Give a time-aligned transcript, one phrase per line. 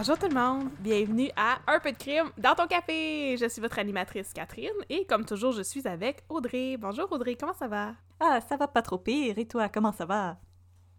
[0.00, 3.36] Bonjour tout le monde, bienvenue à Un peu de crime dans ton café.
[3.36, 6.78] Je suis votre animatrice Catherine et comme toujours, je suis avec Audrey.
[6.78, 7.92] Bonjour Audrey, comment ça va?
[8.18, 9.36] Ah, ça va pas trop pire.
[9.36, 10.38] Et toi, comment ça va?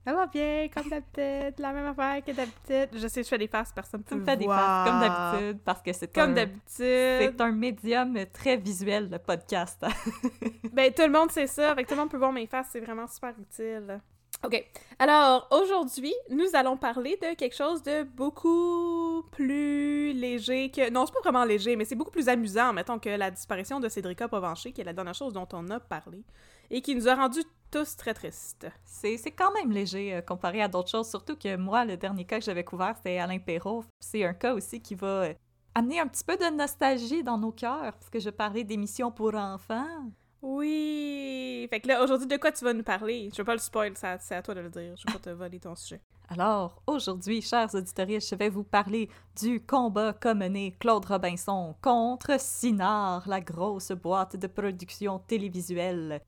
[0.05, 2.89] Ça va bien, comme d'habitude, la même affaire que d'habitude.
[3.01, 5.81] Je sais, je fais des faces, personne peut me fais des faces comme d'habitude parce
[5.81, 6.61] que c'est Comme un, d'habitude.
[6.69, 9.83] c'est un médium très visuel, le podcast.
[10.73, 12.79] Ben, tout le monde sait ça, avec tout le monde peut voir mes faces, c'est
[12.79, 13.99] vraiment super utile.
[14.43, 14.65] OK.
[14.97, 20.89] Alors, aujourd'hui, nous allons parler de quelque chose de beaucoup plus léger que...
[20.89, 23.87] Non, c'est pas vraiment léger, mais c'est beaucoup plus amusant, mettons, que la disparition de
[23.87, 26.23] Cédrica Provencher, qui est la dernière chose dont on a parlé,
[26.71, 28.67] et qui nous a rendus tous très tristes.
[28.83, 32.39] c'est, quand même léger euh, comparé à d'autres choses, surtout que moi, le dernier cas
[32.39, 33.85] que j'avais couvert, c'était Alain Perrault.
[33.99, 35.33] C'est un cas aussi qui va euh,
[35.75, 39.35] amener un petit peu de nostalgie dans nos cœurs, parce que je parlais d'émissions pour
[39.35, 40.11] enfants.
[40.41, 41.67] Oui!
[41.69, 43.29] Fait que là, aujourd'hui, de quoi tu vas nous parler?
[43.31, 44.95] Je veux pas le spoil, c'est à, toi de le dire.
[44.97, 46.01] Je veux pas te voler ton sujet.
[46.29, 52.39] Alors, aujourd'hui, chers auditeurs, je vais vous parler du combat qu'a mené Claude Robinson contre
[52.39, 56.21] Sinard, la grosse boîte de production télévisuelle.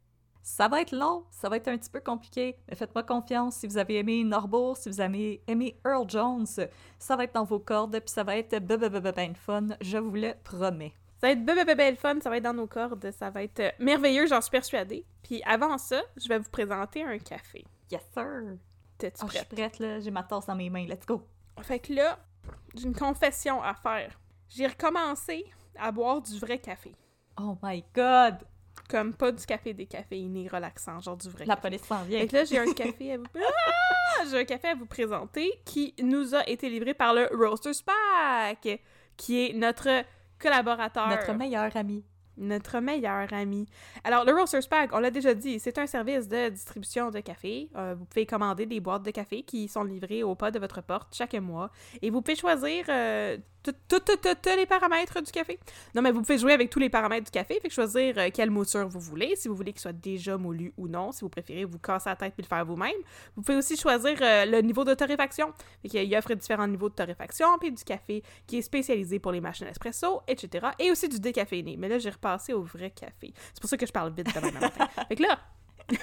[0.43, 3.67] Ça va être long, ça va être un petit peu compliqué, mais faites-moi confiance si
[3.67, 6.45] vous avez aimé Norbourg, si vous avez aimé Earl Jones,
[6.99, 10.33] ça va être dans vos cordes, puis ça va être ben fun, je vous le
[10.43, 10.93] promets.
[11.23, 13.43] Ça va être bébé bébé le fun, ça va être dans nos cordes, ça va
[13.43, 15.05] être euh, merveilleux, j'en suis persuadée.
[15.23, 17.63] Puis avant ça, je vais vous présenter un café.
[17.89, 18.57] Yes sir!
[18.97, 19.55] T'es-tu Ah, je suis prête?
[19.55, 21.25] prête là, j'ai ma tasse dans mes mains, let's go!
[21.61, 22.19] Fait que là,
[22.75, 24.19] j'ai une confession à faire.
[24.49, 25.45] J'ai recommencé
[25.79, 26.93] à boire du vrai café.
[27.39, 28.39] Oh my god!
[28.89, 31.69] Comme pas du café décaféiné relaxant, genre du vrai La café.
[31.69, 32.19] police s'en vient.
[32.19, 33.23] Fait que là, j'ai un café à vous...
[33.37, 34.25] Ah!
[34.29, 38.81] J'ai un café à vous présenter qui nous a été livré par le Roasters Pack,
[39.15, 40.03] qui est notre
[40.43, 41.07] collaborateur.
[41.07, 42.03] Notre meilleur ami.
[42.35, 43.67] Notre meilleur ami.
[44.03, 47.69] Alors, le Roasters Pack, on l'a déjà dit, c'est un service de distribution de café.
[47.75, 50.81] Euh, vous pouvez commander des boîtes de café qui sont livrées au pas de votre
[50.81, 51.69] porte chaque mois.
[52.01, 55.59] Et vous pouvez choisir euh, tous les paramètres du café.
[55.95, 58.29] Non, mais vous pouvez jouer avec tous les paramètres du café, fait que choisir euh,
[58.33, 61.29] quelle mouture vous voulez, si vous voulez qu'il soit déjà moulu ou non, si vous
[61.29, 62.91] préférez vous casser la tête puis le faire vous-même.
[63.35, 65.53] Vous pouvez aussi choisir euh, le niveau de torréfaction.
[65.81, 69.31] Fait qu'il y offre différents niveaux de torréfaction, puis du café qui est spécialisé pour
[69.31, 70.67] les machines espresso, etc.
[70.79, 71.77] Et aussi du décaféiné.
[71.77, 73.33] Mais là, j'ai repassé au vrai café.
[73.53, 74.87] C'est pour ça que je parle vite demain matin.
[75.07, 75.39] fait que là,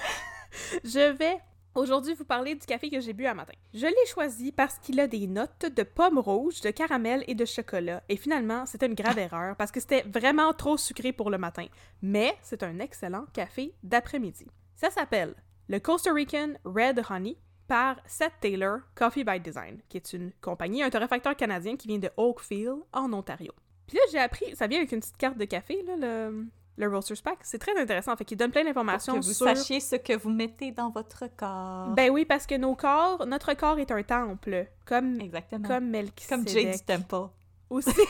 [0.83, 1.37] je vais
[1.75, 3.53] aujourd'hui vous parler du café que j'ai bu un matin.
[3.73, 7.45] Je l'ai choisi parce qu'il a des notes de pommes rouges, de caramel et de
[7.45, 8.03] chocolat.
[8.09, 11.65] Et finalement, c'était une grave erreur parce que c'était vraiment trop sucré pour le matin.
[12.01, 14.47] Mais c'est un excellent café d'après-midi.
[14.75, 15.35] Ça s'appelle
[15.67, 17.37] le Costa Rican Red Honey
[17.67, 21.99] par Seth Taylor Coffee by Design, qui est une compagnie, un torréfacteur canadien qui vient
[21.99, 23.53] de Oakville, en Ontario.
[23.87, 26.47] Puis là, j'ai appris, ça vient avec une petite carte de café, là, le,
[26.81, 27.39] le Roaster's Pack.
[27.43, 29.47] C'est très intéressant, fait qu'il donne plein Pour d'informations que vous sur...
[29.47, 31.89] sachiez ce que vous mettez dans votre corps.
[31.95, 35.67] Ben oui, parce que nos corps, notre corps est un temple, comme, Exactement.
[35.67, 36.29] comme Melchizedek.
[36.29, 37.29] Comme Jay du Temple.
[37.69, 37.89] Aussi,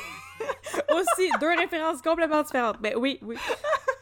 [0.91, 2.81] aussi, deux références complètement différentes.
[2.81, 3.37] Ben oui, oui.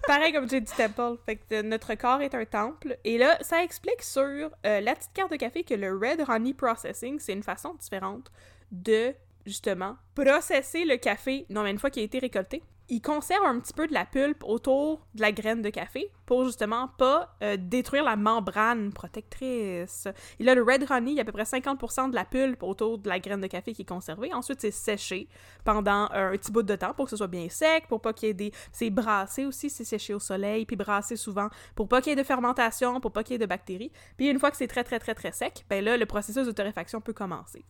[0.08, 1.18] Pareil comme Jay du Temple.
[1.26, 2.98] Fait que euh, notre corps est un temple.
[3.04, 4.50] Et là, ça explique sur euh,
[4.80, 8.32] la petite carte de café que le Red Honey Processing, c'est une façon différente
[8.72, 9.14] de,
[9.46, 12.64] justement, processer le café, non mais une fois qu'il a été récolté.
[12.92, 16.46] Il conserve un petit peu de la pulpe autour de la graine de café pour
[16.46, 20.08] justement pas euh, détruire la membrane protectrice.
[20.40, 22.62] Et là, le Red Honey, il y a à peu près 50% de la pulpe
[22.62, 24.32] autour de la graine de café qui est conservée.
[24.32, 25.28] Ensuite, c'est séché
[25.66, 28.14] pendant euh, un petit bout de temps pour que ce soit bien sec, pour pas
[28.14, 28.52] qu'il y ait des...
[28.72, 32.16] C'est brassé aussi, c'est séché au soleil, puis brassé souvent pour pas qu'il y ait
[32.16, 33.92] de fermentation, pour pas qu'il y ait de bactéries.
[34.16, 36.52] Puis une fois que c'est très, très, très, très sec, ben là, le processus de
[36.52, 37.66] torréfaction peut commencer.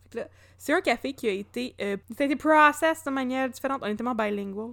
[0.58, 1.75] C'est un café qui a été...
[1.80, 3.80] Euh, ça a été processed de manière différente.
[3.84, 4.72] On est tellement bilingual.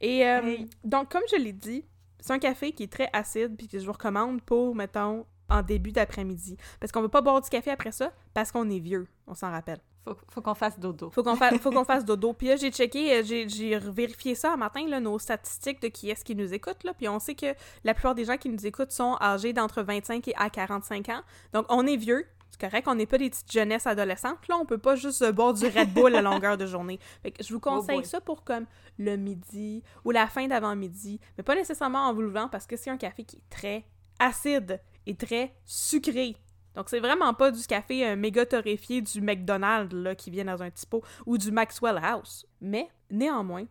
[0.00, 0.70] Et euh, Hey.
[0.84, 1.84] donc, comme je l'ai dit,
[2.20, 5.62] c'est un café qui est très acide, puis que je vous recommande pour, mettons, en
[5.62, 6.56] début d'après-midi.
[6.80, 9.50] Parce qu'on veut pas boire du café après ça, parce qu'on est vieux, on s'en
[9.50, 9.78] rappelle.
[10.04, 11.10] Faut, faut qu'on fasse dodo.
[11.10, 12.32] Faut qu'on fa- faut qu'on fasse dodo.
[12.32, 15.88] Puis là, j'ai checké, euh, j'ai, j'ai vérifié ça un matin, là, nos statistiques de
[15.88, 16.94] qui est-ce qui nous écoute, là.
[16.94, 17.46] Puis on sait que
[17.84, 21.22] la plupart des gens qui nous écoutent sont âgés d'entre 25 et à 45 ans.
[21.52, 22.24] Donc, on est vieux.
[22.58, 24.56] C'est correct, on n'est pas des petites jeunesses adolescentes, là.
[24.56, 26.98] On peut pas juste boire du Red Bull à longueur de journée.
[27.22, 28.04] Fait que je vous conseille boy.
[28.06, 28.64] ça pour comme
[28.98, 31.20] le midi ou la fin d'avant-midi.
[31.36, 33.84] Mais pas nécessairement en vous levant parce que c'est un café qui est très
[34.18, 36.36] acide et très sucré.
[36.74, 40.62] Donc, c'est vraiment pas du café euh, méga torréfié du McDonald's là, qui vient dans
[40.62, 42.46] un petit pot ou du Maxwell House.
[42.60, 43.64] Mais, néanmoins,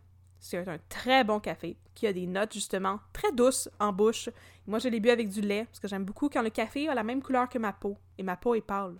[0.46, 4.30] c'est un très bon café qui a des notes justement très douces en bouche.
[4.68, 6.94] Moi, je l'ai bu avec du lait parce que j'aime beaucoup quand le café a
[6.94, 8.96] la même couleur que ma peau et ma peau est pâle.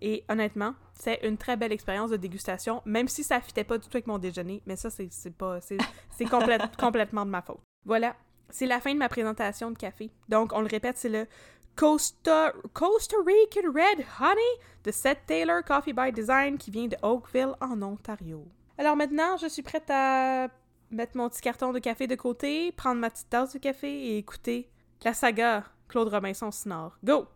[0.00, 3.88] Et honnêtement, c'est une très belle expérience de dégustation, même si ça fitait pas du
[3.88, 4.62] tout avec mon déjeuner.
[4.66, 5.60] Mais ça, c'est pas.
[5.60, 5.78] C'est
[6.10, 7.60] c'est complète- complètement de ma faute.
[7.84, 8.14] Voilà.
[8.48, 10.10] C'est la fin de ma présentation de café.
[10.28, 11.26] Donc, on le répète, c'est le
[11.74, 17.54] Costa, Costa Rican Red Honey de Seth Taylor Coffee by Design qui vient de Oakville
[17.60, 18.46] en Ontario.
[18.78, 20.48] Alors maintenant, je suis prête à
[20.90, 24.18] mettre mon petit carton de café de côté, prendre ma petite tasse de café et
[24.18, 24.70] écouter
[25.04, 26.96] la saga Claude Robinson Snore.
[27.04, 27.26] Go!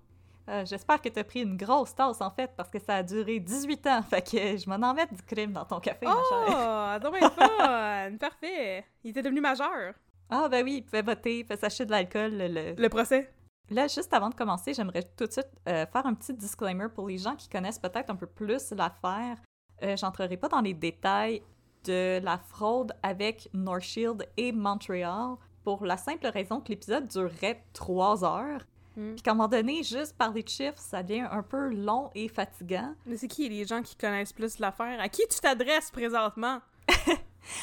[0.48, 3.38] Euh, J'espère que t'as pris une grosse tasse, en fait, parce que ça a duré
[3.38, 4.02] 18 ans.
[4.02, 7.00] Fait que je m'en en mettre du crime dans ton café, ma chère.
[7.04, 8.16] Oh, fun!
[8.18, 8.84] Parfait!
[9.04, 9.94] Il était devenu majeur.
[10.28, 12.32] Ah, ben oui, il pouvait voter, il pouvait s'acheter de l'alcool.
[12.32, 12.74] Le...
[12.76, 13.32] Le procès.
[13.68, 17.06] Là, juste avant de commencer, j'aimerais tout de suite euh, faire un petit disclaimer pour
[17.06, 19.36] les gens qui connaissent peut-être un peu plus l'affaire.
[19.82, 21.42] Euh, J'entrerai pas dans les détails
[21.84, 27.62] de la fraude avec North Shield et Montreal pour la simple raison que l'épisode durerait
[27.72, 28.66] trois heures.
[28.96, 29.12] Hmm.
[29.14, 32.28] Puis qu'à un moment donné, juste parler de chiffres, ça devient un peu long et
[32.28, 32.94] fatigant.
[33.06, 35.00] Mais c'est qui les gens qui connaissent plus l'affaire?
[35.00, 36.60] À qui tu t'adresses présentement?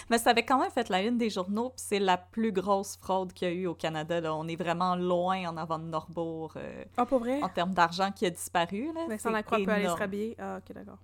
[0.09, 2.97] Mais ça avait quand même fait la une des journaux, puis c'est la plus grosse
[2.97, 4.19] fraude qu'il y a eu au Canada.
[4.19, 4.33] Là.
[4.35, 7.41] On est vraiment loin en avant de Norbourg euh, Ah, pas vrai?
[7.43, 8.87] en termes d'argent qui a disparu.
[8.93, 9.05] Là.
[9.07, 10.35] Vincent C'est Lacroix peut aller se rhabiller.
[10.39, 10.97] Ah, ok, d'accord.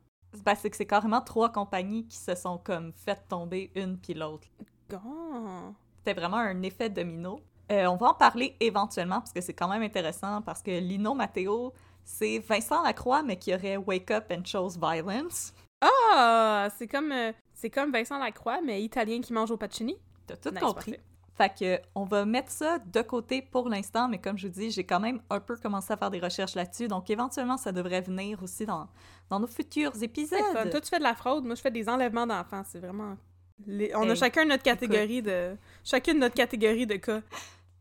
[0.43, 4.13] Ben, c'est que c'est carrément trois compagnies qui se sont comme fait tomber une puis
[4.13, 4.47] l'autre.
[4.93, 5.73] Oh.
[5.97, 7.39] C'était vraiment un effet domino.
[7.71, 11.13] Euh, on va en parler éventuellement parce que c'est quand même intéressant parce que Lino
[11.13, 15.53] Matteo, c'est Vincent Lacroix mais qui aurait Wake Up and Chose Violence.
[15.81, 16.67] Ah!
[16.77, 19.97] C'est comme, euh, c'est comme Vincent Lacroix, mais italien qui mange au pacini.
[20.27, 20.91] T'as tout Nice, compris.
[20.91, 21.03] parfait.
[21.35, 24.69] Fait que on va mettre ça de côté pour l'instant, mais comme je vous dis,
[24.69, 28.01] j'ai quand même un peu commencé à faire des recherches là-dessus, donc éventuellement ça devrait
[28.01, 28.87] venir aussi dans,
[29.31, 30.39] dans nos futurs épisodes.
[30.53, 30.69] Fun.
[30.69, 32.61] Toi, tu fais de la fraude, moi, je fais des enlèvements d'enfants.
[32.65, 33.17] C'est vraiment.
[33.65, 35.55] les- On a chacun notre catégorie de.
[35.83, 37.21] Chacune notre catégorie de cas.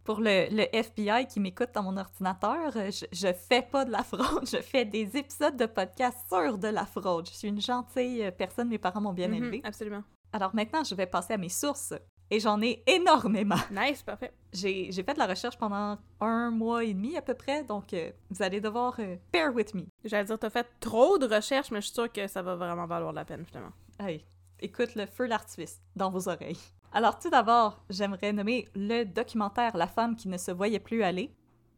[0.05, 3.93] Pour le, le FBI qui m'écoute dans mon ordinateur, euh, je, je fais pas de
[3.93, 7.29] la fraude, je fais des épisodes de podcast sur de la fraude.
[7.29, 9.61] Je suis une gentille euh, personne, mes parents m'ont bien élevée.
[9.63, 10.03] Absolument.
[10.33, 11.95] Alors maintenant, je vais passer à mes sources,
[12.32, 13.56] et j'en ai énormément.
[13.70, 14.32] Nice, parfait.
[14.55, 18.11] J'ai fait de la recherche pendant un mois et demi à peu près, donc euh,
[18.31, 19.82] vous allez devoir euh, bear with me.
[20.02, 22.87] J'allais dire, t'as fait trop de recherches, mais je suis sûre que ça va vraiment
[22.87, 23.73] valoir la peine, finalement.
[24.00, 24.25] Hey,
[24.61, 26.56] écoute le feu d'artifice dans vos oreilles.
[26.94, 31.34] Alors tout d'abord, j'aimerais nommer le documentaire La femme qui ne se voyait plus aller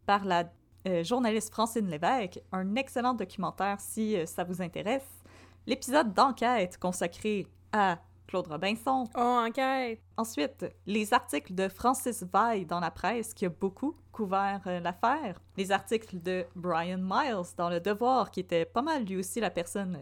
[0.06, 0.44] par la
[0.86, 5.24] euh, journaliste Francine Lévesque, un excellent documentaire si euh, ça vous intéresse.
[5.66, 9.04] L'épisode d'enquête consacré à Claude Robinson.
[9.16, 10.00] Oh, enquête!
[10.16, 15.40] Ensuite, les articles de Francis Vaille dans la presse qui a beaucoup couvert euh, l'affaire.
[15.56, 19.50] Les articles de Brian Miles dans Le Devoir qui était pas mal lui aussi la
[19.50, 19.98] personne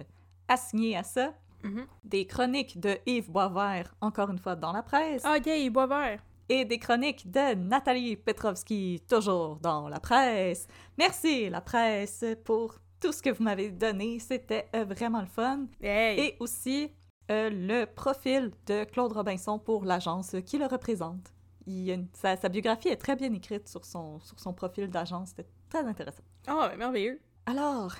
[0.49, 1.35] assignée à ça
[1.65, 1.87] Mhm.
[2.03, 6.21] des chroniques de Yves Boisvert, encore une fois dans la presse, Ah, yay, bois vert!
[6.49, 10.67] et des chroniques de Nathalie Petrovski, toujours dans la presse.
[10.99, 15.67] Merci la presse pour tout ce que vous m'avez donné, c'était euh, vraiment le fun.
[15.81, 16.19] Hey!
[16.21, 16.91] Et aussi
[17.31, 21.33] euh, le profil de Claude Robinson pour l'agence qui le représente.
[21.67, 24.53] Il y a une- sa, sa biographie est très bien écrite sur son, sur son
[24.53, 26.25] profil d'agence, c'était très intéressant.
[26.51, 27.21] Oh, merveilleux!
[27.47, 27.95] Alors,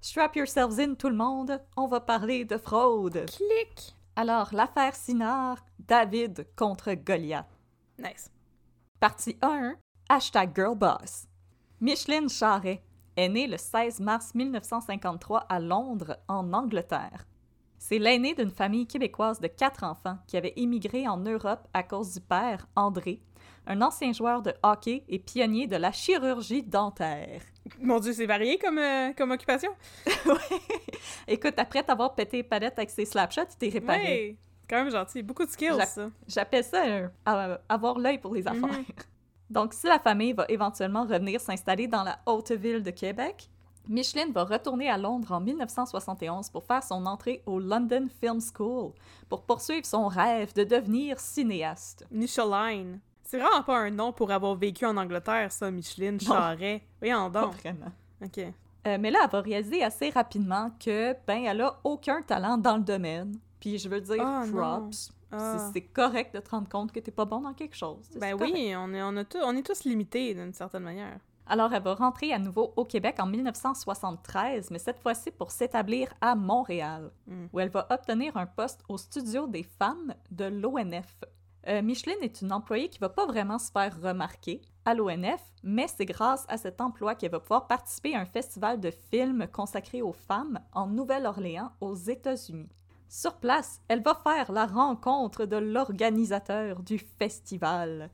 [0.00, 3.26] strap yourselves in tout le monde, on va parler de fraude.
[3.26, 3.94] Clic!
[4.16, 7.48] Alors, l'affaire Sinard, David contre Goliath.
[7.98, 8.30] Nice.
[9.00, 9.74] Partie 1,
[10.08, 11.26] hashtag girlboss.
[11.80, 12.82] Micheline Charret
[13.16, 17.26] est née le 16 mars 1953 à Londres, en Angleterre.
[17.86, 22.14] C'est l'aînée d'une famille québécoise de quatre enfants qui avait immigré en Europe à cause
[22.14, 23.20] du père, André,
[23.66, 27.42] un ancien joueur de hockey et pionnier de la chirurgie dentaire.
[27.82, 29.70] Mon Dieu, c'est varié comme, euh, comme occupation.
[30.24, 30.58] Ouais.
[31.28, 34.00] Écoute, après t'avoir pété les palettes avec ses slapshots, tu t'es réparé.
[34.02, 34.36] Ouais!
[34.66, 35.22] Quand même gentil.
[35.22, 36.08] Beaucoup de skills, ça.
[36.26, 36.82] J'appelle ça
[37.68, 38.62] avoir l'œil pour les affaires.
[38.62, 38.84] Mhm.
[39.50, 43.50] Donc, si la famille va éventuellement revenir s'installer dans la haute ville de Québec,
[43.88, 48.92] Micheline va retourner à Londres en 1971 pour faire son entrée au London Film School
[49.28, 52.06] pour poursuivre son rêve de devenir cinéaste.
[52.10, 53.00] Micheline.
[53.22, 56.82] C'est vraiment pas un nom pour avoir vécu en Angleterre, ça, Micheline Charret.
[57.00, 57.54] Voyons Pas donc.
[57.60, 57.92] vraiment.
[58.22, 58.38] OK.
[58.86, 62.76] Euh, mais là, elle va réaliser assez rapidement que, ben, elle a aucun talent dans
[62.76, 63.38] le domaine.
[63.60, 65.10] Puis je veux dire, Ah, props.
[65.32, 65.70] Ah.
[65.72, 68.08] C'est- correct de te rendre compte que t'es pas bon dans quelque chose.
[68.20, 71.18] Ben oui, on est, on, a tout- on est tous limités d'une certaine manière.
[71.46, 76.08] Alors, elle va rentrer à nouveau au Québec en 1973, mais cette fois-ci pour s'établir
[76.20, 77.46] à Montréal, Mm.
[77.52, 81.22] où elle va obtenir un poste au studio des femmes de l'ONF.
[81.66, 85.86] Euh, Micheline est une employée qui va pas vraiment se faire remarquer à l'ONF, mais
[85.88, 90.02] c'est grâce à cet emploi qu'elle va pouvoir participer à un festival de films consacré
[90.02, 92.68] aux femmes en Nouvelle-Orléans, aux États-Unis.
[93.08, 98.10] Sur place, elle va faire la rencontre de l'organisateur du festival,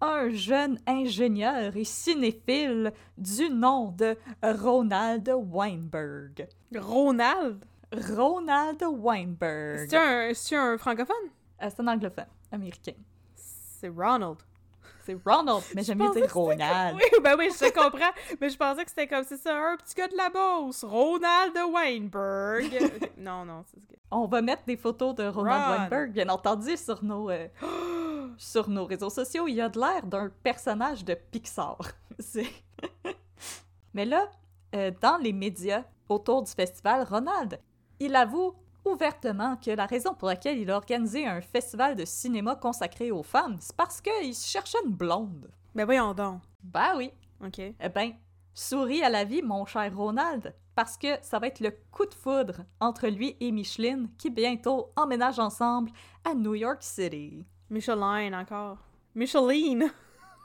[0.00, 6.48] un jeune ingénieur et cinéphile du nom de Ronald Weinberg.
[6.76, 7.64] Ronald?
[7.92, 9.88] Ronald Weinberg.
[9.88, 11.16] C'est un, c'est un francophone?
[11.62, 12.92] Euh, C'est un anglophone américain.
[13.34, 14.36] C'est Ronald.
[15.04, 16.96] C'est Ronald, mais j'aime pensais dire Ronald.
[16.96, 18.10] Oui, ben oui, je te comprends.
[18.40, 21.56] mais je pensais que c'était comme, c'est ça, un petit gars de la Beauce, Ronald
[21.72, 22.90] Weinberg.
[23.18, 23.94] non, non, c'est ce que...
[24.10, 25.70] On va mettre des photos de Ronald Ron.
[25.78, 27.46] Weinberg, bien entendu, sur nos, euh,
[28.38, 29.48] sur nos réseaux sociaux.
[29.48, 31.78] Il a de l'air d'un personnage de Pixar.
[33.94, 34.30] Mais là,
[34.74, 37.60] euh, dans les médias autour du festival, Ronald,
[37.98, 42.54] il avoue ouvertement que la raison pour laquelle il a organisé un festival de cinéma
[42.56, 45.50] consacré aux femmes, c'est parce qu'il cherchait une blonde.
[45.74, 46.42] Ben voyons donc.
[46.62, 47.10] Ben oui.
[47.44, 47.58] OK.
[47.58, 48.12] Eh ben,
[48.54, 52.14] souris à la vie, mon cher Ronald, parce que ça va être le coup de
[52.14, 55.90] foudre entre lui et Micheline qui bientôt emménagent ensemble
[56.24, 57.44] à New York City.
[57.70, 58.78] Micheline encore.
[59.14, 59.90] Micheline!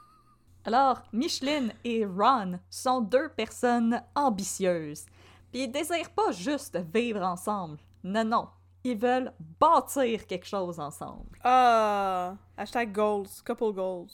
[0.65, 5.05] Alors, Micheline et Ron sont deux personnes ambitieuses.
[5.51, 7.77] Puis ils désirent pas juste vivre ensemble.
[8.03, 8.47] Non, non.
[8.83, 11.37] Ils veulent bâtir quelque chose ensemble.
[11.43, 12.35] Ah!
[12.57, 13.27] Hashtag goals.
[13.45, 14.07] Couple goals.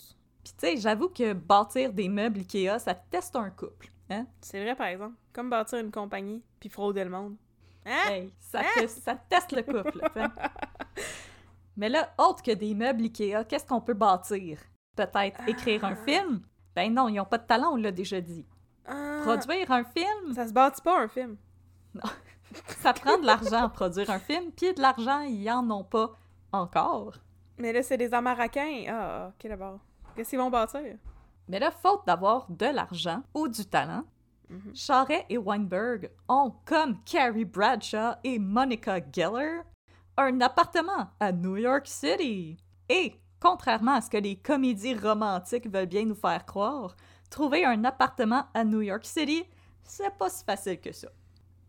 [0.43, 3.91] Puis tu sais, j'avoue que bâtir des meubles Ikea, ça teste un couple.
[4.09, 4.25] Hein?
[4.41, 5.15] C'est vrai, par exemple.
[5.33, 7.35] Comme bâtir une compagnie, puis frauder le monde.
[7.85, 8.09] Hein?
[8.09, 10.01] Hey, ça, te- ça teste le couple.
[11.77, 14.59] Mais là, autre que des meubles Ikea, qu'est-ce qu'on peut bâtir?
[14.95, 16.41] Peut-être écrire un film?
[16.75, 18.45] Ben non, ils n'ont pas de talent, on l'a déjà dit.
[18.85, 20.33] Ah, Produire un film?
[20.33, 21.37] Ça se bâtit pas, un film.
[22.79, 26.11] Ça prend de l'argent à produire un film, puis de l'argent, ils en ont pas
[26.51, 27.13] encore.
[27.57, 28.85] Mais là, c'est des Amaraquins.
[28.87, 29.79] Ah, ah, ok, d'abord.
[30.15, 30.97] Qu'est-ce qu'ils vont bâtir?
[31.47, 34.03] Mais là, faute d'avoir de l'argent ou du talent.
[34.73, 39.59] Charret et Weinberg ont, comme Carrie Bradshaw et Monica Geller,
[40.17, 42.57] un appartement à New York City.
[42.89, 46.95] Et, contrairement à ce que les comédies romantiques veulent bien nous faire croire,
[47.29, 49.43] trouver un appartement à New York City,
[49.83, 51.09] c'est pas si facile que ça.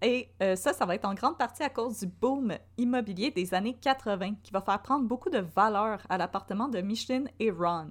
[0.00, 3.52] Et euh, ça, ça va être en grande partie à cause du boom immobilier des
[3.52, 7.90] années 80 qui va faire prendre beaucoup de valeur à l'appartement de Micheline et Ron.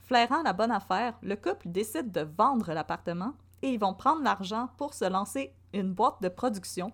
[0.00, 4.68] Flairant la bonne affaire, le couple décide de vendre l'appartement et ils vont prendre l'argent
[4.76, 6.90] pour se lancer une boîte de production.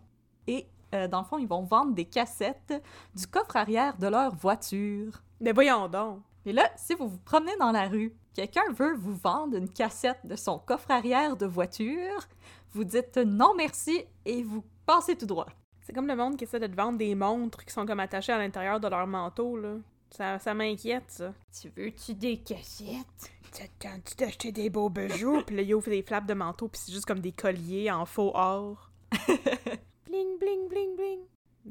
[0.46, 2.82] Et euh, dans le fond, ils vont vendre des cassettes
[3.14, 5.22] du coffre arrière de leur voiture.
[5.40, 6.20] Mais voyons donc.
[6.46, 10.20] Et là, si vous vous promenez dans la rue, quelqu'un veut vous vendre une cassette
[10.24, 12.26] de son coffre arrière de voiture,
[12.72, 15.48] vous dites non merci et vous passez tout droit.
[15.82, 18.32] C'est comme le monde qui essaie de te vendre des montres qui sont comme attachées
[18.32, 19.74] à l'intérieur de leur manteau, là.
[20.10, 21.32] Ça, ça m'inquiète, ça.
[21.60, 23.30] Tu veux-tu des cassettes?
[23.52, 25.42] Ça te tente d'acheter des beaux bijoux?
[25.46, 28.06] puis là, il ouvre des flaps de manteau, puis c'est juste comme des colliers en
[28.06, 28.90] faux or.
[30.10, 31.20] bling, bling, bling, bling.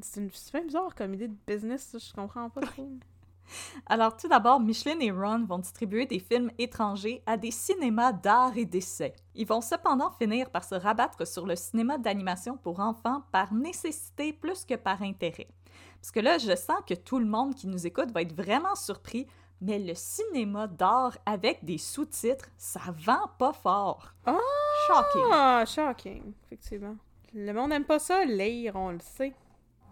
[0.01, 0.29] C'est une...
[0.53, 2.89] bien bizarre comme idée de business, ça, je comprends pas trop.
[3.87, 8.57] Alors, tout d'abord, Micheline et Ron vont distribuer des films étrangers à des cinémas d'art
[8.57, 9.13] et d'essai.
[9.35, 14.33] Ils vont cependant finir par se rabattre sur le cinéma d'animation pour enfants par nécessité
[14.33, 15.47] plus que par intérêt.
[15.99, 18.75] Parce que là, je sens que tout le monde qui nous écoute va être vraiment
[18.75, 19.27] surpris,
[19.61, 24.13] mais le cinéma d'art avec des sous-titres, ça vend pas fort.
[24.25, 24.37] Ah!
[24.87, 25.29] Shocking.
[25.31, 26.95] Ah, shocking, effectivement.
[27.33, 29.33] Le monde aime pas ça, lire, on le sait.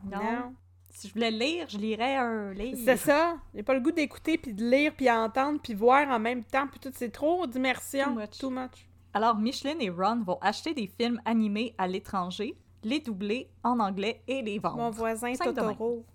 [0.03, 0.53] Non.
[0.89, 2.79] Si je voulais lire, je lirais un livre.
[2.83, 3.37] C'est ça.
[3.53, 6.67] J'ai pas le goût d'écouter, puis de lire, puis entendre, puis voir en même temps,
[6.67, 8.15] puis tout, c'est trop d'immersion.
[8.15, 8.37] Too much.
[8.39, 8.89] Too much.
[9.13, 14.23] Alors, Micheline et Ron vont acheter des films animés à l'étranger, les doubler en anglais
[14.27, 14.77] et les vendre.
[14.77, 16.05] Mon voisin Cinq de Totoro.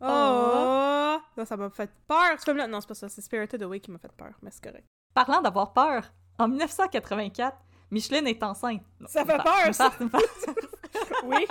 [0.00, 0.06] Oh!
[0.06, 1.16] Oh.
[1.36, 2.66] Ça, ça m'a fait peur, ce film-là.
[2.66, 4.86] Non, c'est pas ça, c'est Spirited Away qui m'a fait peur, mais c'est correct.
[5.14, 7.56] Parlant d'avoir peur, en 1984,
[7.90, 8.82] Micheline est enceinte.
[9.00, 9.92] Non, Ça fait peur, ça.
[11.24, 11.46] Oui?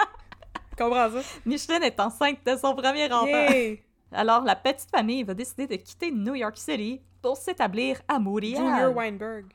[0.78, 1.22] Comprends ça?
[1.46, 3.26] Micheline est enceinte de son premier enfant.
[3.26, 3.76] Yeah!
[4.12, 8.58] Alors, la petite famille va décider de quitter New York City pour s'établir à Montréal.
[8.58, 9.46] Junior Weinberg.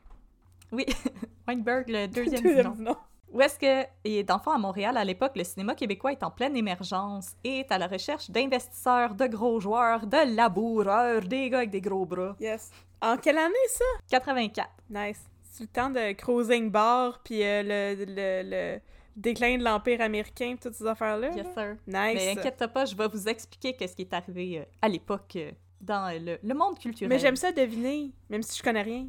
[0.71, 0.87] Oui,
[1.49, 2.97] Weinberg, le deuxième Deuxième nom.
[3.33, 6.57] Où est-ce que, et fond, à Montréal, à l'époque, le cinéma québécois est en pleine
[6.57, 11.71] émergence et est à la recherche d'investisseurs, de gros joueurs, de laboureurs, des gars avec
[11.71, 12.37] des gros bras.
[12.39, 12.71] Yes.
[13.03, 13.85] En quelle année, ça?
[14.09, 14.69] 84.
[14.89, 15.25] Nice.
[15.61, 18.81] Le temps de Cruising Bar, puis euh, le, le, le
[19.17, 21.31] déclin de l'Empire américain, toutes ces affaires-là.
[21.31, 21.77] Yes, sir.
[21.87, 22.15] Nice.
[22.15, 25.53] Mais inquiète pas, je vais vous expliquer qu'est-ce qui est arrivé euh, à l'époque euh,
[25.81, 27.09] dans le, le monde culturel.
[27.09, 29.07] Mais j'aime ça deviner, même si je connais rien.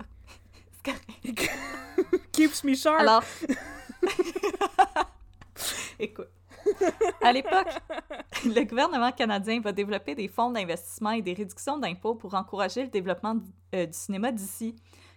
[0.84, 1.50] Correct.
[2.32, 3.00] Keeps me sharp.
[3.00, 3.24] Alors,
[6.00, 6.30] écoute,
[7.24, 7.70] à l'époque,
[8.46, 12.90] le gouvernement canadien va développer des fonds d'investissement et des réductions d'impôts pour encourager le
[12.90, 14.76] développement du cinéma d'ici,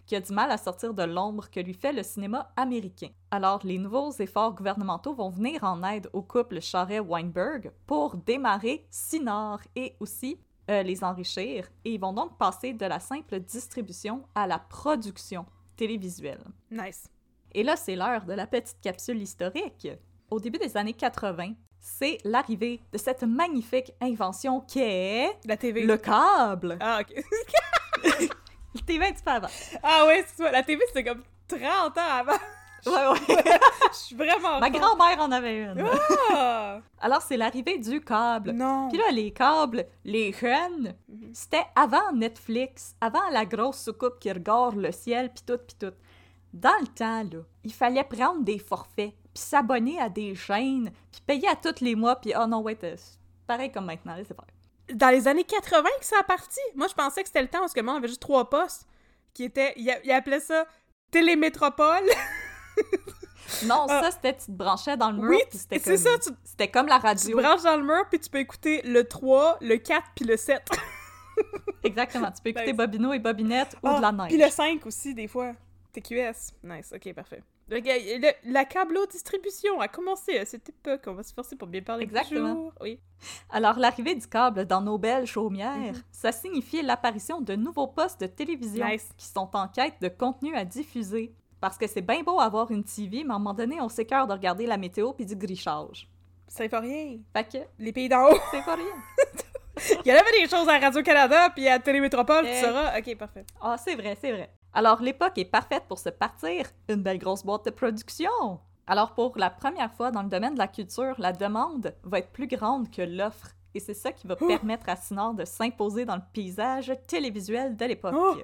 [0.08, 3.10] qui a du mal à sortir de l'ombre que lui fait le cinéma américain.
[3.30, 9.60] Alors, les nouveaux efforts gouvernementaux vont venir en aide au couple Charret-Weinberg pour démarrer Cinor
[9.76, 14.46] et aussi euh, les enrichir, et ils vont donc passer de la simple distribution à
[14.46, 15.44] la production
[15.76, 16.42] télévisuelle.
[16.70, 17.08] Nice.
[17.52, 19.88] Et là, c'est l'heure de la petite capsule historique.
[20.30, 25.84] Au début des années 80, c'est l'arrivée de cette magnifique invention qui est La TV.
[25.84, 26.78] le câble.
[26.80, 27.24] Ah, ok.
[28.84, 29.48] TV un petit peu avant.
[29.82, 30.50] Ah ouais, c'est ça.
[30.50, 31.62] La TV, c'était comme 30
[31.98, 32.32] ans avant.
[32.86, 33.36] Ouais, ouais.
[33.92, 35.84] Je suis vraiment Ma grand-mère en avait une.
[36.30, 36.78] Ah!
[37.00, 38.52] Alors, c'est l'arrivée du câble.
[38.52, 38.88] Non.
[38.88, 41.30] Puis là, les câbles, les chaînes, Mhm.
[41.34, 45.94] c'était avant Netflix, avant la grosse soucoupe qui regarde le ciel, puis tout, puis tout.
[46.52, 51.20] Dans le temps, là, il fallait prendre des forfaits, puis s'abonner à des chaînes, puis
[51.26, 52.96] payer à tous les mois, puis oh non, ouais, c'est
[53.46, 54.54] pareil comme maintenant, c'est pareil.
[54.94, 56.60] Dans les années 80 que ça a parti.
[56.74, 58.86] Moi, je pensais que c'était le temps parce que moi, on avait juste trois postes
[59.34, 59.72] qui étaient.
[59.76, 60.66] Ils ils appelaient ça
[61.10, 62.04] Télémétropole.
[63.64, 64.02] Non, Ah.
[64.02, 65.96] ça, c'était, tu te branchais dans le mur, Oui, c'était comme...
[65.96, 67.36] ça, tu, C'était comme la tu te radio.
[67.38, 70.62] branches dans le mur puis tu peux écouter le 3, le 4 puis le 7.
[71.84, 72.76] Exactement, tu peux écouter Nice.
[72.76, 74.28] Bobino et Bobinette ou de la neige.
[74.28, 75.52] Puis le 5 aussi, des fois.
[75.92, 76.52] TQS.
[76.64, 77.42] Nice, ok, parfait.
[77.70, 81.02] Le, la câblo-distribution a commencé à cette époque.
[81.06, 82.72] On va se forcer pour bien parler Exactement.
[82.80, 82.98] Oui.
[83.50, 86.02] Alors, l'arrivée du câble dans nos belles chaumières, Mhm.
[86.10, 89.08] ça signifiait l'apparition de nouveaux postes de télévision Nice.
[89.16, 91.34] qui sont en quête de contenu à diffuser.
[91.60, 94.26] Parce que c'est bien beau avoir une TV, mais à un moment donné, on s'écœure
[94.28, 96.08] de regarder la météo puis du grichage.
[96.46, 97.18] Ça fait rien.
[97.34, 98.38] Fait que Les pays d'en haut.
[98.52, 98.86] c'est pas rien.
[100.04, 102.98] Il y en avait des choses à Radio-Canada puis à Télémétropole, tu sauras.
[102.98, 103.44] Ok, parfait.
[103.60, 104.50] Ah, c'est vrai, c'est vrai.
[104.78, 108.60] Alors, l'époque est parfaite pour se partir une belle grosse boîte de production.
[108.86, 112.30] Alors, pour la première fois dans le domaine de la culture, la demande va être
[112.30, 113.56] plus grande que l'offre.
[113.74, 114.46] Et c'est ça qui va Oh!
[114.46, 118.14] permettre à Sinor de s'imposer dans le paysage télévisuel de l'époque.
[118.16, 118.36] Oh!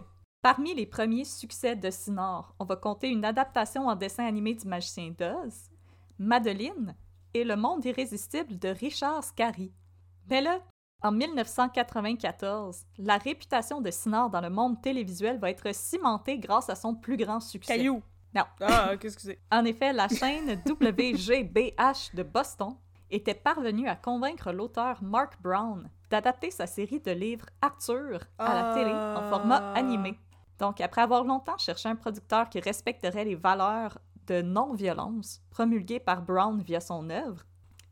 [0.42, 4.66] Parmi les premiers succès de Sinor, on va compter une adaptation en dessin animé du
[4.66, 5.70] magicien d'Oz,
[6.18, 6.96] Madeline
[7.32, 9.70] et Le monde irrésistible de Richard Scarry.
[10.28, 10.58] Mais là,
[11.04, 16.74] en 1994, la réputation de Sinor dans le monde télévisuel va être cimentée grâce à
[16.74, 17.76] son plus grand succès.
[17.76, 18.02] Caillou.
[18.34, 18.44] Non.
[18.60, 19.38] Ah, ok, excusez.
[19.52, 22.74] En effet, la chaîne WGBH de Boston
[23.10, 28.74] était parvenue à convaincre l'auteur Mark Brown d'adapter sa série de livres Arthur à la
[28.74, 29.78] télé en format Ah.
[29.78, 30.18] animé.
[30.58, 36.22] Donc, après avoir longtemps cherché un producteur qui respecterait les valeurs de non-violence promulguées par
[36.22, 37.42] Brown via son œuvre,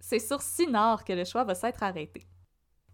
[0.01, 2.27] c'est sur Cinard que le choix va s'être arrêté.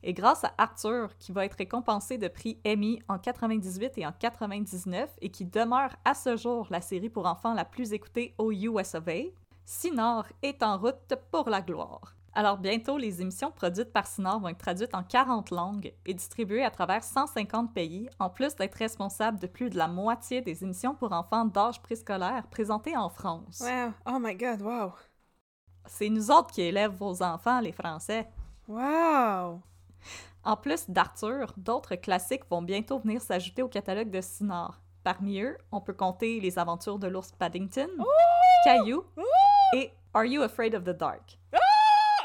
[0.02, 4.12] Et grâce à Arthur, qui va être récompensé de prix Emmy en 98 et en
[4.12, 8.52] 99 et qui demeure à ce jour la série pour enfants la plus écoutée au
[8.52, 9.22] US of A,
[9.64, 12.14] Cinor est en route pour la gloire.
[12.32, 16.64] Alors bientôt, les émissions produites par Cinor vont être traduites en 40 langues et distribuées
[16.64, 20.94] à travers 150 pays, en plus d'être responsable de plus de la moitié des émissions
[20.94, 23.60] pour enfants d'âge préscolaire présentées en France.
[23.60, 23.92] Wow.
[24.06, 24.92] Oh my god, wow.
[25.86, 28.28] C'est nous autres qui élèvent vos enfants, les Français.
[28.68, 29.62] Wow.
[30.44, 34.80] En plus d'Arthur, d'autres classiques vont bientôt venir s'ajouter au catalogue de Sinard.
[35.04, 37.88] Parmi eux, on peut compter Les aventures de l'ours Paddington,
[38.64, 39.04] Caillou
[39.74, 41.38] et Are You Afraid of the Dark?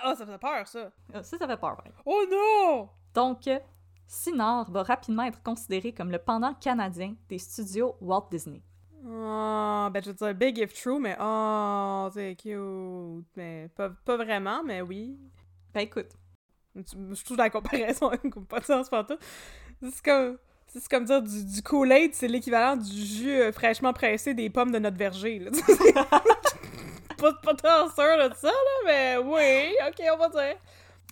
[0.05, 0.91] Ah, ça fait peur, ça.
[1.15, 1.91] Euh, Ça, ça fait peur, ouais.
[2.05, 2.89] Oh non!
[3.13, 3.59] Donc, euh,
[4.05, 8.61] Sinard va rapidement être considéré comme le pendant canadien des studios Walt Disney.
[9.05, 13.25] Oh, ben je veux dire big if true, mais oh, c'est cute.
[13.35, 15.17] Mais pas, pas vraiment, mais oui.
[15.73, 16.11] Ben écoute,
[16.75, 19.17] Je trouve la comparaison comme pas de sens pour tout.
[19.81, 20.37] C'est comme...
[20.67, 24.71] C'est comme dire du, du Kool-Aid, c'est l'équivalent du jus euh, fraîchement pressé des pommes
[24.71, 25.37] de notre verger.
[25.37, 25.51] Là.
[27.17, 30.55] pas, pas trop sûr de ça, là, mais oui, ok, on va dire.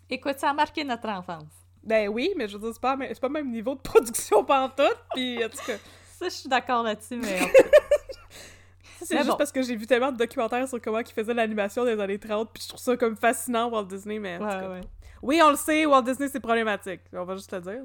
[0.10, 1.44] écoute, ça a marqué notre enfance.
[1.84, 4.44] Ben oui, mais je veux dire, c'est pas, c'est pas le même niveau de production
[4.44, 5.78] pantoute, pis en tout cas,
[6.18, 7.40] Ça, je suis d'accord là-dessus, mais
[9.02, 9.36] c'est juste bon.
[9.38, 12.50] parce que j'ai vu tellement de documentaires sur comment ils faisaient l'animation des années 30,
[12.52, 14.70] puis je trouve ça comme fascinant, Walt Disney, mais en tout cas.
[14.70, 14.82] ouais.
[15.22, 17.02] Oui, on le sait, Walt Disney, c'est problématique.
[17.14, 17.82] On va juste le dire.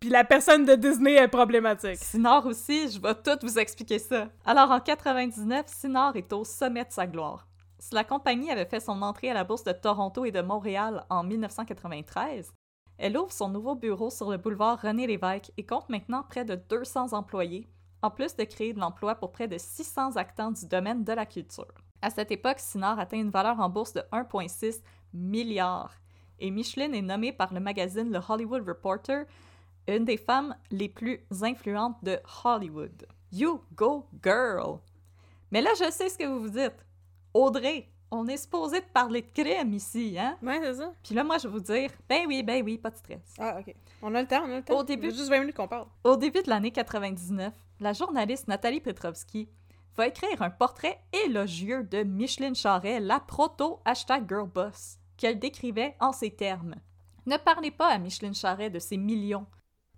[0.00, 1.98] Puis la personne de Disney est problématique.
[1.98, 4.28] Sinor aussi, je vais tout vous expliquer ça.
[4.46, 7.46] Alors en 99, Sinor est au sommet de sa gloire.
[7.78, 11.04] Si la compagnie avait fait son entrée à la bourse de Toronto et de Montréal
[11.10, 12.50] en 1993,
[12.96, 16.54] elle ouvre son nouveau bureau sur le boulevard René Lévesque et compte maintenant près de
[16.54, 17.68] 200 employés,
[18.00, 21.26] en plus de créer de l'emploi pour près de 600 actants du domaine de la
[21.26, 21.74] culture.
[22.00, 24.80] À cette époque, Sinor atteint une valeur en bourse de 1,6
[25.12, 25.92] milliard
[26.40, 29.24] et Micheline est nommée par le magazine Le Hollywood Reporter
[29.88, 33.06] une des femmes les plus influentes de Hollywood.
[33.32, 34.78] You go girl!
[35.50, 36.84] Mais là, je sais ce que vous vous dites.
[37.34, 40.36] Audrey, on est supposé de parler de crime ici, hein?
[40.42, 40.92] Ouais, c'est ça.
[41.02, 43.34] Puis là, moi, je vais vous dire, ben oui, ben oui, pas de stress.
[43.38, 43.74] Ah, ok.
[44.02, 44.78] On a le temps, on a le temps.
[44.78, 45.86] Au début- juste 20 minutes qu'on parle.
[46.04, 49.48] Au début de l'année 99, la journaliste Nathalie Petrovski
[49.96, 56.12] va écrire un portrait élogieux de Micheline Charret, la proto hashtag girlboss, qu'elle décrivait en
[56.12, 56.76] ces termes.
[57.26, 59.46] Ne parlez pas à Micheline Charret de ses millions,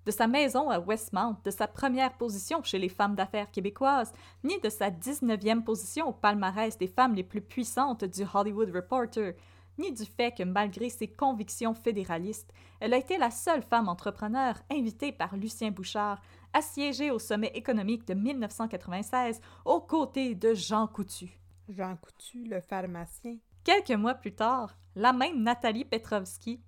[0.04, 4.58] de sa maison à Westmount, de sa première position chez les femmes d'affaires québécoises, ni
[4.58, 9.34] de sa 19e position au palmarès des femmes les plus puissantes du Hollywood Reporter,
[9.78, 14.60] ni du fait que malgré ses convictions fédéralistes, elle a été la seule femme entrepreneur
[14.72, 16.20] invitée par Lucien Bouchard
[16.52, 21.30] assiégé au sommet économique de 1996 aux côtés de Jean Coutu.
[21.68, 23.36] Jean Coutu, le pharmacien.
[23.64, 26.60] Quelques mois plus tard, la même Nathalie Petrovski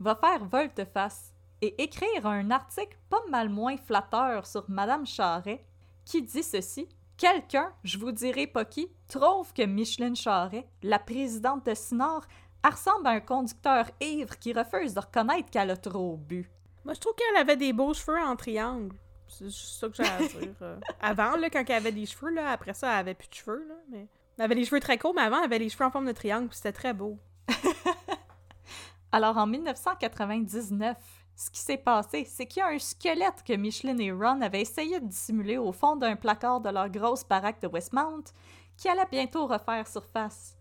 [0.00, 5.64] va faire volte-face et écrire un article pas mal moins flatteur sur Madame Charret
[6.04, 11.64] qui dit ceci Quelqu'un, je vous dirai pas qui, trouve que Micheline Charret, la présidente
[11.64, 12.26] de Sinor,
[12.62, 16.50] ressemble à un conducteur ivre qui refuse de reconnaître qu'elle a trop bu.
[16.84, 18.94] Moi, je trouve qu'elle avait des beaux cheveux en triangle.
[19.28, 20.54] C'est juste ça que j'ai à dire.
[20.60, 20.78] euh.
[21.00, 23.66] Avant, là, quand elle avait des cheveux, là, après ça, elle avait plus de cheveux,
[23.66, 24.06] là, mais...
[24.38, 26.12] Elle avait les cheveux très courts, mais avant, elle avait les cheveux en forme de
[26.12, 27.18] triangle, puis c'était très beau.
[29.12, 30.96] Alors en 1999,
[31.36, 34.60] ce qui s'est passé, c'est qu'il y a un squelette que Micheline et Ron avaient
[34.60, 38.24] essayé de dissimuler au fond d'un placard de leur grosse baraque de Westmount,
[38.76, 40.56] qui allait bientôt refaire surface.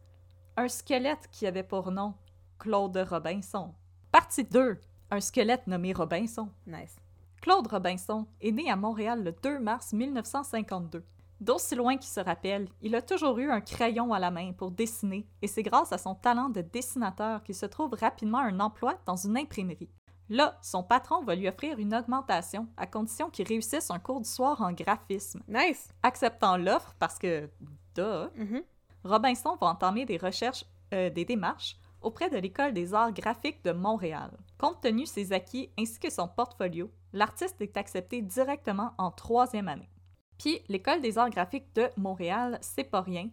[0.56, 2.14] Un squelette qui avait pour nom
[2.60, 3.74] Claude Robinson.
[4.12, 4.80] Partie 2.
[5.12, 6.50] Un squelette nommé Robinson.
[6.66, 6.96] Nice.
[7.42, 11.04] Claude Robinson est né à Montréal le 2 mars 1952.
[11.46, 14.72] D'aussi loin qu'il se rappelle, il a toujours eu un crayon à la main pour
[14.72, 18.96] dessiner et c'est grâce à son talent de dessinateur qu'il se trouve rapidement un emploi
[19.06, 19.92] dans une imprimerie.
[20.28, 24.28] Là, son patron va lui offrir une augmentation à condition qu'il réussisse un cours du
[24.28, 25.44] soir en graphisme.
[25.48, 25.88] Nice!
[26.02, 27.48] Acceptant l'offre parce que,
[27.94, 28.64] duh, Mhm.
[29.04, 33.72] Robinson va entamer des recherches, euh, des démarches auprès de l'École des arts graphiques de
[33.72, 34.32] Montréal.
[34.58, 39.68] Compte tenu de ses acquis ainsi que son portfolio, l'artiste est accepté directement en troisième
[39.68, 39.92] année.
[40.38, 43.30] Puis, l'École des arts graphiques de Montréal, c'est pas rien.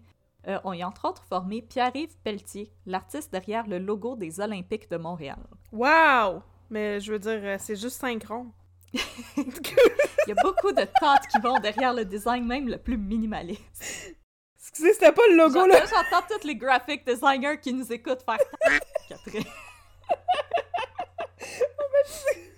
[0.49, 4.91] Euh, on y a entre autres formé Pierre-Yves Pelletier, l'artiste derrière le logo des Olympiques
[4.91, 5.39] de Montréal.
[5.71, 6.43] Wow!
[6.69, 8.51] Mais je veux dire, euh, c'est juste synchron.
[8.95, 14.17] Il y a beaucoup de tâtes qui vont derrière le design, même le plus minimaliste.
[14.59, 15.81] Excusez, c'était pas le logo, là!
[15.81, 18.39] J'entends j'entends tous les graphic designers qui nous écoutent faire
[19.09, 19.45] Catherine.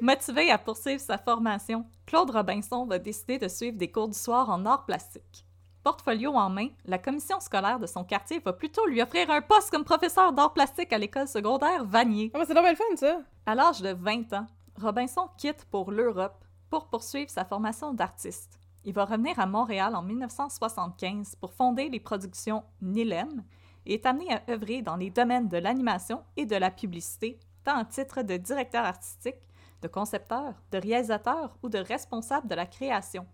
[0.00, 4.48] Motivé à poursuivre sa formation, Claude Robinson va décider de suivre des cours du soir
[4.50, 5.44] en art plastique.
[5.82, 9.70] Portfolio en main, la commission scolaire de son quartier va plutôt lui offrir un poste
[9.70, 12.30] comme professeur d'art plastique à l'école secondaire Vanier.
[12.34, 13.20] Ah, c'est le fun, ça!
[13.46, 14.46] À l'âge de 20 ans,
[14.80, 18.58] Robinson quitte pour l'Europe pour poursuivre sa formation d'artiste.
[18.84, 23.42] Il va revenir à Montréal en 1975 pour fonder les productions Nilem
[23.86, 27.38] et est amené à œuvrer dans les domaines de l'animation et de la publicité,
[27.76, 29.36] en titre de directeur artistique,
[29.82, 33.26] de concepteur, de réalisateur ou de responsable de la création.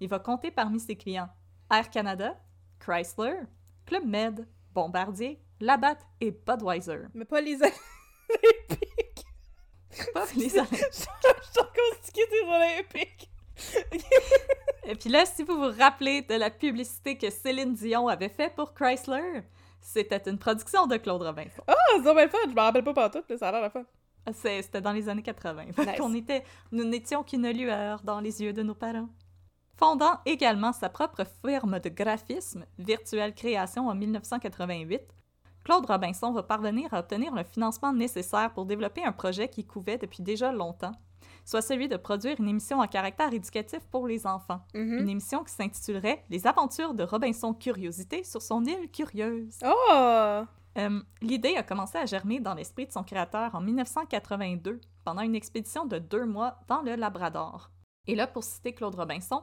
[0.00, 1.28] Il va compter parmi ses clients
[1.70, 2.36] Air Canada,
[2.80, 3.40] Chrysler,
[3.86, 7.06] Club Med, Bombardier, Labatt et Budweiser.
[7.14, 9.26] Mais pas les Olympiques!
[10.14, 13.30] Pas les Je encore stické des Olympiques!
[14.84, 18.52] Et puis là, si vous vous rappelez de la publicité que Céline Dion avait fait
[18.54, 19.42] pour Chrysler,
[19.82, 21.62] c'était une production de Claude Robinson.
[21.66, 22.38] Ah, c'est bien le fun!
[22.48, 23.84] Je m'en rappelle pas partout, mais ça a l'air la fun.
[24.32, 25.72] C'est- C'était dans les années 80.
[25.72, 25.98] Fait Nice.
[25.98, 29.08] qu'on était, nous n'étions qu'une lueur dans les yeux de nos parents.
[29.76, 35.02] Fondant également sa propre firme de graphisme, Virtuelle Création, en 1988,
[35.64, 39.98] Claude Robinson va parvenir à obtenir le financement nécessaire pour développer un projet qui couvait
[39.98, 40.92] depuis déjà longtemps,
[41.44, 44.60] soit celui de produire une émission à caractère éducatif pour les enfants.
[44.74, 44.98] Mhm.
[45.00, 49.58] Une émission qui s'intitulerait Les aventures de Robinson Curiosité sur son île curieuse.
[49.64, 50.44] Oh!
[50.78, 55.34] Euh, L'idée a commencé à germer dans l'esprit de son créateur en 1982, pendant une
[55.34, 57.70] expédition de deux mois dans le Labrador.
[58.06, 59.42] Et là, pour citer Claude Robinson,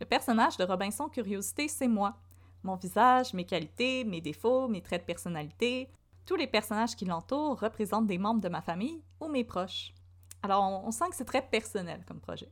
[0.00, 2.14] le personnage de Robinson Curiosité, c'est moi.
[2.62, 5.88] Mon visage, mes qualités, mes défauts, mes traits de personnalité,
[6.26, 9.94] tous les personnages qui l'entourent représentent des membres de ma famille ou mes proches.
[10.42, 12.50] Alors, on, on sent que c'est très personnel comme projet.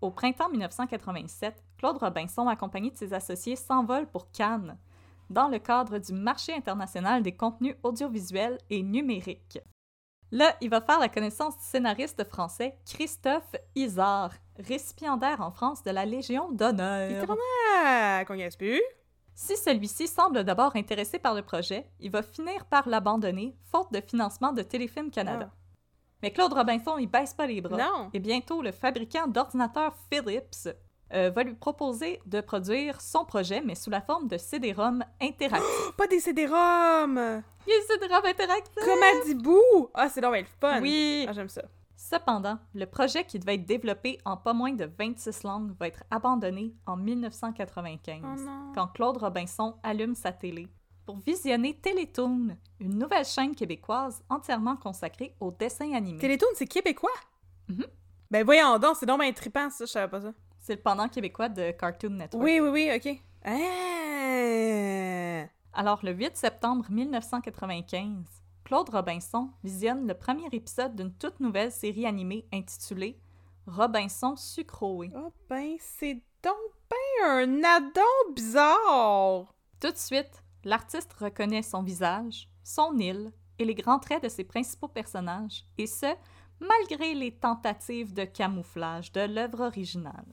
[0.00, 4.76] Au printemps 1987, Claude Robinson, accompagné de ses associés, s'envole pour Cannes,
[5.30, 9.60] dans le cadre du marché international des contenus audiovisuels et numériques.
[10.32, 15.90] Là, il va faire la connaissance du scénariste français Christophe Isard, récipiendaire en France de
[15.90, 17.26] la Légion d'honneur.
[17.84, 18.80] Ah, qu'on gagne plus?
[19.34, 24.00] Si celui-ci semble d'abord intéressé par le projet, il va finir par l'abandonner, faute de
[24.00, 25.50] financement de Téléfilm Canada.
[26.22, 27.76] Mais Claude Robinson, il baisse pas les bras.
[27.76, 28.10] Non!
[28.12, 30.68] Et bientôt, le fabricant d'ordinateurs Philips
[31.12, 35.92] euh, va lui proposer de produire son projet, mais sous la forme de CD-ROM interactifs.
[35.96, 37.42] Pas des CD-ROM!
[37.66, 38.84] Il y a des CD-ROM interactifs!
[38.84, 39.90] Comme à Dibou!
[39.94, 40.28] Ah, c'est le
[40.60, 40.80] fun!
[40.80, 41.26] Oui!
[41.28, 41.62] Ah, j'aime ça.
[41.96, 46.02] Cependant, le projet qui devait être développé en pas moins de 26 langues va être
[46.10, 48.72] abandonné en 1995, Oh non!
[48.74, 50.68] quand Claude Robinson allume sa télé
[51.04, 56.18] pour visionner Télétoon, une nouvelle chaîne québécoise entièrement consacrée aux dessins animés.
[56.18, 57.10] Télétoon, c'est québécois?
[57.68, 57.86] Mhm.
[58.30, 60.32] Ben voyons donc, c'est donc bien trippant, ça, je savais pas ça.
[60.58, 62.44] C'est le pendant québécois de Cartoon Network.
[62.44, 63.20] Oui, oui, oui, ok.
[63.44, 65.46] Ah!
[65.74, 68.24] Alors, le 8 septembre 1995,
[68.64, 73.18] Claude Robinson visionne le premier épisode d'une toute nouvelle série animée intitulée
[73.66, 75.10] Robinson Sucroé.
[75.16, 76.54] Oh ben, c'est donc
[76.90, 79.54] ben un addon bizarre!
[79.80, 84.44] Tout de suite, l'artiste reconnaît son visage, son île et les grands traits de ses
[84.44, 86.14] principaux personnages, et ce,
[86.60, 90.32] malgré les tentatives de camouflage de l'œuvre originale.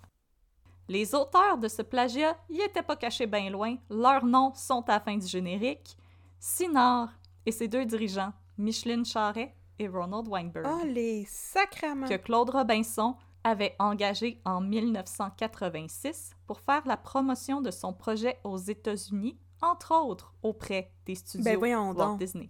[0.87, 4.93] Les auteurs de ce plagiat y étaient pas cachés bien loin, leurs noms sont à
[4.93, 5.95] la fin du générique,
[6.39, 7.11] Sinard
[7.45, 13.75] et ses deux dirigeants, Micheline Charret et Ronald Weinberg, Oh, les que Claude Robinson avait
[13.79, 20.93] engagé en 1986 pour faire la promotion de son projet aux États-Unis, entre autres auprès
[21.05, 22.19] des studios Ben Walt donc.
[22.19, 22.49] Disney.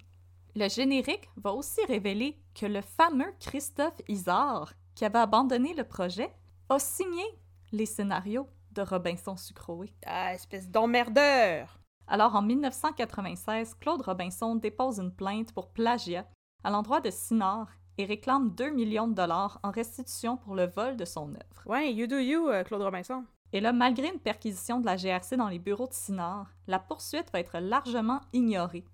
[0.56, 6.34] Le générique va aussi révéler que le fameux Christophe Isard, qui avait abandonné le projet,
[6.70, 7.24] a signé
[7.72, 9.94] les scénarios de Robinson Sucroé.
[10.06, 11.80] Ah, espèce d'emmerdeur!
[12.08, 16.28] Alors en 1996, Claude Robinson dépose une plainte pour plagiat
[16.64, 17.70] à l'endroit de Sinard
[18.00, 21.64] et réclame 2 millions de dollars en restitution pour le vol de son œuvre.
[21.66, 23.26] Ouais, you do you, euh, Claude Robinson.
[23.52, 27.32] Et là, malgré une perquisition de la GRC dans les bureaux de Sinard, la poursuite
[27.32, 28.86] va être largement ignorée.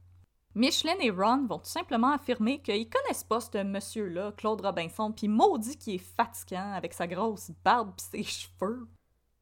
[0.55, 5.27] Michelin et Ron vont tout simplement affirmer qu'ils connaissent pas ce monsieur-là, Claude Robinson, puis
[5.27, 8.87] maudit qu'il est fatigant avec sa grosse barbe pis ses cheveux.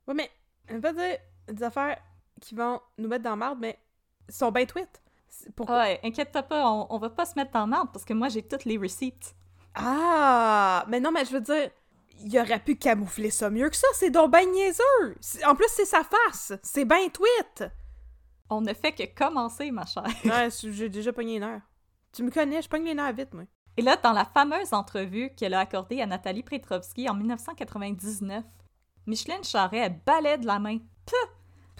[0.07, 0.31] Ouais, mais,
[0.71, 1.99] on va dire des affaires
[2.41, 3.77] qui vont nous mettre dans marde, mais
[4.27, 5.03] ils sont bien tweets.
[5.55, 5.81] Pourquoi?
[5.81, 8.41] Ouais, inquiète-toi pas, on, on va pas se mettre en marde parce que moi j'ai
[8.43, 9.35] toutes les receipts.
[9.75, 10.85] Ah!
[10.87, 11.69] Mais non, mais je veux dire,
[12.21, 15.17] il aurait pu camoufler ça mieux que ça, c'est donc ben niaiseux!
[15.45, 16.53] En plus, c'est sa face!
[16.63, 17.69] C'est ben tweet!
[18.49, 20.05] On ne fait que commencer, ma chère.
[20.25, 21.61] Ouais, j'ai déjà pogné une heure.
[22.11, 23.45] Tu me connais, je pogne les nerfs vite, moi.
[23.77, 28.43] Et là, dans la fameuse entrevue qu'elle a accordée à Nathalie Petrovski en 1999,
[29.07, 30.77] Micheline Charret balait de la main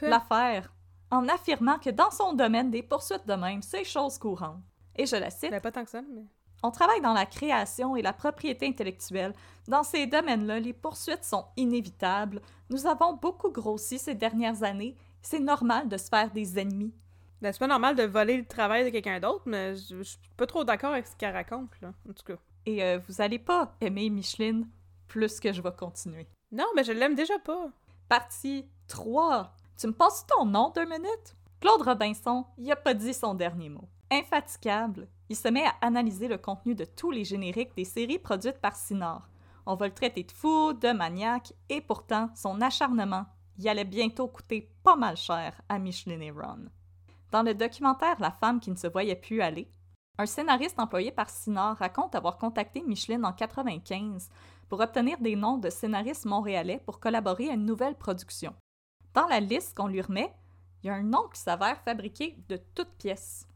[0.02, 0.74] l'affaire
[1.12, 4.62] en affirmant que dans son domaine, des poursuites de même, c'est chose courante.
[4.96, 6.26] Et je la cite Ben, pas tant que ça, mais...
[6.64, 9.34] On travaille dans la création et la propriété intellectuelle.
[9.68, 12.42] Dans ces domaines-là, les poursuites sont inévitables.
[12.70, 14.96] Nous avons beaucoup grossi ces dernières années.
[15.22, 16.94] C'est normal de se faire des ennemis.
[17.42, 20.20] Ben, c'est pas normal de voler le travail de quelqu'un d'autre, mais je je suis
[20.38, 22.40] pas trop d'accord avec ce qu'elle raconte, là, en tout cas.
[22.66, 24.66] Et euh, vous allez pas aimer Micheline
[25.10, 26.28] plus que je vais continuer.
[26.54, 27.68] Non, mais je l'aime déjà pas.
[28.08, 29.54] Partie 3.
[29.78, 31.36] Tu me passes ton nom deux minutes?
[31.60, 33.90] Claude Robinson, il a pas dit son dernier mot.
[34.10, 38.60] Infatigable, il se met à analyser le contenu de tous les génériques des séries produites
[38.60, 39.30] par Sinard.
[39.66, 43.26] On va le traiter de fou, de maniaque, et pourtant, son acharnement
[43.58, 46.66] y allait bientôt coûter pas mal cher à Micheline et Ron.
[47.32, 49.72] Dans le documentaire La femme qui ne se voyait plus aller,
[50.20, 54.30] un scénariste employé par Sinard raconte avoir contacté Micheline en 95
[54.70, 58.54] pour obtenir des noms de scénaristes montréalais pour collaborer à une nouvelle production.
[59.16, 60.32] Dans la liste qu'on lui remet,
[60.84, 63.48] il y a un nom qui s'avère fabriqué de toutes pièces.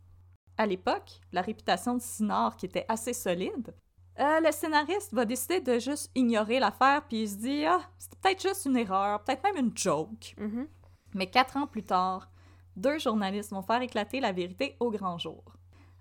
[0.57, 3.75] À l'époque, la réputation de Sinard qui était assez solide,
[4.19, 8.17] euh, le scénariste va décider de juste ignorer l'affaire puis il se dit ah c'était
[8.21, 10.33] peut-être juste une erreur, peut-être même une joke.
[10.37, 10.67] Mhm.
[11.13, 12.29] Mais quatre ans plus tard,
[12.75, 15.43] deux journalistes vont faire éclater la vérité au grand jour.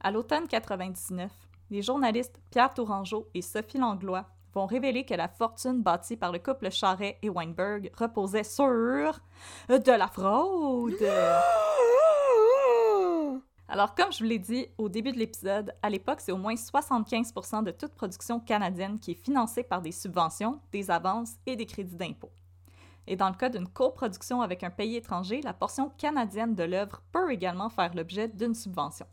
[0.01, 1.31] À l'automne 99,
[1.71, 6.39] les journalistes Pierre Tourangeau et Sophie Langlois vont révéler que la fortune bâtie par le
[6.39, 10.95] couple Charret et Weinberg reposait sur de la fraude.
[13.69, 16.55] Alors, comme je vous l'ai dit au début de l'épisode, à l'époque, c'est au moins
[16.55, 21.67] 75% de toute production canadienne qui est financée par des subventions, des avances et des
[21.67, 22.31] crédits d'impôt.
[23.09, 27.03] Et dans le cas d'une coproduction avec un pays étranger, la portion canadienne de l'œuvre
[27.13, 29.07] peut également faire l'objet d'une subvention.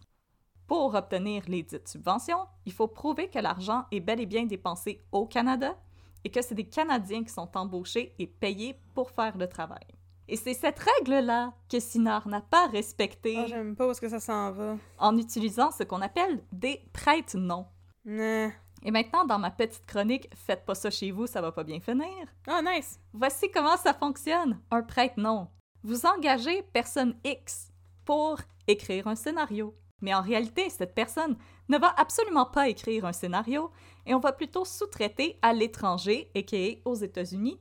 [0.68, 5.04] Pour obtenir les dites subventions, il faut prouver que l'argent est bel et bien dépensé
[5.12, 5.76] au Canada
[6.24, 9.86] et que c'est des Canadiens qui sont embauchés et payés pour faire le travail.
[10.28, 14.10] Et c'est cette règle-là que Sinard n'a pas respectée Ah, j'aime pas où est-ce que
[14.10, 14.78] ça s'en va.
[15.00, 17.66] en utilisant ce qu'on appelle des prête-noms.
[18.06, 18.50] Nah.
[18.86, 21.80] Et maintenant, dans ma petite chronique Faites pas ça chez vous, ça va pas bien
[21.80, 22.08] finir.
[22.48, 23.00] Ah, nice!
[23.14, 25.48] Voici comment ça fonctionne, un prête-nom.
[25.84, 27.72] Vous engagez personne X
[28.06, 29.74] pour écrire un scénario.
[30.02, 31.38] Mais en réalité, cette personne
[31.70, 33.72] ne va absolument pas écrire un scénario
[34.06, 36.90] et on va plutôt sous-traiter à l'étranger, a.k.a.
[36.90, 37.58] aux États-Unis,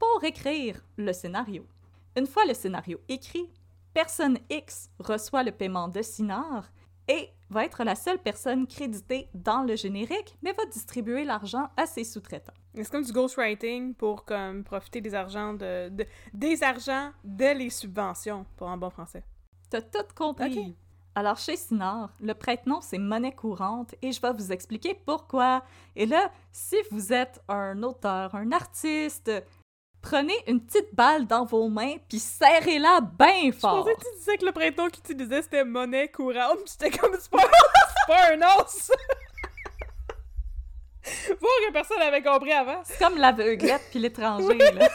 [0.00, 1.64] pour écrire le scénario.
[2.16, 3.50] Une fois le scénario écrit,
[3.92, 6.70] personne X reçoit le paiement de Sinard
[7.08, 11.86] et va être la seule personne créditée dans le générique, mais va distribuer l'argent à
[11.86, 12.54] ses sous-traitants.
[12.74, 17.70] C'est comme du ghostwriting pour comme profiter des argents de, de- des argents de les
[17.70, 19.22] subventions, pour en bon français.
[19.70, 20.76] T'as tout compris.
[21.16, 25.62] Alors, chez Sinard, le prête-nom, c'est monnaie courante et je vais vous expliquer pourquoi.
[25.94, 29.30] Et là, si vous êtes un auteur, un artiste,
[30.04, 33.84] prenez une petite balle dans vos mains puis serrez-la bien Je fort.
[33.84, 37.16] pensais que tu disais que le prêton qu'il utilisait c'était monnaie courante, pis j'étais comme
[37.18, 38.90] c'est pas, c'est pas un os!
[41.40, 42.80] Voir que personne n'avait compris avant.
[42.84, 44.88] C'est comme l'aveuglette puis l'étranger, là.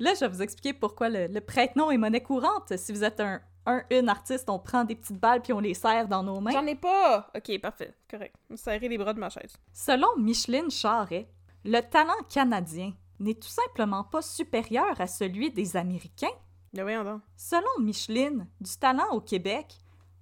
[0.00, 2.74] Là, je vais vous expliquer pourquoi le, le prête-nom est monnaie courante.
[2.76, 5.74] Si vous êtes un, un, une artiste, on prend des petites balles puis on les
[5.74, 6.52] serre dans nos mains.
[6.52, 7.30] J'en ai pas!
[7.36, 7.92] Ok, parfait.
[8.10, 8.34] Correct.
[8.50, 9.54] Je serrer les bras de ma chaise.
[9.72, 11.28] Selon Micheline Charret,
[11.64, 16.28] le talent canadien n'est tout simplement pas supérieur à celui des Américains.
[16.72, 17.20] Donc.
[17.36, 19.78] Selon Micheline, du talent au Québec,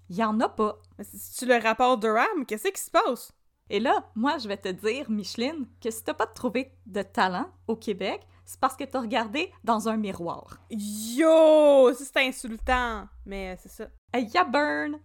[0.08, 0.78] il y en a pas.
[0.96, 2.46] Mais c'est-tu le rapport Durham?
[2.46, 3.32] Qu'est-ce qui se passe?
[3.70, 7.50] Et là, moi, je vais te dire, Micheline, que si t'as pas trouvé de talent
[7.66, 10.58] au Québec, c'est parce que t'as regardé dans un miroir.
[10.70, 11.92] Yo!
[11.92, 13.06] C'est insultant.
[13.26, 13.88] Mais c'est ça.
[14.14, 14.98] Hey, ya burn!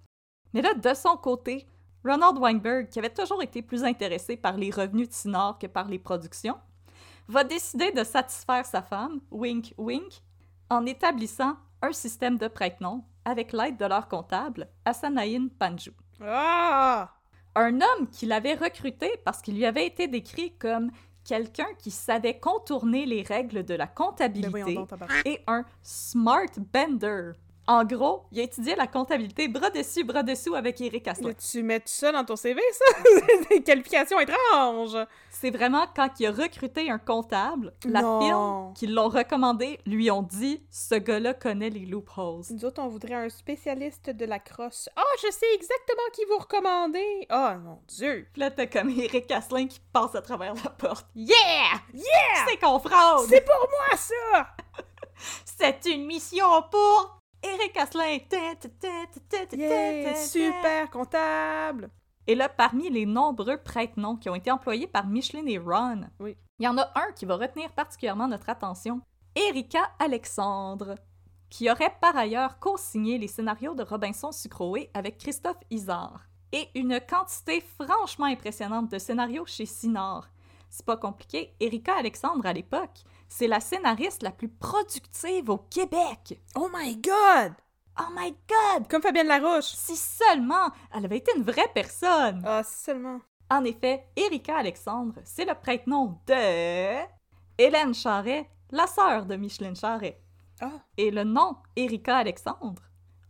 [0.54, 1.68] Mais là, de son côté,
[2.06, 5.88] Ronald Weinberg, qui avait toujours été plus intéressé par les revenus de Sinor que par
[5.88, 6.58] les productions,
[7.28, 10.22] va décider de satisfaire sa femme, wink wink,
[10.70, 15.92] en établissant un système de prête-nom avec l'aide de leur comptable, Asanaïn Panju.
[16.22, 17.14] Ah!
[17.56, 20.92] Un homme qu'il avait recruté parce qu'il lui avait été décrit comme
[21.24, 24.90] quelqu'un qui savait contourner les règles de la Ben comptabilité donc,
[25.26, 27.32] et un smart bender.
[27.66, 31.32] En gros, il a étudié la comptabilité bras dessus, bras dessous avec Eric Asselin.
[31.34, 32.98] Tu mets ça dans ton CV, ça?
[33.04, 34.98] c'est des qualifications étranges!
[35.30, 38.20] C'est vraiment quand il a recruté un comptable, la Non.
[38.22, 42.44] firme qui l'ont recommandé lui ont dit ce gars-là connaît les loopholes.
[42.50, 44.90] Nous autres, on voudrait un spécialiste de la crosse.
[44.98, 47.28] Ah, je sais exactement qui vous recommander!
[47.32, 48.28] Oh, mon Dieu!
[48.36, 51.08] Là, t'as comme Eric Asselin qui passe à travers la porte.
[51.16, 51.36] Yeah!
[51.94, 52.46] Yeah!
[52.50, 53.28] C'est qu'on fraude!
[53.30, 54.48] C'est pour moi, ça!
[55.46, 58.18] C'est une mission pour Eric Asselin.
[59.54, 60.16] Yeah!
[60.16, 61.90] Super comptable!
[62.26, 66.38] Et là, parmi les nombreux prête-noms qui ont été employés par Micheline et Ron, Oui.
[66.60, 69.02] il y en a un qui va retenir particulièrement notre attention.
[69.36, 70.96] Erika Alexandre,
[71.50, 76.22] qui aurait par ailleurs co-signé les scénarios de Robinson Sucroé avec Christophe Isard.
[76.54, 80.28] Et une quantité franchement impressionnante de scénarios chez Sinor.
[80.70, 83.04] C'est pas compliqué, Erika Alexandre à l'époque,
[83.36, 86.40] c'est la scénariste la plus productive au Québec.
[86.56, 87.54] Oh my god!
[88.00, 88.88] Oh my god!
[88.88, 89.74] Comme Fabienne Larouche!
[89.74, 92.44] Si seulement elle avait été une vraie personne!
[92.46, 93.20] Ah, si seulement.
[93.50, 97.02] En effet, Erika Alexandre, c'est le prête-nom de
[97.58, 100.22] Hélène Charret, la sœur de Micheline Charret.
[100.62, 102.84] Ah, Et le nom Erika Alexandre,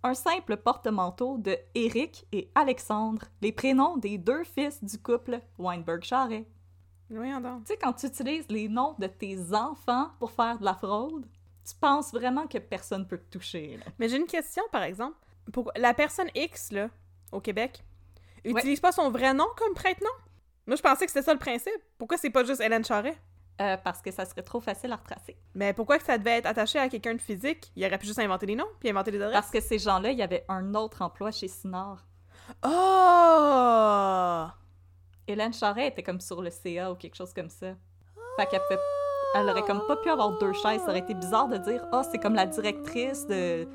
[0.03, 6.45] un simple porte-manteau de Éric et Alexandre, les prénoms des deux fils du couple Weinberg-Charret.
[7.59, 11.25] Tu sais, quand tu utilises les noms de tes enfants pour faire de la fraude,
[11.65, 13.77] tu penses vraiment que personne peut te toucher.
[13.77, 13.85] là.
[13.99, 15.15] Mais j'ai une question, par exemple.
[15.75, 16.89] La personne X, là,
[17.31, 17.83] au Québec,
[18.43, 20.09] utilise pas son vrai nom comme prête-nom?
[20.65, 21.73] Moi, je pensais que c'était ça le principe.
[21.97, 23.17] Pourquoi c'est pas juste Hélène Charret?
[23.61, 25.37] Euh, parce que ça serait trop facile à retracer.
[25.53, 27.71] Mais pourquoi que ça devait être attaché à quelqu'un de physique?
[27.75, 29.33] Il aurait pu juste inventer les noms, puis inventer les adresses.
[29.33, 31.99] Parce que ces gens-là, il y avait un autre emploi chez Sinor.
[32.65, 34.47] Oh!
[35.27, 37.75] Hélène Charret était comme sur le CA ou quelque chose comme ça.
[38.37, 38.79] Fait qu'elle pouvait-
[39.35, 40.81] elle aurait comme pas pu avoir deux chaises.
[40.81, 43.67] Ça aurait été bizarre de dire Ah, c'est comme la directrice de.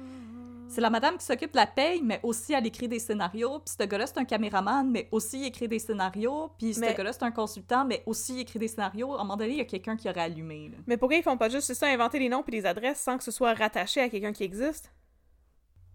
[0.71, 3.61] C'est la madame qui s'occupe de la paye, mais aussi elle écrit des scénarios.
[3.61, 6.51] Puis ce gars-là, c'est un caméraman, mais aussi il écrit des scénarios.
[6.59, 9.13] Puis ce Mais- gars-là, c'est un consultant, mais aussi il écrit des scénarios.
[9.15, 10.69] À un moment donné, il y a quelqu'un qui aurait allumé.
[10.69, 10.77] là.
[10.87, 13.25] Mais pourquoi ils font pas juste ça, inventer les noms puis les adresses sans que
[13.25, 14.93] ce soit rattaché à quelqu'un qui existe?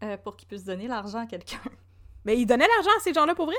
[0.04, 1.60] Euh, pour qu'il puisse donner l'argent à quelqu'un.
[2.26, 3.56] Mais ils donnaient l'argent à ces gens-là pour vrai?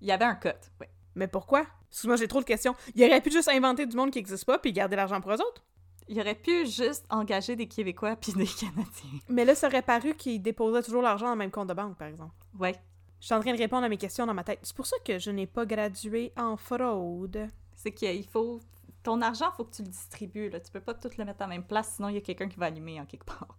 [0.00, 0.50] Il y avait un cut,
[0.80, 0.86] oui.
[1.18, 1.66] Mais pourquoi?
[1.90, 2.76] Excuse-moi, j'ai trop de questions.
[2.94, 5.40] Il aurait pu juste inventer du monde qui existe pas puis garder l'argent pour eux
[5.40, 5.64] autres.
[6.06, 9.20] Il aurait pu juste engager des Québécois puis des Canadiens.
[9.28, 11.98] Mais là, ça aurait paru qu'ils déposaient toujours l'argent dans le même compte de banque,
[11.98, 12.34] par exemple.
[12.58, 12.76] Ouais.
[13.20, 14.60] Je suis en train de répondre à mes questions dans ma tête.
[14.62, 17.48] C'est pour ça que je n'ai pas gradué en fraude.
[17.74, 18.60] C'est qu'il faut.
[19.02, 20.50] Ton argent, faut que tu le distribues.
[20.50, 20.60] Là.
[20.60, 22.48] Tu peux pas tout le mettre à la même place, sinon il y a quelqu'un
[22.48, 23.58] qui va allumer en quelque part.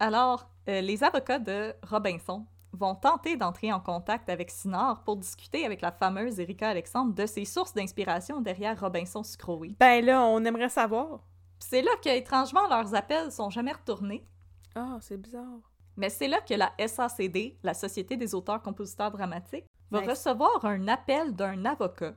[0.00, 5.64] Alors, euh, les avocats de Robinson vont tenter d'entrer en contact avec Sinor pour discuter
[5.64, 9.74] avec la fameuse Erika Alexandre de ses sources d'inspiration derrière Robinson Sucroé.
[9.80, 11.20] Ben là, on aimerait savoir.
[11.58, 14.26] C'est là que, étrangement, leurs appels sont jamais retournés.
[14.74, 15.72] Ah, c'est bizarre.
[15.96, 20.10] Mais c'est là que la SACD, la Société des auteurs-compositeurs dramatiques, va Nice.
[20.10, 22.14] recevoir un appel d'un avocat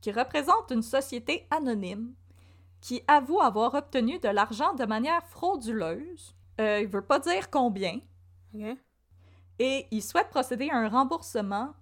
[0.00, 2.14] qui représente une société anonyme
[2.80, 6.34] qui avoue avoir obtenu de l'argent de manière frauduleuse.
[6.60, 8.00] Euh, il veut pas dire combien.
[9.60, 11.74] Et il souhaite procéder à un remboursement,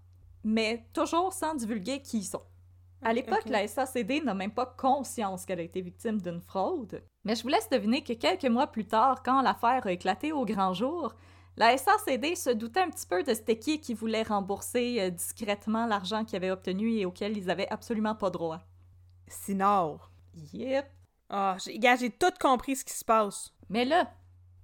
[0.43, 2.43] mais toujours sans divulguer qui ils sont.
[3.03, 3.51] À l'époque, ok.
[3.51, 7.05] la SACD n'a même pas conscience qu'elle a été victime d'une fraude.
[7.23, 10.45] Mais je vous laisse deviner que quelques mois plus tard, quand l'affaire a éclaté au
[10.45, 11.15] grand jour,
[11.57, 15.87] la SACD se doutait un petit peu de c'était qui qui voulait rembourser euh, discrètement
[15.87, 18.61] l'argent qu'ils avaient obtenu et auquel ils avaient absolument pas droit.
[19.29, 20.11] Sinor.
[20.53, 20.87] Yep.
[21.31, 23.53] Ah, gars, j'ai tout compris ce qui se passe.
[23.69, 24.11] Mais là,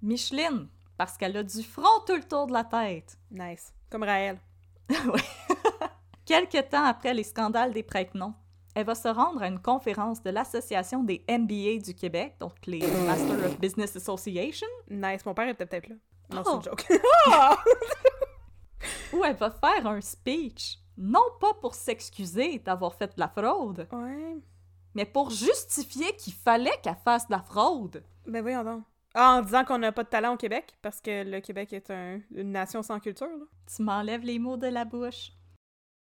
[0.02, 3.72] Micheline, parce qu'elle a du front tout le tour de la tête, Nice.
[3.90, 4.38] Comme Raël.
[4.90, 5.20] Ouais.
[6.24, 8.34] Quelque temps après les scandales des prête-noms,
[8.74, 12.80] elle va se rendre à une conférence de l'Association des MBA du Québec, donc les
[13.06, 15.96] Master of Business Association, Nice, mon père était peut-être là.
[16.30, 16.50] Non, Oh.
[16.50, 17.00] c'est une joke.
[17.26, 17.56] Ah!
[19.12, 23.86] où elle va faire un speech, non pas pour s'excuser d'avoir fait de la fraude,
[23.92, 24.36] ouais.
[24.94, 28.02] mais pour justifier qu'il fallait qu'elle fasse de la fraude.
[28.26, 28.82] Ben voyons donc.
[29.14, 31.90] Ah, en disant qu'on n'a pas de talent au Québec, parce que le Québec est
[31.90, 33.44] un- une nation sans culture, là.
[33.74, 35.30] Tu m'enlèves les mots de la bouche.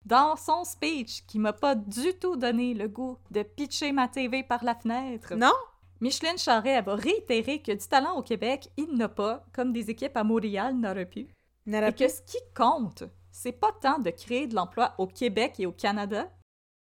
[0.06, 4.44] Dans son speech, qui m'a pas du tout donné le goût de pitcher ma TV
[4.44, 5.52] par la fenêtre, Non?
[6.00, 9.92] Micheline Charret elle va réitérer que du talent au Québec, il n'a pas, comme des
[9.92, 11.28] équipes à Montréal n'auraient pu.
[11.68, 15.68] Et que ce qui compte, c'est pas tant de créer de l'emploi au Québec et
[15.68, 16.28] au Canada,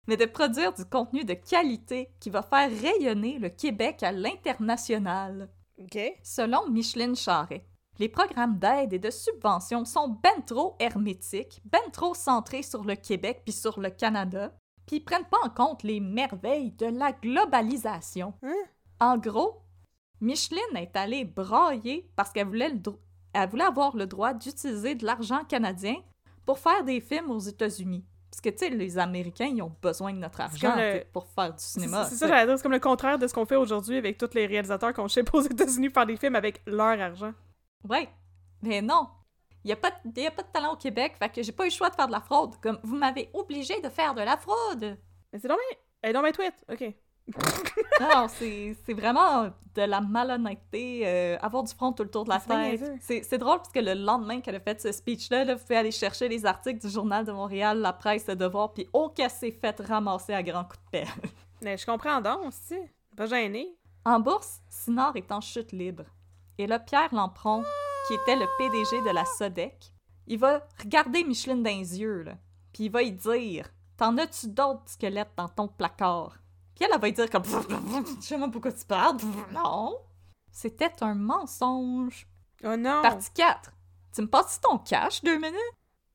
[0.08, 5.50] mais de produire du contenu de qualité qui va faire rayonner le Québec à l'international.
[6.24, 7.66] Selon Micheline Charret,
[8.00, 12.96] les programmes d'aide et de subvention sont ben trop hermétiques, ben trop centrés sur le
[12.96, 14.54] Québec puis sur le Canada,
[14.86, 18.34] puis prennent pas en compte les merveilles de la globalisation.
[18.44, 18.56] Hein?
[19.00, 19.62] En gros,
[20.22, 23.00] Micheline est allée brailler parce qu'elle voulait, le dro-
[23.34, 25.96] elle voulait avoir le droit d'utiliser de l'argent canadien
[26.46, 28.06] pour faire des films aux États-Unis.
[28.30, 31.54] Parce que, tu sais, les Américains, ils ont besoin de notre argent le- pour faire
[31.54, 32.04] du cinéma.
[32.06, 34.34] c'est ça, j'allais dire, c'est comme le contraire de ce qu'on fait aujourd'hui avec tous
[34.34, 37.34] les réalisateurs qu'on ship aux États-Unis faire des films avec leur argent.
[37.88, 38.10] Ouais,
[38.62, 39.08] mais non.
[39.64, 41.52] Il n'y a, pas de- y a pas de talent au Québec, fait que j'ai
[41.52, 42.56] pas eu le choix de faire de la fraude.
[42.62, 44.98] Comme, vous m'avez obligé de faire de la fraude.
[45.34, 45.78] Mais c'est donc bien...
[46.02, 46.54] Elle est donc bien tweet.
[46.72, 46.94] OK.
[48.00, 52.30] Non, c'est c'est vraiment de la malhonnêteté, euh, avoir du front tout le tour de
[52.30, 52.84] la tête.
[53.02, 55.92] C'est drôle parce que le lendemain qu'elle a fait ce speech-là, là, vous pouvez aller
[55.92, 59.52] chercher les articles du Journal de Montréal, La Presse, Le Devoir, puis oh qu'elle s'est
[59.52, 61.08] fait ramasser à grands coups de pelle.
[61.62, 62.78] Mais je comprends donc, aussi.
[63.16, 63.76] Pas gêné.
[64.06, 66.04] En bourse, Sinor est en chute libre.
[66.60, 67.64] Et là, Pierre Lampron,
[68.08, 69.92] qui était le PDG de la Sodec,
[70.28, 72.34] il va regarder Micheline dans les yeux, là,
[72.74, 76.38] puis il va y dire T'en as-tu d'autres squelettes dans ton placard
[76.78, 79.18] Puis elle, elle va dire comme Je sais même pourquoi tu parles.
[79.52, 79.98] Non.
[80.52, 82.28] C'était un mensonge.
[82.64, 83.02] Oh non!
[83.02, 83.72] Partie 4.
[84.14, 85.58] Tu me passes ton cash deux minutes?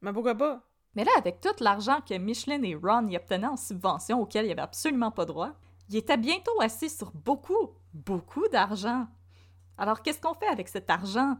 [0.00, 0.62] Mais pourquoi pas?
[0.94, 4.52] mais là, avec tout l'argent que Michelin et Ron y obtenaient en subvention auquel il
[4.52, 5.52] avait absolument pas droit,
[5.88, 9.06] il était bientôt assis sur beaucoup, beaucoup d'argent.
[9.78, 11.38] Alors, qu'est-ce qu'on fait avec cet argent?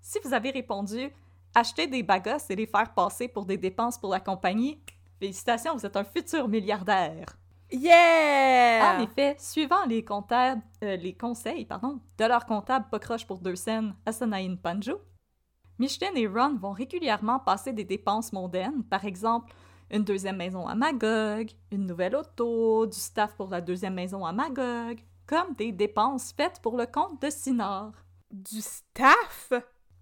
[0.00, 1.10] Si vous avez répondu
[1.54, 4.80] acheter des bagosses et les faire passer pour des dépenses pour la compagnie,
[5.18, 7.26] félicitations, vous êtes un futur milliardaire.
[7.70, 8.96] Yeah!
[8.96, 13.38] En effet, suivant les, comptables, euh, les conseils pardon, de leur comptable pas croche pour
[13.38, 15.00] deux scènes, Asanaïn Panjo,
[15.78, 19.52] Michelin et Ron vont régulièrement passer des dépenses mondaines, par exemple
[19.90, 24.32] une deuxième maison à Magog, une nouvelle auto, du staff pour la deuxième maison à
[24.32, 27.92] Magog, comme des dépenses faites pour le compte de Sinor.
[28.30, 29.52] Du staff?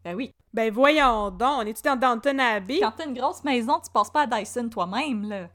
[0.04, 2.80] Ben oui, Ben voyons donc, on est-tu dans Downton Abbey?
[2.80, 5.48] quand t'as une grosse maison, tu passes pas à Dyson toi-même, là.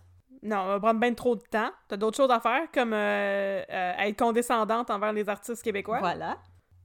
[0.47, 1.71] Non, on va prendre bien trop de temps.
[1.89, 5.99] T'as d'autres choses à faire, comme euh, euh, être condescendante envers les artistes québécois?
[5.99, 6.37] Voilà.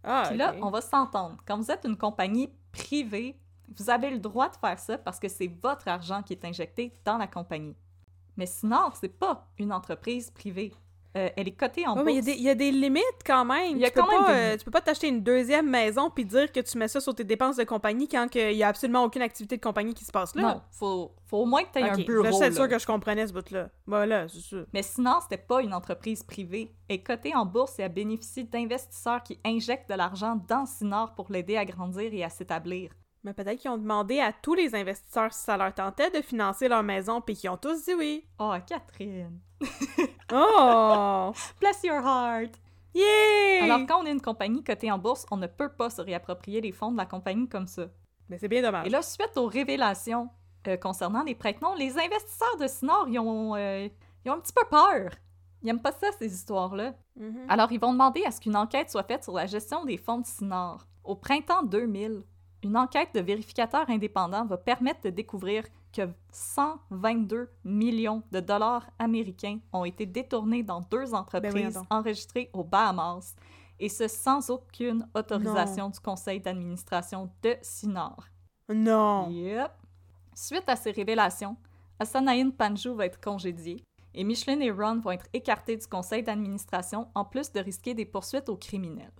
[0.02, 1.36] Ah, Puis là, on va s'entendre.
[1.46, 3.38] Quand vous êtes une compagnie privée,
[3.76, 6.92] vous avez le droit de faire ça parce que c'est votre argent qui est injecté
[7.04, 7.76] dans la compagnie.
[8.36, 10.74] Mais Sinor, c'est pas une entreprise privée.
[11.14, 12.26] Euh, elle est cotée en Ouais, mais il y a bourse.
[12.34, 13.72] des- il y, a des limites quand même.
[13.72, 15.22] Il y a tu, peux quand même pas, des euh, tu peux pas t'acheter une
[15.22, 18.52] deuxième maison puis dire que tu mets ça sur tes dépenses de compagnie quand il
[18.56, 20.42] y a absolument aucune activité de compagnie qui se passe là.
[20.42, 22.32] Non, faut, faut au moins que tu aies un bureau.
[22.32, 22.56] c'est là.
[22.56, 23.68] sûr que je comprenais ce bout-là.
[23.86, 24.64] Voilà, c'est sûr.
[24.72, 26.74] Mais sinon, c'était pas une entreprise privée.
[26.88, 31.14] Elle est cotée en bourse et elle bénéficie d'investisseurs qui injectent de l'argent dans Sinor
[31.14, 32.90] pour l'aider à grandir et à s'établir.
[33.24, 36.68] Mais peut-être qu'ils ont demandé à tous les investisseurs si ça leur tentait de financer
[36.68, 38.24] leur maison puis qu'ils ont tous dit oui.
[38.40, 39.38] Oh, Catherine!
[40.34, 41.32] Oh!
[41.60, 42.58] Bless your heart!
[42.94, 43.64] Yeah!
[43.64, 46.60] Alors, quand on est une compagnie cotée en bourse, on ne peut pas se réapproprier
[46.60, 47.86] les fonds de la compagnie comme ça.
[48.28, 48.86] Mais c'est bien dommage.
[48.86, 50.30] Et là, suite aux révélations
[50.68, 53.88] euh, concernant les prête-noms, les investisseurs de Sinor, ils ont, euh,
[54.24, 55.10] ils ont un petit peu peur.
[55.62, 56.94] Ils aiment pas ça, ces histoires-là.
[57.16, 57.46] Mhm.
[57.48, 60.18] Alors, ils vont demander à ce qu'une enquête soit faite sur la gestion des fonds
[60.18, 60.86] de Sinor.
[61.04, 62.22] Au printemps 2000,
[62.62, 69.58] une enquête de vérificateurs indépendants va permettre de découvrir que 122 millions de dollars américains
[69.72, 73.36] ont été détournés dans deux voyons entreprises enregistrées aux Bahamas,
[73.78, 78.28] et ce sans aucune autorisation du conseil d'administration de Sinor.
[78.72, 79.28] Non!
[79.30, 79.72] Yep.
[80.34, 81.56] Suite à ces révélations,
[81.98, 83.84] Asanaïn Panjou va être congédié
[84.14, 88.04] et Michelin et Ron vont être écartés du conseil d'administration en plus de risquer des
[88.04, 89.12] poursuites aux criminels.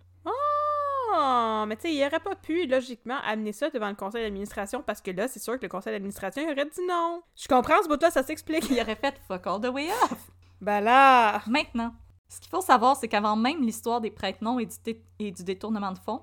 [1.15, 1.65] Oh!
[1.67, 5.01] Mais tu sais, il aurait pas pu, logiquement, amener ça devant le conseil d'administration parce
[5.01, 7.23] que là, c'est sûr que le conseil d'administration aurait dit non.
[7.37, 8.69] Je comprends ce bout-là, ça s'explique.
[8.71, 10.31] Il aurait fait fuck all the way off.
[10.61, 11.43] Ben là!
[11.47, 11.93] Maintenant,
[12.29, 14.13] ce qu'il faut savoir, c'est qu'avant même l'histoire des
[14.61, 16.23] et, du dé- et du détournement de fonds,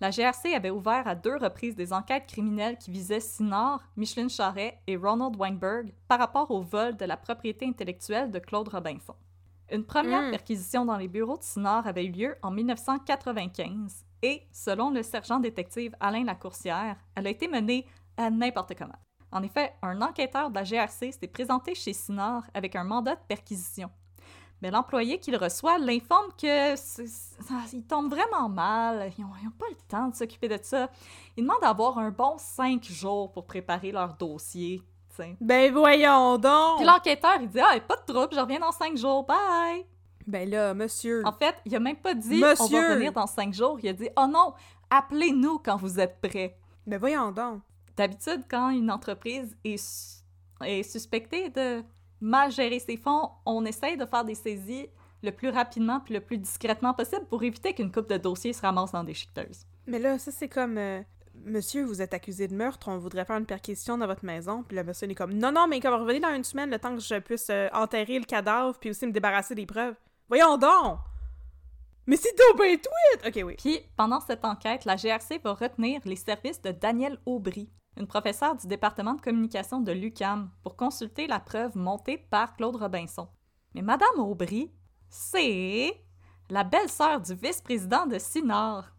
[0.00, 4.80] la GRC avait ouvert à deux reprises des enquêtes criminelles qui visaient Sinard, Micheline Charret
[4.86, 9.14] et Ronald Weinberg par rapport au vol de la propriété intellectuelle de Claude Robinson.
[9.70, 10.30] Une première Mm.
[10.30, 15.38] perquisition dans les bureaux de Sinard avait eu lieu en 1995 et, selon le sergent
[15.40, 18.98] détective Alain Lacourcière, elle a été menée à n'importe comment.
[19.32, 23.20] En effet, un enquêteur de la GRC s'est présenté chez Sinard avec un mandat de
[23.28, 23.90] perquisition.
[24.62, 27.02] Mais l'employé qu'il reçoit l'informe que ça-
[27.72, 30.90] il tombe vraiment mal, ils n'ont pas le temps de s'occuper de ça.
[31.36, 34.82] Il demande d'avoir un bon cinq jours pour préparer leur dossier.
[35.08, 35.36] t'sais.
[35.40, 36.76] Ben voyons donc!
[36.76, 39.84] Puis l'enquêteur, il dit Ah, pas de trouble, je reviens dans cinq jours, bye!
[40.30, 41.22] Ben là, monsieur.
[41.26, 42.80] En fait, il a même pas dit On Monsieur!
[42.80, 43.78] va revenir dans cinq jours.
[43.82, 44.54] Il a dit Oh non,
[44.90, 46.56] appelez-nous quand vous êtes prêts.
[46.86, 47.62] Ben voyons donc.
[47.96, 50.22] D'habitude, quand une entreprise est, su-
[50.64, 51.82] est suspectée de
[52.20, 54.88] mal gérer ses fonds, on essaye de faire des saisies
[55.22, 58.62] le plus rapidement puis le plus discrètement possible pour éviter qu'une coupe de dossiers se
[58.62, 59.66] ramasse dans des chiqueteuses.
[59.86, 60.78] Mais là, ça c'est comme...
[60.78, 61.02] euh,
[61.44, 64.62] Monsieur, vous êtes accusé de meurtre, on voudrait faire une perquisition dans votre maison.
[64.62, 66.78] Puis le monsieur il est comme, non, non, mais comme revenez dans une semaine, le
[66.78, 69.94] temps que je puisse euh, enterrer le cadavre, puis aussi me débarrasser des preuves.
[70.30, 71.00] Voyons donc!
[72.06, 73.26] Mais c'est tout ben tweet!
[73.26, 73.56] Ok, oui.
[73.58, 78.54] Puis, pendant cette enquête, la GRC va retenir les services de Danielle Aubry, une professeure
[78.54, 83.26] du département de communication de l'UCAM, pour consulter la preuve montée par Claude Robinson.
[83.74, 84.70] Mais Madame Aubry,
[85.08, 86.00] c'est
[86.48, 88.92] la belle-sœur du vice-président de Sinard.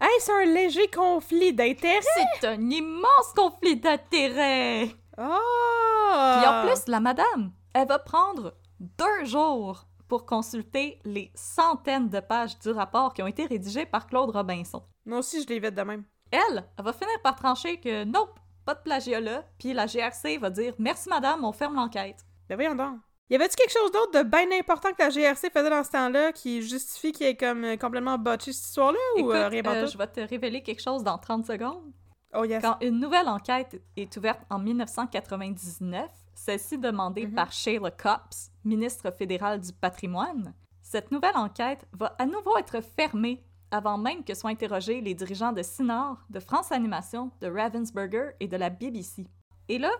[0.00, 2.00] Hey, c'est un léger conflit d'intérêts!
[2.40, 4.88] C'est un immense conflit d'intérêts!
[5.18, 6.38] Ah!
[6.38, 12.20] Puis en plus, la madame, elle va prendre deux jours pour consulter les centaines de
[12.20, 14.82] pages du rapport qui ont été rédigées par Claude Robinson.
[15.06, 16.04] Moi aussi, je l'ai vite de même.
[16.30, 20.36] Elle, elle va finir par trancher que nope, pas de plagiat là, puis la GRC
[20.36, 22.26] va dire merci madame, on ferme l'enquête.
[22.46, 22.98] Ben voyons donc.
[23.30, 26.32] Y avait-tu quelque chose d'autre de bien important que la GRC faisait dans ce temps-là
[26.32, 29.92] qui justifie qu'il ait comme euh, complètement botché cette histoire-là ou euh, rien euh, tout?
[29.92, 31.90] je vais te révéler quelque chose dans 30 secondes.
[32.34, 32.62] Oh yes.
[32.62, 37.34] Quand une nouvelle enquête est ouverte en 1999, celle-ci demandée Mhm.
[37.34, 43.42] par Sheila Copps, ministre fédéral du patrimoine, cette nouvelle enquête va à nouveau être fermée
[43.70, 48.48] avant même que soient interrogés les dirigeants de Cinor, de France Animation, de Ravensburger et
[48.48, 49.26] de la BBC.
[49.68, 49.90] Et là,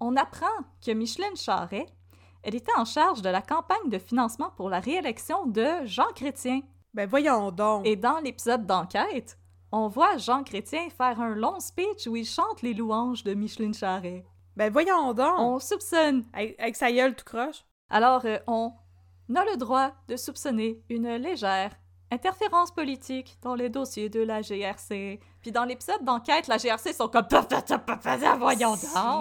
[0.00, 0.46] on apprend
[0.84, 1.86] que Micheline Charret,
[2.42, 6.62] elle était en charge de la campagne de financement pour la réélection de Jean Chrétien.
[6.94, 7.86] Ben voyons donc.
[7.86, 9.36] Et dans l'épisode d'enquête,
[9.72, 13.74] on voit Jean Chrétien faire un long speech où il chante les louanges de Micheline
[13.74, 14.24] Charret.
[14.56, 15.38] Ben voyons donc.
[15.38, 16.24] On soupçonne.
[16.32, 17.64] Avec, avec sa gueule tout croche?
[17.88, 18.72] Alors, euh, on
[19.34, 21.72] a le droit de soupçonner une légère
[22.12, 25.20] interférence politique dans les dossiers de la GRC.
[25.40, 27.26] Puis dans l'épisode d'enquête, la GRC sont comme
[28.38, 28.78] voyons donc.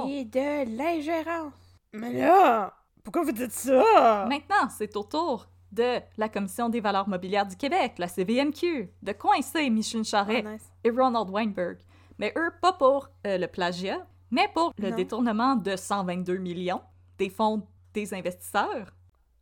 [0.07, 1.53] C'est de l'ingérence.
[1.93, 2.73] Mais là,
[3.03, 4.25] pourquoi vous dites ça?
[4.27, 9.11] Maintenant, c'est au tour de la Commission des valeurs mobilières du Québec, la CVMQ, de
[9.11, 10.71] coincer Micheline Charret Ah, nice.
[10.83, 11.77] et Ronald Weinberg.
[12.17, 14.95] Mais eux, pas pour euh, le plagiat, mais pour le Non.
[14.95, 16.81] détournement de 122 millions
[17.17, 18.93] des fonds des investisseurs.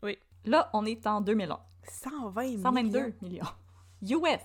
[0.04, 0.18] Oui.
[0.46, 1.60] Là, on est en 2001.
[1.90, 3.46] 120 122 millions.
[4.02, 4.20] millions.
[4.26, 4.42] US.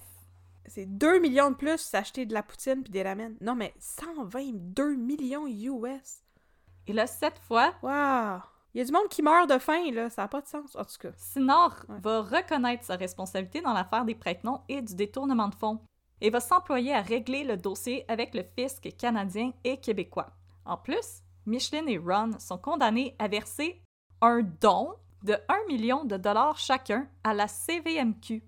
[0.66, 3.36] C'est 2 millions de plus s'acheter de la poutine puis des ramen.
[3.40, 6.22] Non, mais 122 millions US.
[6.86, 8.40] Et là, cette fois, Wow!
[8.74, 10.08] Il y a du monde qui meurt de faim, là.
[10.08, 10.74] Ça n'a pas de sens.
[10.76, 11.10] En tout cas.
[11.16, 11.98] Sinor Ouais.
[12.00, 15.78] va reconnaître sa responsabilité dans l'affaire des prête-noms et du détournement de fonds
[16.22, 20.30] et va s'employer à régler le dossier avec le fisc canadien et québécois.
[20.64, 23.82] En plus, Micheline et Ron sont condamnés à verser
[24.20, 24.94] un don
[25.24, 28.42] de 1 million de dollars chacun à la CVMQ.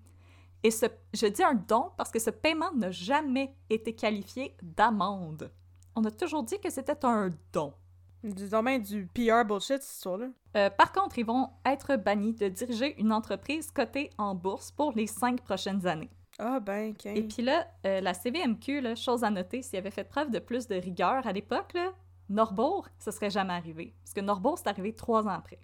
[0.63, 5.51] Et ce, je dis un don parce que ce paiement n'a jamais été qualifié d'amende.
[5.95, 7.73] On a toujours dit que c'était un don.
[8.23, 10.27] Disons bien du PR bullshit, cette histoire-là.
[10.55, 14.93] Euh, par contre, ils vont être bannis de diriger une entreprise cotée en bourse pour
[14.93, 16.09] les cinq prochaines années.
[16.37, 17.05] Ah, ben, ok.
[17.05, 20.39] Et puis là, euh, la CVMQ, là, chose à noter, s'il avait fait preuve de
[20.39, 21.73] plus de rigueur à l'époque,
[22.29, 23.93] Norbourg, ça serait jamais arrivé.
[24.03, 25.59] Parce que Norbourg, c'est arrivé trois ans après.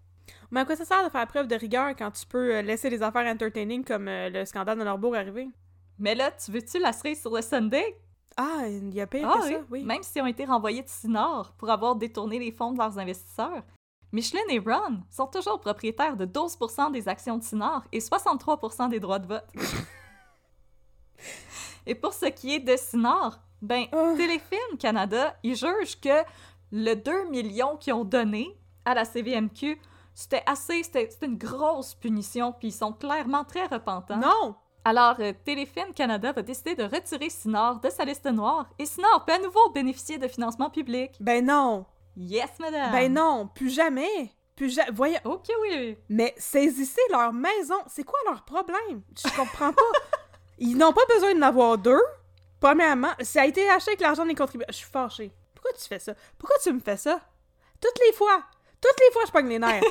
[0.50, 2.90] Mais à quoi ça sert de faire preuve de rigueur quand tu peux euh, laisser
[2.90, 5.50] les affaires entertaining comme euh, le scandale de Norbourg arriver?
[6.00, 7.98] Mais là, tu veux-tu la cerise sur le Sunday?
[8.38, 9.54] Ah, il y a pire Ah que oui.
[9.54, 9.84] ça, oui.
[9.84, 13.64] Même s'ils ont été renvoyés de Sinor pour avoir détourné les fonds de leurs investisseurs.
[14.14, 19.00] Michelin et Ron sont toujours propriétaires de 12% des actions de Sinor et 63% des
[19.00, 19.48] droits de vote.
[21.86, 24.14] et pour ce qui est de Sinor, ben, Ah.
[24.18, 26.24] Téléfilm Canada, ils jugent que
[26.72, 29.80] le 2 millions qu'ils ont donné à la CVMQ,
[30.14, 34.18] c'était assez, c'était c'était une grosse punition, puis ils sont clairement très repentants.
[34.18, 34.56] Non!
[34.84, 39.24] Alors, euh, Téléfilm Canada va décider de retirer Sinor de sa liste noire et Sinor
[39.26, 41.12] peut à nouveau bénéficier de financement public.
[41.20, 41.86] Ben non!
[42.18, 42.92] Yes, madame!
[42.92, 43.48] Ben non!
[43.54, 44.32] Plus jamais!
[44.56, 44.92] Plus jamais!
[44.92, 45.20] Voyons!
[45.26, 45.98] Ok, oui.
[46.10, 47.76] Mais saisissez leur maison!
[47.88, 49.04] C'est quoi leur problème?
[49.16, 49.82] Je comprends pas!
[50.64, 52.02] Ils n'ont pas besoin d'en avoir deux!
[52.60, 54.72] premièrement, ça a été acheté avec l'argent des contribuables.
[54.72, 55.32] Je suis fâchée.
[55.56, 56.14] Pourquoi tu fais ça?
[56.38, 57.20] Pourquoi tu me fais ça?
[57.82, 58.44] Toutes les fois!
[58.80, 59.82] Toutes les fois, je pogne les nerfs!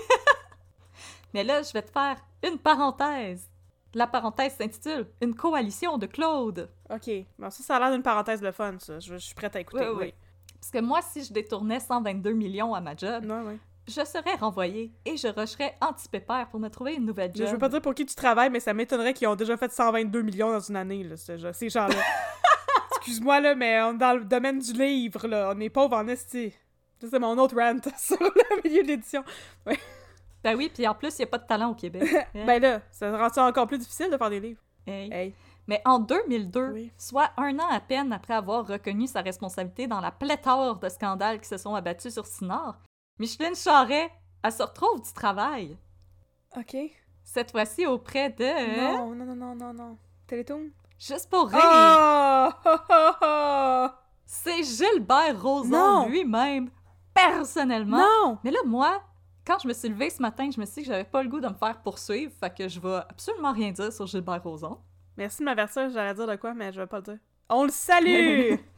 [1.34, 3.48] Mais là, je vais te faire une parenthèse.
[3.94, 6.70] La parenthèse s'intitule Une coalition de Claude.
[6.88, 9.00] ok, bon, ça, ça a l'air d'une parenthèse de fun, ça.
[9.00, 9.88] Je, je suis prête à écouter.
[9.88, 10.14] Oui, oui.
[10.60, 13.58] Parce que moi, si je détournais 122 millions à ma job, Ouais, ouais.
[13.90, 17.46] Je serais renvoyée et je rusherais anti-pépère pour me trouver une nouvelle Je, job.
[17.48, 19.70] je veux pas dire pour qui tu travailles, mais ça m'étonnerait qu'ils ont déjà fait
[19.70, 21.94] 122 millions dans une année, là, ce genre- ces gens-là.
[22.96, 25.52] Excuse-moi, là, mais on est dans le domaine du livre, là.
[25.54, 26.52] On est pauvres en esti.
[27.00, 29.24] C'est mon autre rant sur le milieu de l'édition.
[30.44, 32.02] Ben oui, puis en plus, il n'y a pas de talent au Québec.
[32.34, 32.44] Hein?
[32.46, 34.60] Ben là, ça rend ça encore plus difficile de faire des livres.
[34.86, 35.10] Hey.
[35.12, 35.34] Hey.
[35.66, 36.92] Mais en 2002, Oui.
[36.98, 41.40] soit un an à peine après avoir reconnu sa responsabilité dans la pléthore de scandales
[41.40, 42.78] qui se sont abattus sur Sinard,
[43.20, 44.10] Micheline Charret,
[44.42, 45.76] elle se retrouve du travail.
[46.56, 46.74] OK.
[47.22, 48.80] Cette fois-ci auprès de...
[48.80, 49.98] Non, non, non, non, non, non.
[50.26, 50.70] Télétoon?
[50.98, 52.48] Juste pour rire, Oh!
[52.64, 53.88] Oh, oh, oh!
[54.24, 56.70] c'est Gilbert Rozon lui-même,
[57.12, 57.98] personnellement.
[57.98, 58.38] Non!
[58.42, 59.02] Mais là, moi,
[59.46, 61.28] quand je me suis levée ce matin, je me suis dit que j'avais pas le
[61.28, 64.78] goût de me faire poursuivre, fait que je vais absolument rien dire sur Gilbert Rozon.
[65.18, 67.18] Merci de m'avertir, j'allais dire de quoi, mais je vais pas le dire.
[67.50, 68.54] On le salue!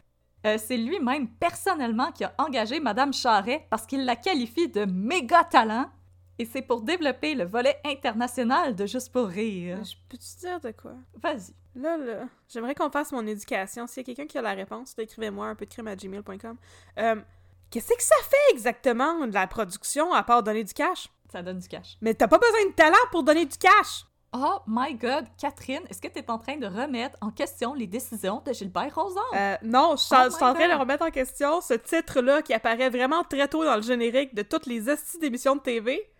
[0.47, 5.45] Euh, c'est lui-même personnellement qui a engagé Madame Charret parce qu'il la qualifie de méga
[5.45, 5.90] talent.
[6.38, 9.84] Et c'est pour développer le volet international de Juste pour rire.
[9.84, 10.95] je peux-tu dire de quoi?
[11.22, 11.55] Vas-y.
[11.74, 13.86] Là, là, j'aimerais qu'on fasse mon éducation.
[13.86, 16.57] S'il y a quelqu'un qui a la réponse, écrivez-moi un peu de crime à gmail.com.
[16.99, 17.16] Euh,
[17.70, 21.09] Qu'est-ce que ça fait exactement de la production à part donner du cash?
[21.30, 21.97] Ça donne du cash.
[22.03, 24.05] Mais t'as pas besoin de talent pour donner du cash!
[24.35, 27.87] Oh my god, Catherine, est-ce que tu es en train de remettre en question les
[27.87, 29.20] décisions de Gilbert Rozon?
[29.35, 32.55] Euh, non, je suis Oh en my train de remettre en question ce titre-là qui
[32.55, 36.11] apparaît vraiment très tôt dans le générique de toutes les estis d'émissions de TV.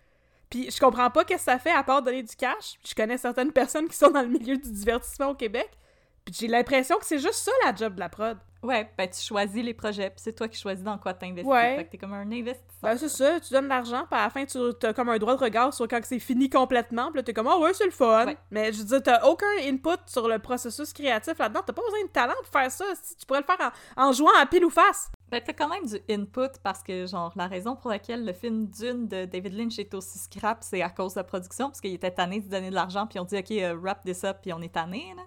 [0.51, 2.77] Puis je comprends pas qu'est-ce que ça fait à part donner du cash.
[2.85, 5.71] Je connais certaines personnes qui sont dans le milieu du divertissement au Québec.
[6.31, 8.37] J'ai l'impression que c'est juste ça la job de la prod.
[8.63, 11.51] Ouais, ben tu choisis les projets, puis c'est toi qui choisis dans quoi t'investis.
[11.51, 11.75] Ouais.
[11.75, 12.63] Fait que t'es comme un investisseur.
[12.81, 15.17] Ben c'est ça, tu donnes de l'argent, puis à la fin tu as comme un
[15.17, 17.07] droit de regard sur quand c'est fini complètement.
[17.07, 18.25] Puis là t'es comme ah ouais c'est le fun.
[18.25, 18.37] Ouais.
[18.51, 21.59] Mais je veux dire t'as aucun input sur le processus créatif là-dedans.
[21.65, 22.85] T'as pas besoin de talent pour faire ça.
[23.01, 25.11] Si tu pourrais le faire en, en jouant à pile ou face.
[25.29, 28.67] Ben, t'as quand même du input parce que, genre, la raison pour laquelle le film
[28.67, 31.93] Dune de David Lynch est aussi scrap, c'est à cause de la production, parce qu'il
[31.93, 34.53] était tanné de donner de l'argent, puis on dit, OK, euh, wrap this up, puis
[34.53, 35.23] on est tanné, là.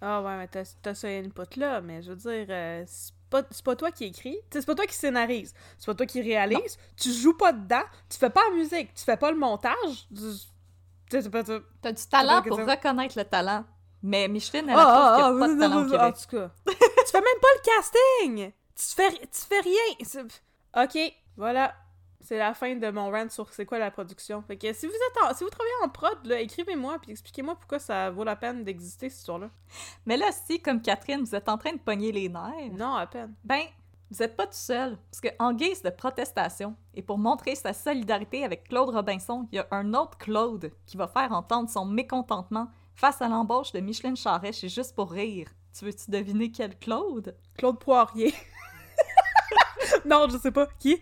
[0.00, 3.64] Ah ouais, mais t'as t'as ce input-là, mais je veux dire, euh, c'est pas, c'est
[3.64, 6.22] pas toi qui écris, Tu sais, c'est pas toi qui scénarise, c'est pas toi qui
[6.22, 10.08] réalise, tu joues pas dedans, tu fais pas la musique, tu fais pas le montage,
[10.14, 10.22] tu.
[11.10, 13.64] T'as du talent pour reconnaître le talent,
[14.02, 16.14] mais Micheline, elle Ah, trouve qu'il y ah, a pas de talent au en Québec.
[16.30, 16.50] tout cas.
[16.66, 18.52] tu fais même pas le casting!
[18.76, 20.24] Tu fais, tu fais rien!
[20.84, 20.98] Ok,
[21.36, 21.74] voilà.
[22.28, 24.42] C'est la fin de mon rant sur c'est quoi la production.
[24.42, 27.78] Fait que si vous êtes en- si vous travaillez en prod, écrivez-moi puis expliquez-moi pourquoi
[27.78, 29.48] ça vaut la peine d'exister cette histoire-là.
[30.04, 33.06] Mais là, si, comme Catherine, vous êtes en train de pogner les nerfs, Non, à
[33.06, 33.32] peine.
[33.44, 33.62] ben,
[34.10, 37.72] vous êtes pas tout seul, parce que en guise de protestation, et pour montrer sa
[37.72, 41.86] solidarité avec Claude Robinson, il y a un autre Claude qui va faire entendre son
[41.86, 45.48] mécontentement face à l'embauche de Micheline Charret chez Juste pour rire.
[45.78, 47.34] Tu veux-tu deviner quel Claude?
[47.56, 48.34] Claude Poirier.
[50.04, 50.66] non, je sais pas.
[50.78, 51.00] Qui?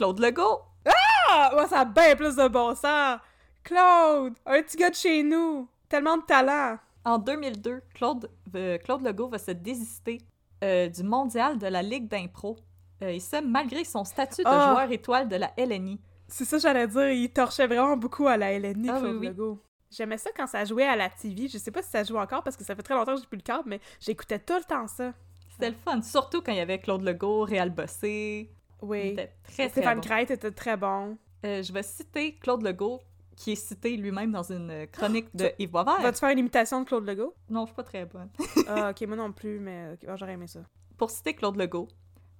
[0.00, 0.62] Claude Legault!
[0.86, 1.50] Ah!
[1.52, 3.18] Moi, ça a bien plus de bon sens!
[3.62, 4.32] Claude!
[4.46, 5.68] Un petit gars de chez nous!
[5.90, 6.78] Tellement de talent!
[7.04, 10.22] En 2002, Claude, euh, Claude Legault va se désister
[10.64, 12.56] euh, du mondial de la Ligue d'impro,
[13.02, 14.70] euh, et ça malgré son statut de Ah!
[14.72, 16.00] joueur étoile de la LNI.
[16.28, 17.10] C'est ça, j'allais dire.
[17.10, 19.26] Il torchait vraiment beaucoup à la LNI, Ah Claude oui, oui.
[19.26, 19.58] Legault.
[19.90, 21.46] J'aimais ça quand ça jouait à la TV.
[21.48, 23.26] Je sais pas si ça joue encore parce que ça fait très longtemps que j'ai
[23.26, 25.12] plus le câble, mais j'écoutais tout le temps ça.
[25.52, 28.50] C'était le fun, surtout quand il y avait Claude Legault, Réal Bossé.
[28.82, 28.98] Il Oui.
[29.08, 30.00] était très, très Stéphane bon.
[30.02, 31.16] Crête était très bon.
[31.44, 33.00] Euh, je vais citer Claude Legault,
[33.36, 36.00] qui est cité lui-même dans une euh, chronique de Yves Boisvert.
[36.02, 37.34] Vas-tu faire une imitation de Claude Legault?
[37.48, 38.28] Non, je suis pas très bonne.
[38.68, 40.60] ah, ok, moi non plus, mais ah, j'aurais aimé ça.
[40.98, 41.88] Pour citer Claude Legault,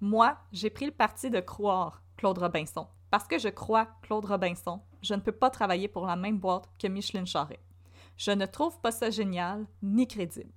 [0.01, 2.87] moi, j'ai pris le parti de croire Claude Robinson.
[3.11, 6.69] Parce que je crois Claude Robinson, je ne peux pas travailler pour la même boîte
[6.79, 7.59] que Micheline Charret.
[8.17, 10.53] Je ne trouve pas ça génial ni crédible.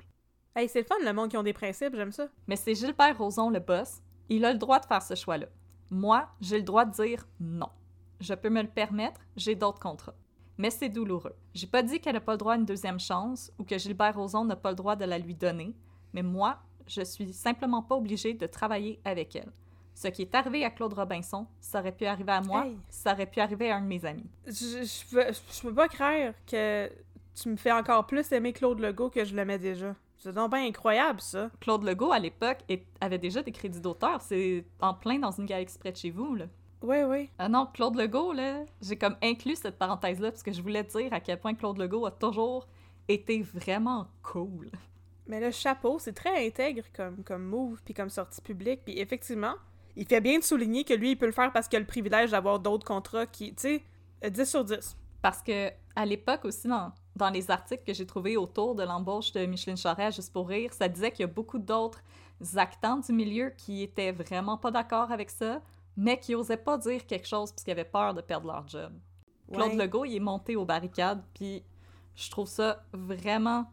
[0.55, 2.27] Hey, c'est le fun, le monde qui ont des principes, j'aime ça.
[2.47, 5.47] Mais c'est Gilbert Rozon le boss, il a le droit de faire ce choix-là.
[5.89, 7.69] Moi, j'ai le droit de dire non.
[8.19, 10.15] Je peux me le permettre, j'ai d'autres contrats.
[10.57, 11.35] Mais c'est douloureux.
[11.53, 14.15] J'ai pas dit qu'elle n'a pas le droit à une deuxième chance ou que Gilbert
[14.15, 15.75] Rozon n'a pas le droit de la lui donner,
[16.13, 19.51] mais moi, je suis simplement pas obligée de travailler avec elle.
[19.95, 22.77] Ce qui est arrivé à Claude Robinson, ça aurait pu arriver à moi, Hey.
[22.89, 24.29] ça aurait pu arriver à un de mes amis.
[24.45, 26.89] Je, je, peux, je peux pas croire que
[27.35, 29.95] tu me fais encore plus aimer Claude Legault que je l'aimais déjà.
[30.23, 31.51] C'est donc bien incroyable, ça.
[31.59, 32.59] Claude Legault, à l'époque,
[33.01, 34.21] avait déjà des crédits d'auteur.
[34.21, 36.45] C'est en plein dans une galaxie près de chez vous, là.
[36.81, 37.29] Oui, oui.
[37.37, 41.11] Ah non, Claude Legault, là, j'ai comme inclus cette parenthèse-là parce que je voulais dire
[41.11, 42.67] à quel point Claude Legault a toujours
[43.09, 44.71] été vraiment cool.
[45.27, 48.85] Mais le chapeau, c'est très intègre comme, comme move, puis comme sortie publique.
[48.85, 49.55] Puis effectivement,
[49.97, 51.85] il fait bien de souligner que lui, il peut le faire parce qu'il a le
[51.85, 53.81] privilège d'avoir d'autres contrats qui, tu
[54.21, 54.95] sais, 10 sur 10.
[55.21, 59.31] Parce que à l'époque aussi, dans, dans les articles que j'ai trouvés autour de l'embauche
[59.31, 62.01] de Micheline Charest, juste pour rire, ça disait qu'il y a beaucoup d'autres
[62.55, 65.61] actants du milieu qui étaient vraiment pas d'accord avec ça,
[65.95, 68.91] mais qui osaient pas dire quelque chose parce qu'ils avaient peur de perdre leur job.
[69.51, 69.73] Claude.
[69.73, 71.63] Legault, il est monté aux barricades, puis
[72.15, 73.65] je trouve ça vraiment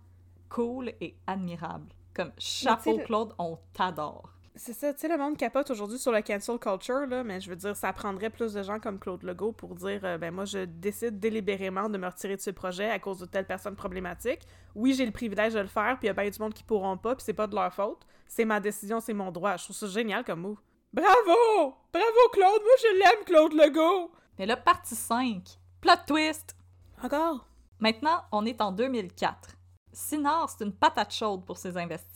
[0.49, 1.89] cool et admirable.
[2.13, 4.35] Comme chapeau, Claude, on t'adore.
[4.63, 7.49] C'est ça, tu sais, le monde capote aujourd'hui sur le cancel culture, là, mais je
[7.49, 10.45] veux dire, ça prendrait plus de gens comme Claude Legault pour dire, euh, ben moi,
[10.45, 14.41] je décide délibérément de me retirer de ce projet à cause de telle personne problématique.
[14.75, 16.63] Oui, j'ai le privilège de le faire, puis il y a bien du monde qui
[16.63, 18.07] pourront pas, puis c'est pas de leur faute.
[18.29, 19.57] C'est ma décision, c'est mon droit.
[19.57, 20.61] Je trouve ça génial comme move.
[20.93, 21.77] Bravo!
[21.91, 22.61] Bravo, Claude!
[22.63, 24.13] Moi, je l'aime, Claude Legault!
[24.39, 25.43] Mais là, partie 5,
[25.81, 26.55] plot twist!
[27.03, 27.49] Encore?
[27.79, 29.57] Maintenant, on est en 2004.
[29.95, 32.10] Sinard, c'est une patate chaude pour ses investisseurs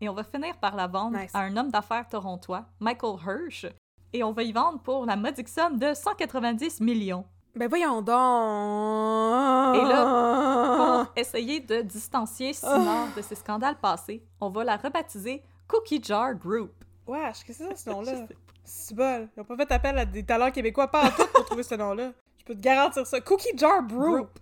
[0.00, 1.30] et on va finir par la vendre Nice.
[1.34, 3.66] à un homme d'affaires torontois, Michael Hirsch,
[4.12, 7.24] et on va y vendre pour la modique somme de 190 millions.
[7.54, 9.76] Ben voyons donc!
[9.76, 15.42] Et là, Pour essayer de distancier Sinard de ses scandales passés, on va la rebaptiser
[15.68, 16.70] Cookie Jar Group.
[17.06, 18.26] Wesh, qu'est-ce que c'est ce nom-là?
[18.64, 19.28] C'est bol.
[19.36, 21.74] Ils ont pas fait appel à des talents québécois, pas en tout, pour trouver ce
[21.74, 22.12] nom-là.
[22.38, 23.20] Je peux te garantir ça.
[23.20, 23.82] Cookie Jar.
[23.82, 24.38] Group.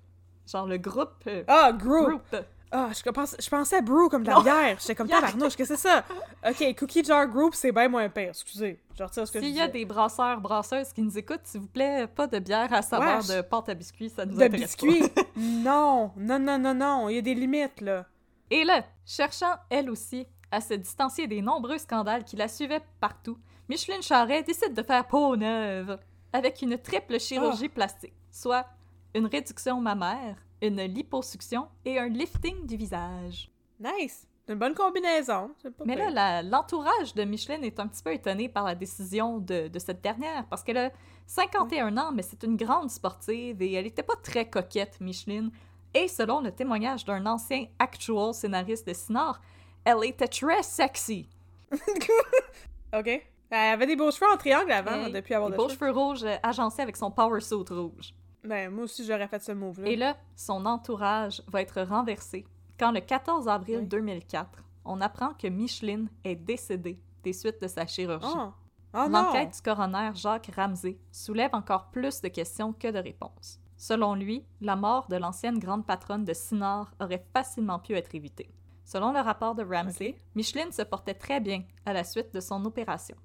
[0.47, 1.11] Genre le groupe.
[1.27, 2.09] euh, Ah, Group.
[2.31, 2.37] group.
[2.73, 4.77] Ah, je, pense, je pensais à Brew comme de la bière.
[4.81, 6.05] J'étais comme tabarnouche, qu'est-ce que c'est ça?
[6.49, 8.29] Ok, Cookie Jar Group, c'est bien moins pire.
[8.29, 8.81] Excusez.
[8.97, 11.67] Je retire ce que S'il y a des brasseurs, brasseuses qui nous écoutent, s'il vous
[11.67, 13.27] plaît, pas de bière à saveur Wesh.
[13.27, 14.87] de pâte à biscuits, ça nous De intéresse pas.
[14.87, 15.11] biscuits?
[15.37, 17.09] non, non, non, non, non.
[17.09, 18.07] Il y a des limites, là.
[18.51, 23.39] Et là, cherchant elle aussi à se distancier des nombreux scandales qui la suivaient partout,
[23.69, 25.99] Micheline Charret décide de faire peau neuve
[26.33, 28.67] avec une triple chirurgie plastique, soit
[29.15, 33.51] une réduction mammaire, une liposuction et un lifting du visage.
[33.79, 34.27] Nice.
[34.47, 35.51] C'est une bonne combinaison.
[35.63, 36.51] Pas Mais là, pire.
[36.51, 40.47] l'entourage de Micheline est un petit peu étonné par la décision de, de cette dernière,
[40.49, 40.91] parce qu'elle a
[41.27, 45.51] 51 ans, mais c'est une grande sportive et elle n'était pas très coquette, Micheline.
[45.95, 49.41] Et selon le témoignage d'un ancien actual scénariste de Sinard,
[49.85, 51.29] elle était très sexy.
[52.93, 53.07] Ok.
[53.07, 55.79] Elle avait des beaux cheveux en triangle avant, Hey, depuis avoir des beaux cheveux.
[55.87, 58.15] cheveux rouges euh, agencés avec son power suit rouge.
[58.45, 59.89] Ben, moi aussi, j'aurais fait ce move-là.
[59.89, 62.47] Et là, son entourage va être renversé
[62.79, 63.87] quand le 14 avril Oui.
[63.87, 68.27] 2004, on apprend que Micheline est décédée des suites de sa chirurgie.
[68.35, 68.53] Oh.
[68.93, 69.23] Oh non!
[69.23, 73.61] L'enquête du coroner Jacques Ramsey soulève encore plus de questions que de réponses.
[73.77, 78.51] Selon lui, la mort de l'ancienne grande patronne de Sinard aurait facilement pu être évitée.
[78.85, 80.17] Selon le rapport de Ramsey.
[80.35, 83.17] Micheline se portait très bien à la suite de son opération.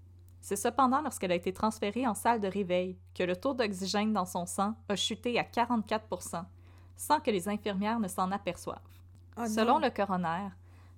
[0.46, 4.28] C'est cependant lorsqu'elle a été transférée en salle de réveil que le taux d'oxygène dans
[4.28, 6.46] son sang a chuté à 44
[6.96, 8.78] sans que les infirmières ne s'en aperçoivent.
[9.38, 10.50] Oh Selon le coroner,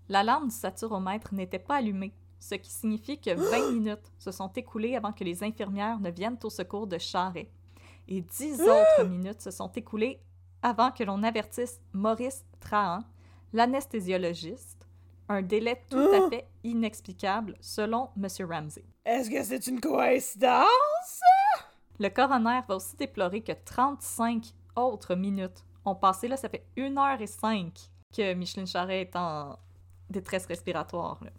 [0.10, 3.34] l'alarme du saturomètre n'était pas allumée, ce qui signifie que
[3.70, 7.50] 20 minutes se sont écoulées avant que les infirmières ne viennent au secours de Charret.
[8.10, 10.20] Et 10 autres minutes se sont écoulées
[10.62, 13.00] avant que l'on avertisse Maurice Trahan,
[13.54, 14.86] l'anesthésiologiste,
[15.30, 18.28] un délai tout à fait inexplicable selon M.
[18.46, 18.84] Ramsey.
[19.08, 21.22] Est-ce que c'est une coïncidence?
[22.00, 24.44] Le coroner va aussi déplorer que 35
[24.76, 26.28] autres minutes ont passé.
[26.28, 27.72] Là, ça fait 1 heure et 5
[28.16, 29.58] que Micheline Charret est en
[30.10, 31.18] détresse respiratoire.
[31.24, 31.32] là.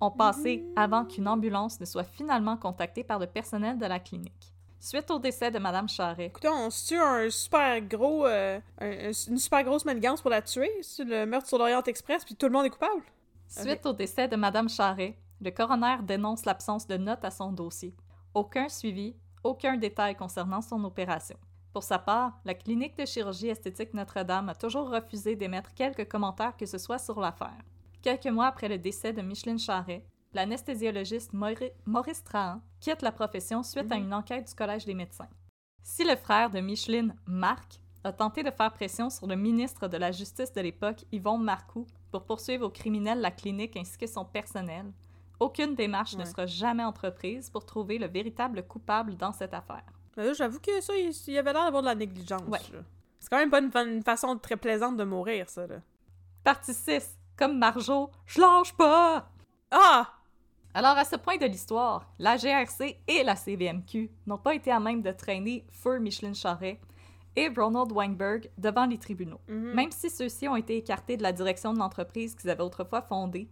[0.00, 4.52] Ont passé avant qu'une ambulance ne soit finalement contactée par le personnel de la clinique.
[4.80, 8.26] Suite au décès de Madame Charret, Écoutez, on se tue un super gros.
[8.26, 10.70] euh, un- un- une super grosse manigance pour la tuer.
[10.82, 13.02] C'est le meurtre sur l'Orient Express, puis tout le monde est coupable.
[13.46, 17.94] Suite au décès de Madame Charret, le coroner dénonce l'absence de notes à son dossier.
[18.32, 21.36] Aucun suivi, aucun détail concernant son opération.
[21.72, 26.56] Pour sa part, la clinique de chirurgie esthétique Notre-Dame a toujours refusé d'émettre quelques commentaires
[26.56, 27.62] que ce soit sur l'affaire.
[28.02, 33.62] Quelques mois après le décès de Micheline Charret, l'anesthésiologiste Mauri- Maurice Trahan quitte la profession
[33.62, 34.04] suite à Mhm.
[34.04, 35.28] une enquête du Collège des médecins.
[35.82, 39.96] Si le frère de Micheline, Marc, a tenté de faire pression sur le ministre de
[39.96, 44.24] la Justice de l'époque, Yvon Marcoux, pour poursuivre au criminel la clinique ainsi que son
[44.24, 44.92] personnel,
[45.42, 49.84] aucune démarche ne sera jamais entreprise pour trouver le véritable coupable dans cette affaire.
[50.36, 52.42] J'avoue que ça, il, il avait l'air d'avoir de la négligence.
[52.48, 52.58] Ouais.
[53.18, 55.76] C'est quand même pas une, fa- une façon très plaisante de mourir, ça, là.
[56.44, 57.16] Partie 6.
[57.36, 59.30] Comme Marjo, je lâche pas!
[59.70, 60.08] Ah!
[60.74, 64.80] Alors, à ce point de l'histoire, la GRC et la CVMQ n'ont pas été à
[64.80, 66.80] même de traîner Feu Micheline Charret
[67.36, 69.40] et Ronald Weinberg devant les tribunaux.
[69.48, 69.72] Mhm.
[69.74, 73.48] Même si ceux-ci ont été écartés de la direction de l'entreprise qu'ils avaient autrefois fondée,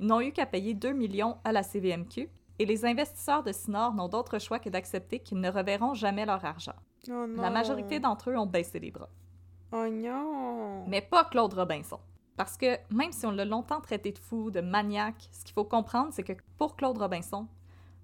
[0.00, 2.28] ils n'ont eu qu'à payer 2 millions à la CVMQ
[2.58, 6.42] et les investisseurs de Sinor n'ont d'autre choix que d'accepter qu'ils ne reverront jamais leur
[6.42, 6.74] argent.
[7.08, 7.42] Oh non.
[7.42, 9.10] La majorité d'entre eux ont baissé les bras.
[9.72, 10.84] Oh non!
[10.88, 12.00] Mais pas Claude Robinson.
[12.36, 15.64] Parce que même si on l'a longtemps traité de fou, de maniaque, ce qu'il faut
[15.64, 17.46] comprendre, c'est que pour Claude Robinson,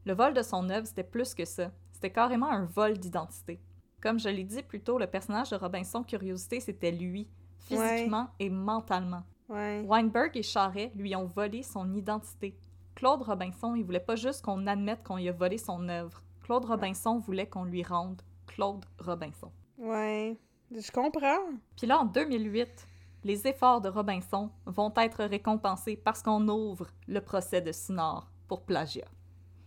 [0.04, 1.70] le vol de son œuvre, c'était plus que ça.
[1.92, 3.58] C'était carrément un vol d'identité.
[4.02, 7.26] Comme je l'ai dit plus tôt, le personnage de Robinson Curiosité, c'était lui,
[7.58, 9.22] physiquement et mentalement.
[9.48, 9.82] Ouais.
[9.86, 12.58] Weinberg et Charret lui ont volé son identité.
[12.94, 16.22] Claude Robinson, il voulait pas juste qu'on admette qu'on lui a volé son œuvre.
[16.42, 19.50] Claude Robinson voulait qu'on lui rende Claude Robinson.
[19.78, 20.38] Ouais.
[20.70, 21.52] Je comprends.
[21.76, 22.86] Puis là, en 2008,
[23.24, 28.62] les efforts de Robinson vont être récompensés parce qu'on ouvre le procès de Sinard pour
[28.62, 29.08] plagiat.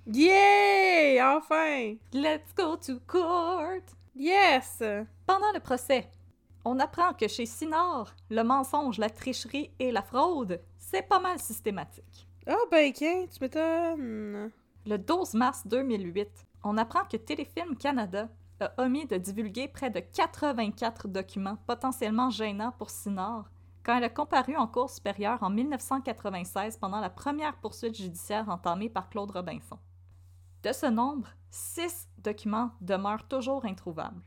[0.08, 1.22] Yay!
[1.22, 1.96] Enfin!
[2.14, 3.84] Let's go to court!
[4.16, 4.82] Yes!
[5.28, 6.10] Pendant le procès,
[6.66, 11.40] on apprend que chez Sinard, le mensonge, la tricherie et la fraude, c'est pas mal
[11.40, 12.28] systématique.
[12.48, 14.52] Ah, ben, tiens, tu m'étonnes.
[14.86, 18.30] Le 12 mars 2008, on apprend que Téléfilm Canada
[18.60, 23.50] a omis de divulguer près de 84 documents potentiellement gênants pour Sinard
[23.84, 28.90] quand elle a comparu en cour supérieure en 1996 pendant la première poursuite judiciaire entamée
[28.90, 29.78] par Claude Robinson.
[30.64, 34.22] De ce nombre, six documents demeurent toujours introuvables.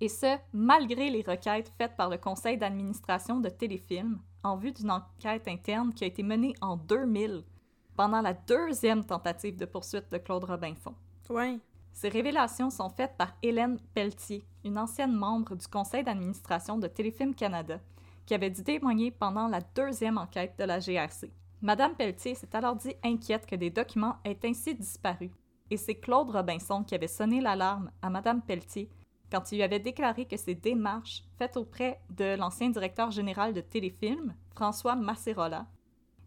[0.00, 4.90] Et ce, malgré les requêtes faites par le conseil d'administration de Téléfilm en vue d'une
[4.90, 7.44] enquête interne qui a été menée en 2000
[7.96, 10.94] pendant la deuxième tentative de poursuite de Claude Robinson.
[11.92, 17.34] Ces révélations sont faites par Hélène Pelletier, une ancienne membre du conseil d'administration de Téléfilm
[17.34, 17.80] Canada,
[18.26, 21.32] qui avait dû témoigner pendant la deuxième enquête de la GRC.
[21.62, 25.30] Madame Pelletier s'est alors dit inquiète que des documents aient ainsi disparu,
[25.70, 28.90] et c'est Claude Robinson qui avait sonné l'alarme à Madame Pelletier
[29.30, 33.60] quand il lui avait déclaré que ses démarches faites auprès de l'ancien directeur général de
[33.60, 35.66] Téléfilm, François Masserola,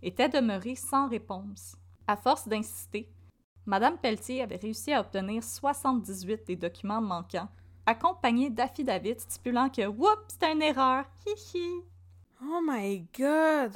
[0.01, 1.75] étaient demeurées sans réponse.
[2.07, 3.09] À force d'insister,
[3.65, 7.49] Madame Pelletier avait réussi à obtenir 78 des documents manquants,
[7.85, 11.05] accompagnés d'affidavits stipulant que Oups, c'était une erreur!
[11.25, 11.83] Hihi!
[12.41, 13.73] Oh my god!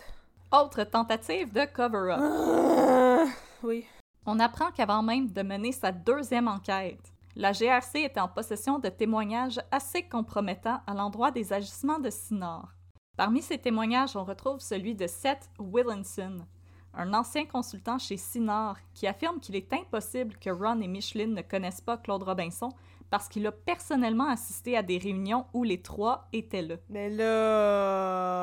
[0.51, 2.19] Autre tentative de cover-up.
[2.21, 3.25] Ah,
[3.63, 3.85] oui.
[4.25, 8.89] On apprend qu'avant même de mener sa deuxième enquête, la GRC était en possession de
[8.89, 12.75] témoignages assez compromettants à l'endroit des agissements de Sinard.
[13.17, 16.45] Parmi ces témoignages, on retrouve celui de Seth Willinson,
[16.93, 21.41] un ancien consultant chez Sinard, qui affirme qu'il est impossible que Ron et Micheline ne
[21.41, 22.69] connaissent pas Claude Robinson
[23.09, 26.75] parce qu'il a personnellement assisté à des réunions où les trois étaient là.
[26.89, 28.33] Mais là...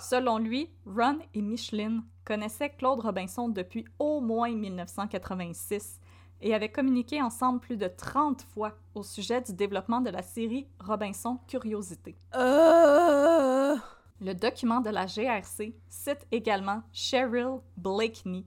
[0.00, 6.00] Selon lui, Ron et Micheline connaissaient Claude Robinson depuis au moins 1986
[6.40, 10.66] et avaient communiqué ensemble plus de 30 fois au sujet du développement de la série
[10.80, 12.16] Robinson Curiosité.
[12.34, 13.76] Euh...
[14.22, 18.44] Le document de la GRC cite également Cheryl Blakeney,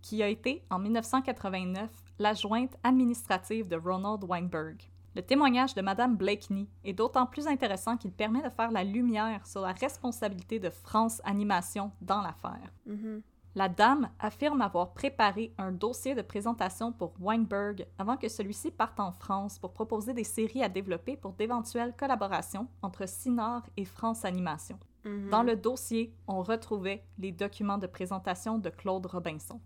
[0.00, 4.80] qui a été, en 1989, l'adjointe administrative de Ronald Weinberg.
[5.16, 9.44] Le témoignage de Madame Blakeney est d'autant plus intéressant qu'il permet de faire la lumière
[9.44, 12.72] sur la responsabilité de France Animation dans l'affaire.
[12.86, 13.22] Mhm.
[13.54, 19.00] La dame affirme avoir préparé un dossier de présentation pour Weinberg avant que celui-ci parte
[19.00, 24.24] en France pour proposer des séries à développer pour d'éventuelles collaborations entre Sinard et France
[24.24, 24.78] Animation.
[25.04, 25.30] Mhm.
[25.30, 29.60] Dans le dossier, on retrouvait les documents de présentation de Claude Robinson.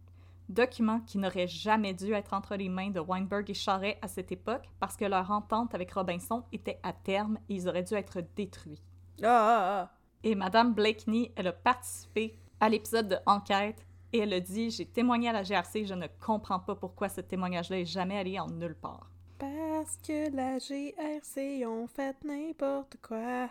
[0.48, 4.32] Documents qui n'auraient jamais dû être entre les mains de Weinberg et Charret à cette
[4.32, 8.20] époque parce que leur entente avec Robinson était à terme et ils auraient dû être
[8.36, 8.82] détruits.
[9.22, 9.92] Ah, ah, ah.
[10.24, 14.86] Et Madame Blakeney, elle a participé à l'épisode de Enquête et elle a dit J'ai
[14.86, 18.46] témoigné à la GRC, je ne comprends pas pourquoi ce témoignage-là est jamais allé en
[18.46, 19.10] nulle part.
[19.36, 23.48] Parce que la GRC ont fait n'importe quoi.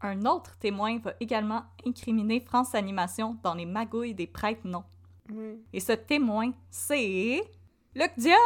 [0.00, 4.84] Un autre témoin va également incriminer France Animation dans les magouilles des prêtres non.
[5.30, 5.62] Oui.
[5.74, 7.42] Et ce témoin, c'est.
[7.94, 8.36] Luc Dion!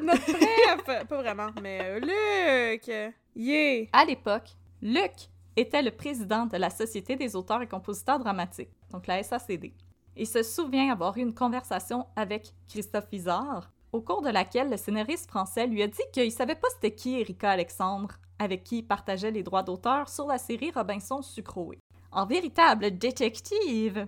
[0.00, 0.32] Notre
[0.86, 1.06] bref!
[1.08, 2.88] Pas vraiment, mais Luc!
[3.34, 3.86] Yeah!
[3.92, 4.50] À l'époque,
[4.80, 9.72] Luc était le président de la Société des auteurs et compositeurs dramatiques, donc la SACD.
[10.16, 14.76] Il se souvient avoir eu une conversation avec Christophe Izard, au cours de laquelle le
[14.76, 18.86] scénariste français lui a dit qu'il savait pas c'était qui Erika Alexandre, avec qui il
[18.86, 21.78] partageait les droits d'auteur sur la série Robinson Sucroé.
[22.10, 24.06] En véritable détective,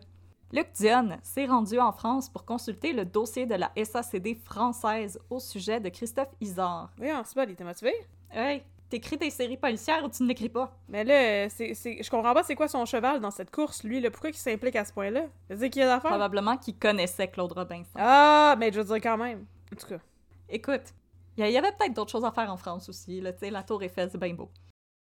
[0.52, 5.40] Luc Dion s'est rendu en France pour consulter le dossier de la SACD française au
[5.40, 6.28] sujet de Christophe.
[6.40, 7.92] Oui, pas, il était motivé?
[8.30, 10.76] Hey, t'écris des séries policières ou tu ne l'écris pas?
[10.88, 14.00] Mais là, c'est, c'est- je comprends pas c'est quoi son cheval dans cette course, lui,
[14.00, 14.10] là.
[14.10, 15.22] Pourquoi il s'implique à ce point-là?
[15.48, 16.10] C'est qu'il y a d'affaires?
[16.10, 17.96] Probablement qu'il connaissait Claude Robinson.
[17.96, 19.46] Ah, mais je veux dire quand même.
[19.72, 20.00] En tout cas.
[20.48, 20.94] Écoute,
[21.36, 23.20] il y, avait peut-être d'autres choses à faire en France aussi.
[23.20, 24.50] Là, tu sais, la Tour Eiffel, c'est bien beau.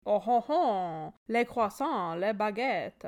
[0.06, 1.12] Oh, oh, oh!
[1.28, 3.06] Les croissants, les baguettes.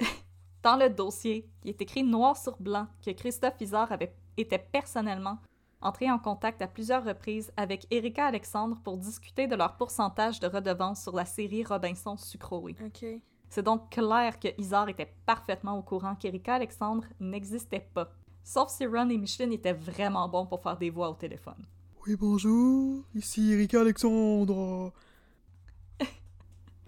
[0.62, 5.38] Dans le dossier, il est écrit noir sur blanc que Christophe Izard avait était personnellement
[5.80, 10.46] entré en contact à plusieurs reprises avec Erika Alexandre pour discuter de leur pourcentage de
[10.46, 12.74] redevance sur la série Robinson Sucroé.
[12.84, 13.04] OK.
[13.48, 18.10] C'est donc clair que Isard était parfaitement au courant qu'Erika Alexandre n'existait pas.
[18.44, 21.64] Sauf si Ron et Micheline étaient vraiment bons pour faire des voix au téléphone.
[22.06, 24.92] Oui, bonjour, ici Erika Alexandre.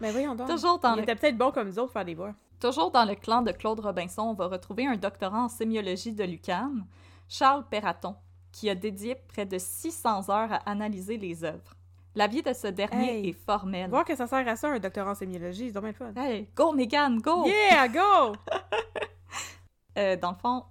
[0.00, 0.48] Mais voyons donc.
[0.48, 2.34] Toujours dans, Il le, était peut-être bon comme nous autres pour faire des voix.
[2.58, 6.24] toujours dans le clan de Claude Robinson, on va retrouver un doctorant en sémiologie de
[6.24, 6.86] l'UQAM,
[7.28, 8.16] Charles Perraton,
[8.52, 11.74] qui a dédié près de 600 heures à analyser les œuvres.
[12.14, 13.28] La vie de ce dernier Hey.
[13.28, 13.88] est formelle.
[13.88, 16.12] Voir que ça sert à ça, un doctorat en sémiologie, c'est dommage fun.
[16.16, 17.46] Hey, go Megan, go!
[17.46, 18.34] Yeah, go!
[19.98, 20.64] Euh, dans le fond,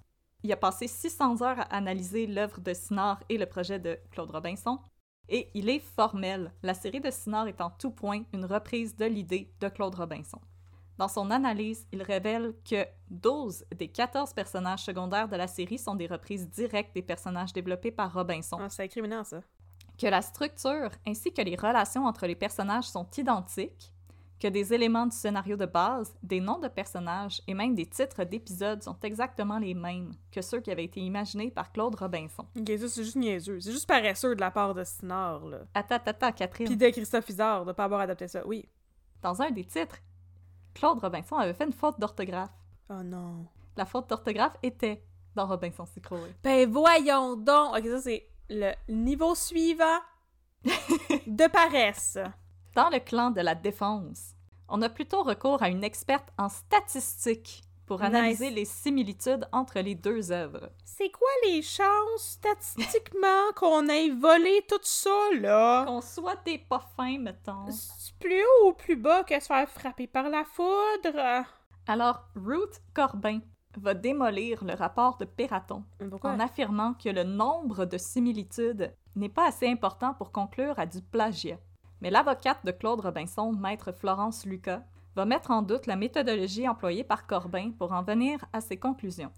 [0.44, 4.32] il a passé 600 heures à analyser l'œuvre de Sinard et le projet de Claude
[4.32, 4.80] Robinson.
[5.28, 6.54] Et il est formel.
[6.64, 10.40] La série de Sinard est en tout point une reprise de l'idée de Claude Robinson.
[11.00, 15.95] Dans son analyse, il révèle que 12 des 14 personnages secondaires de la série sont
[15.95, 19.39] des reprises directes des personnages développés par Robinson, Ah, c'est incriminant, ça.
[19.97, 23.93] que la structure ainsi que les relations entre les personnages sont identiques,
[24.41, 28.26] que des éléments du scénario de base, des noms de personnages et même des titres
[28.26, 32.45] d'épisodes sont exactement les mêmes que ceux qui avaient été imaginés par Claude Robinson.
[32.58, 33.60] Ok, ça, c'est juste niaiseux.
[33.62, 35.60] C'est juste paresseux de la part de Sinard, là.
[35.74, 36.68] Attends, attends, attends, Catherine.
[36.68, 38.45] Puis de Christophe Isard, de pas avoir adapté ça.
[38.45, 38.66] Oui.
[39.22, 39.97] Dans un des titres,
[40.74, 42.53] Claude Robinson avait fait une faute d'orthographe.
[42.89, 43.45] Oh non.
[43.78, 45.03] La faute d'orthographe était
[45.36, 46.34] dans Robinson Crusoe.
[46.43, 47.78] Ben voyons donc!
[47.78, 49.99] Ok, ça c'est le niveau suivant
[50.63, 52.17] de paresse.
[52.76, 54.36] Dans le clan de la défense,
[54.67, 58.08] on a plutôt recours à une experte en statistiques pour Nice.
[58.10, 60.70] analyser les similitudes entre les deux œuvres.
[60.86, 65.10] C'est quoi les chances, statistiquement, qu'on ait volé tout ça,
[65.40, 65.86] là?
[65.88, 67.66] Qu'on soit des pas fins, mettons.
[68.20, 71.46] Plus haut ou plus bas que se faire frapper par la foudre?
[71.88, 73.40] Alors, Ruth Corbin
[73.76, 76.30] va démolir le rapport de Pourquoi?
[76.30, 81.02] en affirmant que le nombre de similitudes n'est pas assez important pour conclure à du
[81.02, 81.58] plagiat.
[82.02, 84.84] Mais l'avocate de Claude Robinson, maître Florence Lucas,
[85.20, 89.30] va mettre en doute la méthodologie employée par Corbin pour en venir à ses conclusions.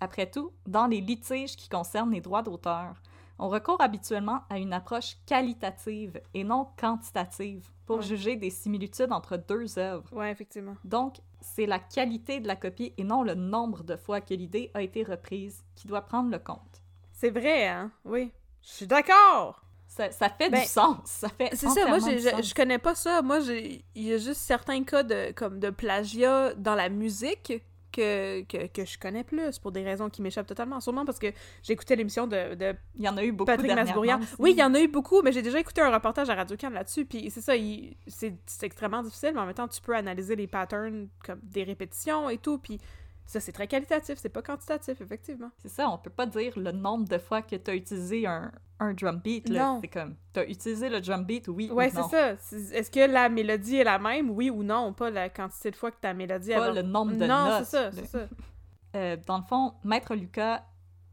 [0.00, 2.94] Après tout, dans les litiges qui concernent les droits d'auteur,
[3.38, 8.02] on recourt habituellement à une approche qualitative et non quantitative pour Ouais.
[8.04, 10.10] juger des similitudes entre deux œuvres.
[10.14, 10.76] Ouais, effectivement.
[10.84, 14.70] Donc, c'est la qualité de la copie et non le nombre de fois que l'idée
[14.72, 16.82] a été reprise qui doit prendre le compte.
[17.12, 17.92] C'est vrai, hein?
[18.06, 18.32] Oui.
[18.62, 19.62] Je suis d'accord!
[19.98, 21.00] Ça, ça fait Ben, du sens.
[21.04, 23.20] Ça fait C'est ça, moi je, je connais pas ça.
[23.20, 27.52] Moi, il y a juste certains cas de, comme de plagiat dans la musique
[27.90, 30.78] que, que, que je connais plus pour des raisons qui m'échappent totalement.
[30.78, 31.32] Sûrement parce que
[31.64, 34.20] j'écoutais l'émission de, de Il y en a eu beaucoup Patrick Masbourian.
[34.38, 36.70] Oui, il y en a eu beaucoup, mais j'ai déjà écouté un reportage à Radio-Can
[36.70, 37.54] là-dessus, puis c'est ça,
[38.06, 42.30] c'est extrêmement difficile, mais en même temps, tu peux analyser les patterns comme des répétitions
[42.30, 42.78] et tout, puis
[43.30, 45.50] ça, c'est très qualitatif, c'est pas quantitatif, effectivement.
[45.58, 48.50] C'est ça, on peut pas dire le nombre de fois que tu as utilisé un,
[48.80, 49.48] un drum beat.
[49.50, 49.64] là.
[49.66, 49.78] Non.
[49.82, 52.08] C'est comme, tu as utilisé le drum beat, oui Ouais, ou c'est non.
[52.08, 52.36] ça.
[52.38, 55.76] C'est- Est-ce que la mélodie est la même, oui ou non, pas la quantité de
[55.76, 57.64] fois que ta mélodie Pas va- le nombre de Non, notes.
[57.64, 58.26] c'est ça, c'est ça.
[58.96, 60.64] Euh, dans le fond, Maître Lucas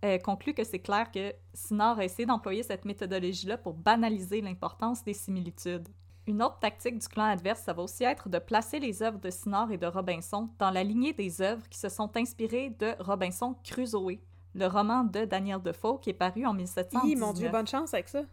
[0.05, 5.03] euh, conclut que c'est clair que Sinard a essayé d'employer cette méthodologie-là pour banaliser l'importance
[5.03, 5.85] des similitudes.
[6.27, 9.29] Une autre tactique du clan adverse, ça va aussi être de placer les œuvres de
[9.29, 13.55] Sinard et de Robinson dans la lignée des œuvres qui se sont inspirées de Robinson
[13.63, 14.17] Crusoe,
[14.55, 17.03] le roman de Daniel Defoe qui est paru en 1719.
[17.03, 18.23] Hi, mon Dieu, bonne chance avec ça.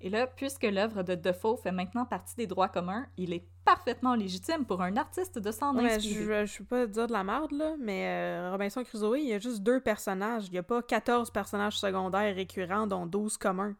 [0.00, 4.14] Et là, puisque l'œuvre de Defoe fait maintenant partie des droits communs, il est parfaitement
[4.14, 6.46] légitime pour un artiste de s'en Ouais, inspirer.
[6.46, 9.38] je, peux pas dire de la merde, là, mais euh, Robinson Crusoe, il y a
[9.38, 10.48] juste deux personnages.
[10.48, 13.76] Il y a pas 14 personnages secondaires récurrents, dont 12 communs.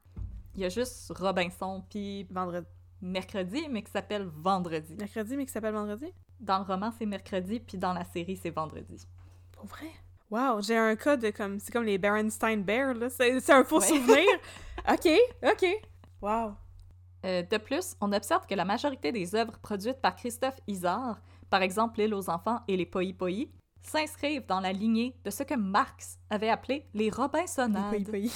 [0.54, 2.68] Il y a juste Robinson puis Vendredi.
[3.02, 4.94] Mercredi, mais qui s'appelle Vendredi.
[4.98, 6.12] Mercredi, mais qui s'appelle Vendredi?
[6.40, 9.06] Dans le roman, c'est mercredi, puis dans la série, c'est vendredi.
[9.52, 9.90] Pour vrai?
[10.30, 11.58] Wow, j'ai un cas de comme.
[11.60, 13.10] C'est comme les Berenstein Bears, là.
[13.10, 13.86] C'est un faux Ouais.
[13.86, 14.24] souvenir.
[14.90, 15.08] ok,
[15.44, 15.66] ok.
[16.22, 16.54] Wow.
[17.24, 21.62] Euh, de plus, on observe que la majorité des œuvres produites par Christophe Isard, par
[21.62, 23.30] exemple L'île aux enfants et Les Poi Poi,
[23.82, 27.90] s'inscrivent dans la lignée de ce que Marx avait appelé les Robinsonades.
[27.90, 28.30] Poi poi.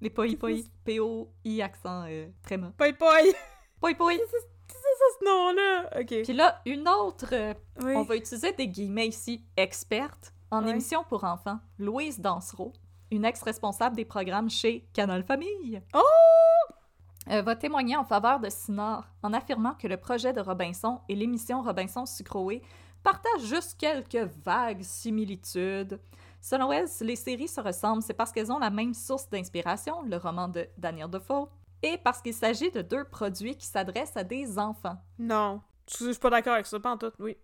[0.00, 0.50] Les Poi Poi,
[0.84, 2.72] P-O-I accent euh, tréma.
[2.76, 3.18] Poi poi.
[3.80, 4.12] Poi Poi!
[4.14, 6.00] C'est ça ce nom-là?
[6.00, 6.22] Ok.
[6.24, 7.94] Puis là, une autre, euh, Oui.
[7.96, 12.72] on va utiliser des guillemets ici, experte, en émission pour enfants, Louise Dansereau,
[13.10, 15.82] une ex-responsable des programmes chez Canal Famille.
[15.94, 16.00] Oh!
[17.30, 21.14] euh, va témoigner en faveur de Sinard en affirmant que le projet de Robinson et
[21.14, 22.62] l'émission Robinson Sucroé
[23.02, 26.00] partagent juste quelques vagues similitudes.
[26.44, 30.02] Selon elle, si les séries se ressemblent, c'est parce qu'elles ont la même source d'inspiration,
[30.02, 31.48] le roman de Daniel Defoe,
[31.82, 34.98] et parce qu'il s'agit de deux produits qui s'adressent à des enfants.
[35.18, 35.62] Non.
[35.88, 37.38] Je suis pas d'accord avec ça, pas en tout, oui.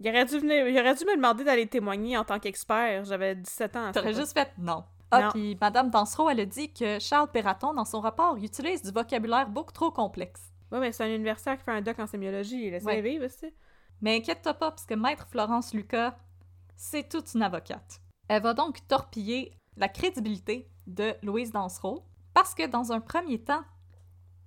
[0.00, 3.06] Il aurait dû, venir, il aurait dû me demander d'aller témoigner en tant qu'expert.
[3.06, 3.90] J'avais 17 ans.
[3.90, 4.84] T'aurais juste fait non.
[5.10, 8.90] Ah, puis Madame Dansereau, elle a dit que Charles Perraton, dans son rapport, utilise du
[8.90, 10.42] vocabulaire beaucoup trop complexe.
[10.70, 12.70] Ouais, mais c'est un universitaire qui fait un doc en sémiologie.
[12.70, 13.00] Laissez Ouais.
[13.00, 13.54] vivre, tu sais.
[14.02, 16.18] Mais inquiète-toi pas, parce que Maître Florence Lucas,
[16.76, 18.01] c'est toute une avocate.
[18.28, 22.04] Elle va donc torpiller la crédibilité de Louise Dansereau,
[22.34, 23.62] parce que dans un premier temps,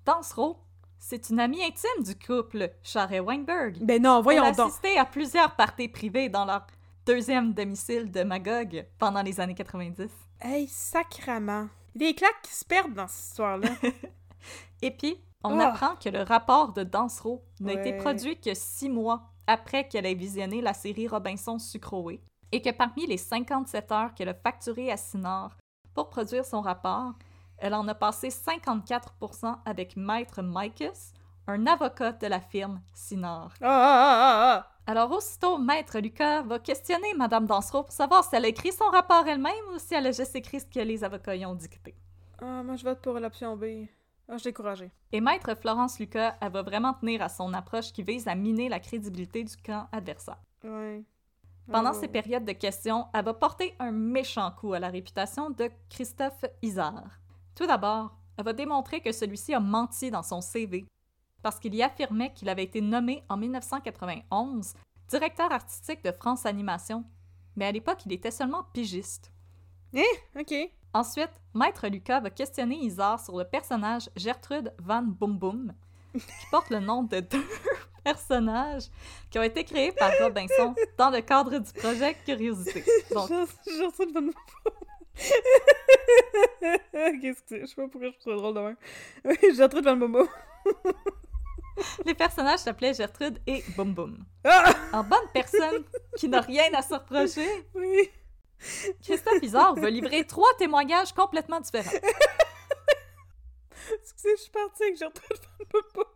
[0.05, 0.57] Dansereau,
[0.99, 3.77] c'est une amie intime du couple Charret-Weinberg.
[3.83, 4.67] Ben non, voyons Elle a donc.
[4.69, 6.65] assisté à plusieurs parties privées dans leur
[7.05, 10.09] deuxième domicile de Magog pendant les années 90.
[10.41, 11.69] Hey, sacrament.
[11.93, 13.69] Des claques qui se perdent dans cette histoire-là.
[14.81, 15.67] Et puis, on Ah.
[15.69, 20.15] apprend que le rapport de Dansereau n'a été produit que six mois après qu'elle ait
[20.15, 22.19] visionné la série Robinson Sucroé
[22.51, 25.57] et que parmi les 57 heures qu'elle a facturées à Sinard
[25.93, 27.13] pour produire son rapport,
[27.57, 31.13] elle en a passé 54% avec Maître Micus,
[31.47, 33.53] un avocat de la firme Sinard.
[33.61, 38.35] Ah, ah, ah, ah, Alors aussitôt, Maître Lucas va questionner Madame Dansereau pour savoir si
[38.35, 41.03] elle a écrit son rapport elle-même ou si elle a juste écrit ce que les
[41.03, 41.95] avocats y ont dicté.
[42.41, 42.45] ah.
[42.45, 43.87] Ah, moi, je vote pour l'option B.
[44.27, 44.91] Ah, je suis découragée.
[45.11, 48.69] Et Maître Florence Lucas, elle va vraiment tenir à son approche qui vise à miner
[48.69, 50.41] la crédibilité du camp adversaire.
[50.63, 51.03] Ouais.
[51.71, 52.07] Pendant ces ouais.
[52.07, 57.19] périodes de questions, elle va porter un méchant coup à la réputation de Christophe Isard.
[57.55, 60.85] Tout d'abord, elle va démontrer que celui-ci a menti dans son CV
[61.41, 64.73] parce qu'il y affirmait qu'il avait été nommé en 1991
[65.07, 67.03] directeur artistique de France Animation,
[67.55, 69.31] mais à l'époque, il était seulement pigiste.
[70.39, 70.53] OK.
[70.93, 75.73] Ensuite, Maître Lucas va questionner Isard sur le personnage Gertrude Van Boom Boom,
[76.19, 77.45] qui porte le nom de deux
[78.03, 78.85] personnages
[79.29, 82.83] qui ont été créés par Robinson dans le cadre du projet Curiosité.
[83.11, 84.31] Donc, de bonne
[87.21, 87.61] Qu'est-ce que c'est?
[87.61, 88.75] Je sais pas pourquoi je trouve ça drôle de même.
[89.25, 90.29] Oui, j'ai retrouvé devant le momo.
[92.05, 94.25] les personnages s'appelaient Gertrude et Boom Boom.
[94.43, 94.73] Ah!
[94.93, 95.83] En bonne personne
[96.17, 98.09] qui n'a rien à se reprocher, Oui.
[99.03, 101.91] Christophe Isard veut livrer trois témoignages complètement différents.
[103.93, 105.11] Excusez, je suis partie avec devant
[105.59, 106.07] le momo.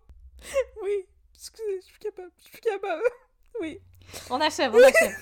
[0.81, 1.05] Oui.
[1.33, 2.31] Excusez, je suis capable.
[2.37, 3.03] Je suis capable.
[3.61, 3.79] Oui.
[4.29, 5.11] On achève, on achève.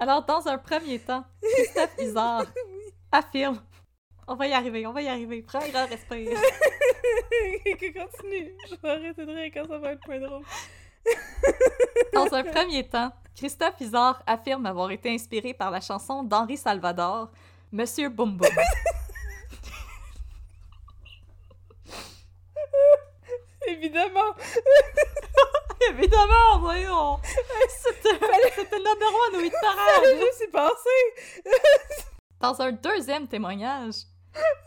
[0.00, 2.44] Alors, dans un premier temps, Christophe Isard
[3.12, 3.62] affirme
[4.26, 5.42] On va y arriver, on va y arriver.
[5.42, 6.30] Prends un grand respire.
[7.64, 8.56] Continue.
[8.68, 10.42] Je vais arrêter de rire quand ça va être moins drôle.
[12.12, 17.30] Dans un premier temps, Christophe Isard affirme avoir été inspiré par la chanson d'Henri Salvador,
[17.72, 18.48] Monsieur Boum Boum.
[23.68, 24.34] Évidemment.
[25.90, 27.18] Évidemment, voyons!
[27.68, 28.18] C'était
[28.54, 30.04] c'était number one au hit parade!
[30.04, 31.50] Je suis passée.
[32.40, 33.94] Dans un deuxième témoignage,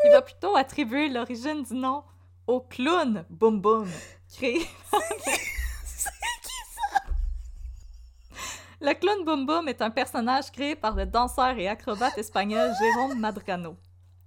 [0.03, 2.03] il va plutôt attribuer l'origine du nom
[2.47, 3.89] au clown Boum Boum,
[4.33, 4.65] créé
[8.83, 13.19] Le clown Boum Boum est un personnage créé par le danseur et acrobate espagnol Jérôme
[13.19, 13.77] Madrano.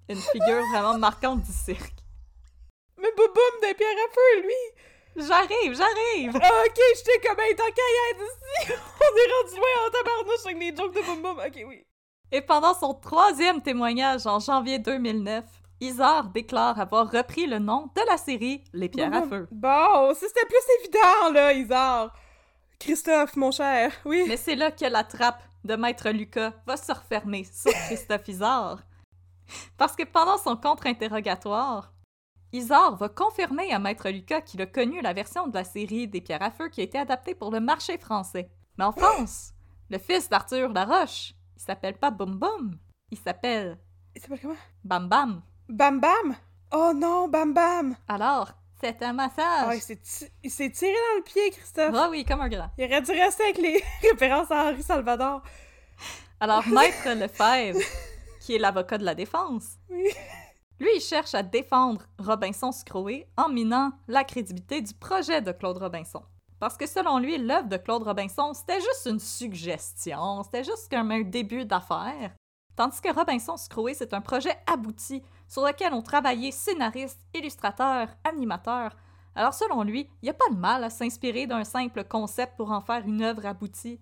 [0.08, 2.03] Une figure vraiment marquante du cirque.
[3.74, 4.84] Pierres à feu, lui.
[5.16, 6.40] J'arrive, j'arrive!
[6.42, 10.76] Ah, ok, j'étais comme, hey, tant ici, on est rendu loin en tabarnouche avec les
[10.76, 11.38] jokes de Boum Boum.
[11.38, 11.86] Ok, oui.
[12.32, 15.44] Et pendant son troisième témoignage en janvier 2009,
[15.80, 19.46] Isard déclare avoir repris le nom de la série Les Pierres à Feu.
[19.52, 22.12] Bon, c'était plus évident, là, Isard.
[22.80, 24.24] Christophe, mon cher, oui.
[24.26, 28.80] Mais c'est là que la trappe de Maître Lucas va se refermer sur Christophe Isard.
[29.78, 31.93] Parce que pendant son contre-interrogatoire,
[32.55, 36.20] Isard va confirmer à Maître Lucas qu'il a connu la version de la série des
[36.20, 38.48] Pierres à Feu qui a été adaptée pour le marché français.
[38.78, 39.52] Mais en France,
[39.90, 42.78] le fils d'Arthur Laroche, il s'appelle pas Boum Boum,
[43.10, 43.78] il s'appelle
[44.14, 44.55] Il s'appelle comment?
[44.85, 45.43] Bam Bam.
[45.68, 46.36] Bam Bam?
[46.72, 47.97] Oh non, Bam Bam!
[48.06, 49.76] Alors, c'est un Ah, massage.
[49.76, 51.94] il s'est ti- il s'est tiré dans le pied, Christophe.
[51.94, 52.70] Ah oui, comme un grand.
[52.78, 55.43] Il aurait dû rester avec les références à Henri Salvador.
[56.39, 57.81] Alors, Maître Lefebvre,
[58.40, 60.09] qui est l'avocat de la défense, Oui.
[60.80, 65.78] Lui, il cherche à défendre Robinson Scroé en minant la crédibilité du projet de Claude
[65.78, 66.22] Robinson.
[66.59, 71.10] Parce que selon lui, l'œuvre de Claude Robinson, c'était juste une suggestion, c'était juste comme
[71.10, 72.34] un début d'affaire.
[72.74, 78.96] Tandis que Robinson Scroé, c'est un projet abouti sur lequel ont travaillé scénaristes, illustrateurs, animateurs.
[79.36, 82.72] Alors selon lui, il n'y a pas de mal à s'inspirer d'un simple concept pour
[82.72, 84.01] en faire une œuvre aboutie.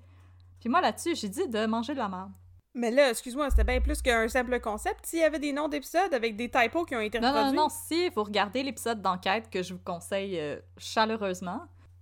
[0.60, 2.32] Puis moi là-dessus, j'ai dit de manger de la merde.
[2.74, 5.04] Mais là, excuse-moi, c'était bien plus qu'un simple concept.
[5.04, 7.56] S'il y avait des noms d'épisodes avec des typos qui ont été Non, non, reproduits.
[7.56, 11.60] non, si vous regardez l'épisode d'enquête que je vous conseille euh, chaleureusement,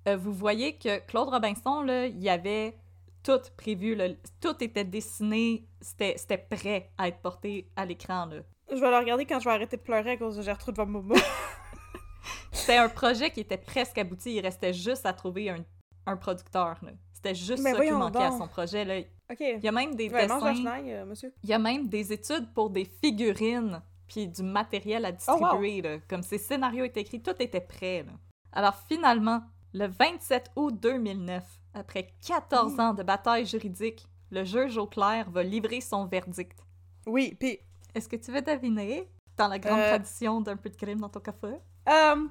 [0.09, 2.77] euh, vous voyez que Claude Robinson, là, il y avait
[3.23, 4.09] tout prévu, là,
[4.41, 8.29] tout était dessiné, c'était prêt à être porté à l'écran.
[8.71, 10.87] Je vais le regarder quand je vais arrêter de pleurer à cause de Gertrude Van
[10.87, 11.17] Momo.
[12.53, 15.65] C'était un projet qui était presque abouti, il restait juste à trouver un,
[16.07, 16.79] un producteur.
[17.13, 18.85] C'était juste Mais ça qui manquait à son projet.
[18.85, 19.01] Là.
[19.31, 19.41] Ok.
[19.41, 21.33] Il y a même des Ouais, dessins, chenaille, euh, monsieur.
[21.43, 25.39] il y a même des études pour des figurines puis du matériel à Oh, wow.
[25.39, 25.83] distribuer.
[25.83, 25.99] là.
[26.09, 28.03] Comme ces scénarios étaient écrits, tout était prêt.
[28.03, 28.13] là.
[28.53, 29.43] Alors finalement,
[29.73, 31.45] Le 27 août 2009,
[31.75, 32.81] après 14 Mm.
[32.81, 36.59] ans de bataille juridique, le juge Auclair va livrer son verdict.
[37.07, 37.61] Oui, puis...
[37.95, 39.89] Est-ce que tu veux deviner, dans la grande Euh.
[39.91, 41.55] tradition d'un peu de crime dans ton café?
[41.89, 42.27] Euh,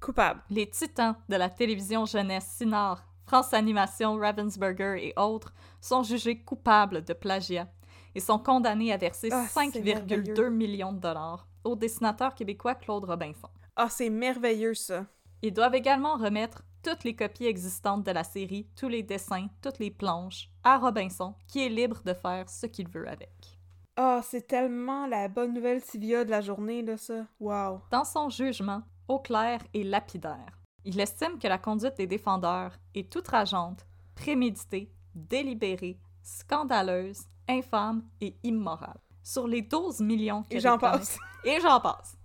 [0.00, 0.42] coupable.
[0.50, 7.04] Les titans de la télévision jeunesse Sinar, France Animation, Ravensburger et autres sont jugés coupables
[7.04, 7.68] de plagiat
[8.16, 10.50] et sont condamnés à verser Ah, c'est 5,2 merveilleux.
[10.50, 13.48] millions de dollars au dessinateur québécois Claude Robinson.
[13.76, 15.06] Ah, c'est merveilleux, ça.
[15.42, 19.78] Ils doivent également remettre toutes les copies existantes de la série, tous les dessins, toutes
[19.78, 23.60] les planches, à Robinson, qui est libre de faire ce qu'il veut avec.
[23.94, 27.28] Ah, c'est tellement la bonne nouvelle Sylvia de la journée, là, ça.
[27.38, 27.82] Wow.
[27.92, 30.59] Dans son jugement, Auclair est lapidaire.
[30.84, 38.98] Il estime que la conduite des défendeurs est outrageante, préméditée, délibérée, scandaleuse, infâme et immorale.
[39.22, 41.18] Sur les 12 millions que Et j'en réclamait- passe.
[41.44, 42.16] Et j'en passe.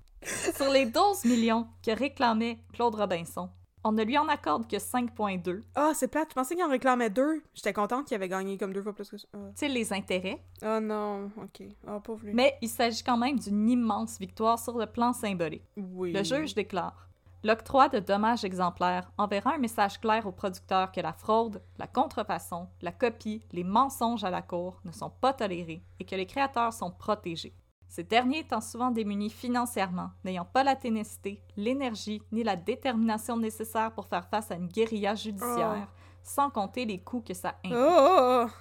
[0.55, 3.49] Sur les 12 millions que réclamait Claude Robinson,
[3.83, 5.61] on ne lui en accorde que 5,2.
[5.75, 6.29] Ah, c'est plate.
[6.29, 7.43] Je pensais qu'il en réclamait deux.
[7.53, 9.27] J'étais contente qu'il avait gagné comme deux fois plus que ça.
[9.33, 9.37] Ah.
[9.49, 10.43] Tu sais, les intérêts.
[10.63, 11.67] Oh non, ok.
[11.85, 12.33] Ah, pauvre lui.
[12.33, 15.61] Mais il s'agit quand même d'une immense victoire sur le plan symbolique.
[15.77, 16.13] Oui.
[16.13, 17.07] Le juge déclare
[17.45, 22.67] L'octroi de dommages exemplaires enverra un message clair aux producteurs que la fraude, la contrefaçon,
[22.81, 26.73] la copie, les mensonges à la cour ne sont pas tolérés et que les créateurs
[26.73, 27.53] sont protégés.
[27.87, 33.93] Ces derniers étant souvent démunis financièrement, n'ayant pas la ténacité, l'énergie ni la détermination nécessaires
[33.93, 35.87] pour faire face à une guérilla judiciaire,
[36.23, 37.77] sans compter les coûts que ça Oh, implique.
[37.79, 38.51] oh, oh.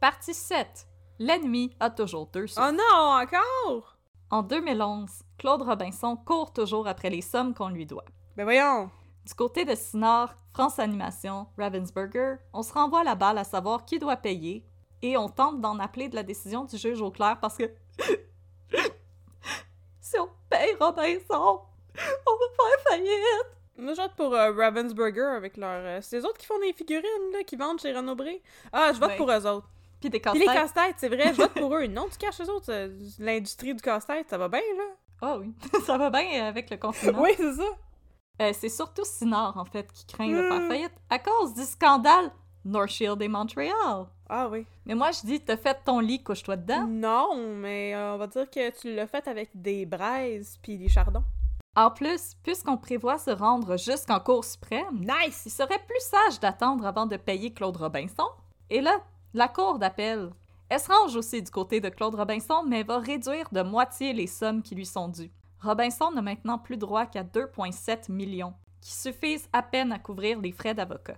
[0.00, 0.88] Partie 7.
[1.20, 2.66] L'ennemi a toujours deux souffles.
[2.68, 3.96] Oh non, encore?
[4.30, 5.08] En 2011,
[5.38, 8.04] Claude Robinson court toujours après les sommes qu'on lui doit.
[8.36, 8.90] Ben voyons.
[9.26, 13.98] Du côté de Sinard, France Animation, Ravensburger, on se renvoie la balle à savoir qui
[13.98, 14.64] doit payer
[15.02, 17.70] et on tente d'en appeler de la décision du juge au clair parce que
[20.00, 23.46] si on paye Robinson, on va faire faillite.
[23.76, 25.68] Moi, je vote pour euh, Ravensburger avec leur.
[25.70, 28.42] euh, c'est les autres qui font des figurines, là, qui vendent chez Renaud Bré.
[28.72, 29.16] Ah, je vote Ouais.
[29.16, 29.68] pour eux autres.
[30.00, 30.74] Puis des Puis les casse-têtes.
[30.74, 31.86] casse-têtes, c'est vrai, je vote pour eux.
[31.86, 32.70] Non, tu caches eux autres.
[32.70, 32.88] euh,
[33.18, 34.84] L'industrie du casse-tête, ça va bien, là.
[35.22, 35.52] Ah oui,
[35.86, 37.22] ça va bien avec le confinement.
[37.22, 37.64] Oui, c'est ça.
[38.40, 40.68] Euh, c'est surtout Sinard, en fait, qui craint de faire Hmm.
[40.68, 42.30] faillite à cause du scandale
[42.64, 44.06] North Shield et Montréal.
[44.28, 44.64] Ah oui.
[44.86, 46.86] Mais moi, je dis, t'as fait ton lit, couche-toi dedans.
[46.86, 50.88] Non, mais euh, on va dire que tu l'as fait avec des braises puis des
[50.88, 51.24] chardons.
[51.76, 55.42] En plus, puisqu'on prévoit se rendre jusqu'en Cour suprême, Nice!
[55.46, 58.26] il serait plus sage d'attendre avant de payer Claude Robinson.
[58.70, 59.00] Et là,
[59.34, 60.30] la Cour d'appel,
[60.68, 64.26] elle se range aussi du côté de Claude Robinson, mais va réduire de moitié les
[64.26, 65.30] sommes qui lui sont dues.
[65.62, 70.50] Robinson n'a maintenant plus droit qu'à 2,7 millions, qui suffisent à peine à couvrir les
[70.50, 71.16] frais d'avocat.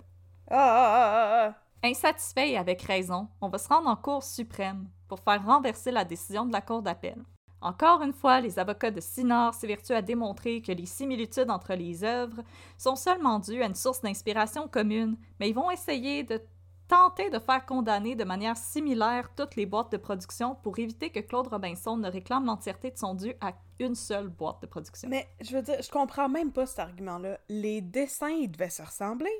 [0.50, 1.54] Ah, ah, ah, ah.
[1.82, 6.04] Insatisfait et avec raison, on va se rendre en Cour suprême pour faire renverser la
[6.04, 7.22] décision de la Cour d'appel.
[7.62, 12.04] Encore une fois, les avocats de Sinard s'évertuent à démontrer que les similitudes entre les
[12.04, 12.42] œuvres
[12.76, 16.42] sont seulement dues à une source d'inspiration commune, mais ils vont essayer de
[16.88, 21.20] tenter de faire condamner de manière similaire toutes les boîtes de production pour éviter que
[21.20, 25.08] Claude Robinson ne réclame l'entièreté de son dû à une seule boîte de production.
[25.08, 27.38] Mais je veux dire, je comprends même pas cet argument-là.
[27.48, 29.32] Les dessins, ils devaient se ressembler.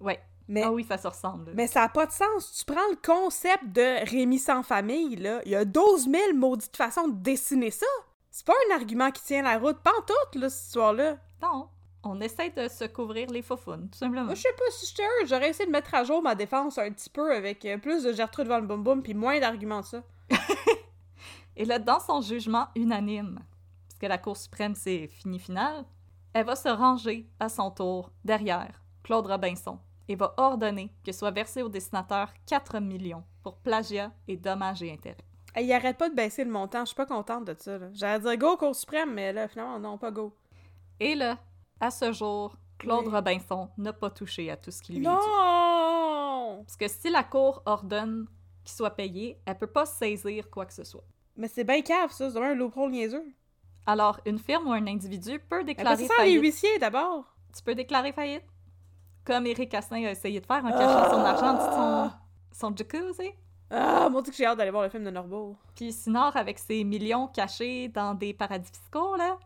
[0.00, 0.20] Ouais.
[0.48, 1.52] Mais, Ah oui, ça se ressemble.
[1.54, 2.56] mais ça a pas de sens.
[2.58, 5.40] Tu prends le concept de Rémi sans famille, là.
[5.44, 7.86] Il y a 12 000 maudites façons de dessiner ça.
[8.32, 9.76] C'est pas un argument qui tient la route.
[9.84, 11.18] Tout, là, cette histoire-là.
[11.40, 11.68] Non,
[12.02, 14.24] on essaie de se couvrir les faux tout simplement.
[14.24, 16.78] Moi, je sais pas si j'étais eux, j'aurais essayé de mettre à jour ma défense
[16.78, 20.02] un petit peu avec euh, plus de Gertrude Van Boom Boom puis moins d'arguments ça.
[21.56, 23.40] Et là, dans son jugement unanime,
[23.88, 25.84] puisque la Cour suprême, c'est fini final,
[26.32, 29.78] elle va se ranger à son tour derrière Claude Robinson
[30.08, 34.92] et va ordonner que soit versé au dessinateur 4 millions pour plagiat et dommages et
[34.92, 35.16] intérêts.
[35.54, 37.78] Hey, il arrête pas de baisser le montant, je suis pas contente de ça.
[37.92, 40.34] J'allais dire go Cour suprême, mais là, finalement, non, pas go.
[41.00, 41.38] Et là,
[41.80, 43.12] à ce jour, Claude Oui.
[43.12, 45.06] Robinson n'a pas touché à tout ce qui lui est dû.
[45.08, 46.62] Non!
[46.64, 48.26] Parce que si la Cour ordonne
[48.64, 51.04] qu'il soit payé, elle peut pas saisir quoi que ce soit.
[51.36, 53.24] Mais c'est bien cave, ça, c'est un loophole niaiseux.
[53.86, 56.42] Alors, une firme ou un individu peut déclarer ça les faillite.
[56.42, 57.24] huissiers, d'abord.
[57.56, 58.44] Tu peux déclarer faillite.
[59.24, 62.10] Comme Eric Cassin a essayé de faire en cachant son argent en dessous de son,
[62.52, 63.30] son jacuzzi.
[63.70, 65.56] Ah, mon dieu que j'ai hâte d'aller voir le film de Norbourg.
[65.76, 69.38] Puis Sinor, avec ses millions cachés dans des paradis fiscaux, là,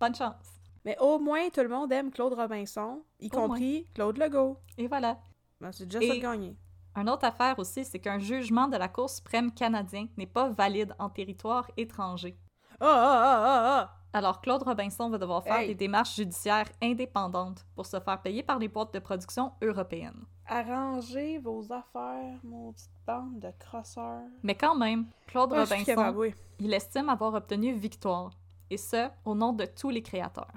[0.00, 0.55] bonne chance.
[0.86, 4.56] Mais au moins, tout le monde aime Claude Robinson, y Au compris Claude Legault.
[4.78, 5.18] Et voilà.
[5.60, 6.56] Ben, c'est déjà Et- ça de gagner.
[6.94, 10.94] Une autre affaire aussi, c'est qu'un jugement de la Cour suprême canadien n'est pas valide
[11.00, 12.38] en territoire étranger.
[12.80, 13.92] Ah, ah, ah, ah, ah!
[14.12, 15.66] Alors Claude Robinson va devoir faire Hey.
[15.68, 20.24] des démarches judiciaires indépendantes pour se faire payer par les boîtes de production européennes.
[20.46, 24.22] Arrangez vos affaires, maudite bande de crosseurs.
[24.44, 26.32] Mais quand même, Claude Ah, Robinson.
[26.60, 28.30] Il estime avoir obtenu victoire,
[28.70, 30.52] et ce, au nom de tous les créateurs.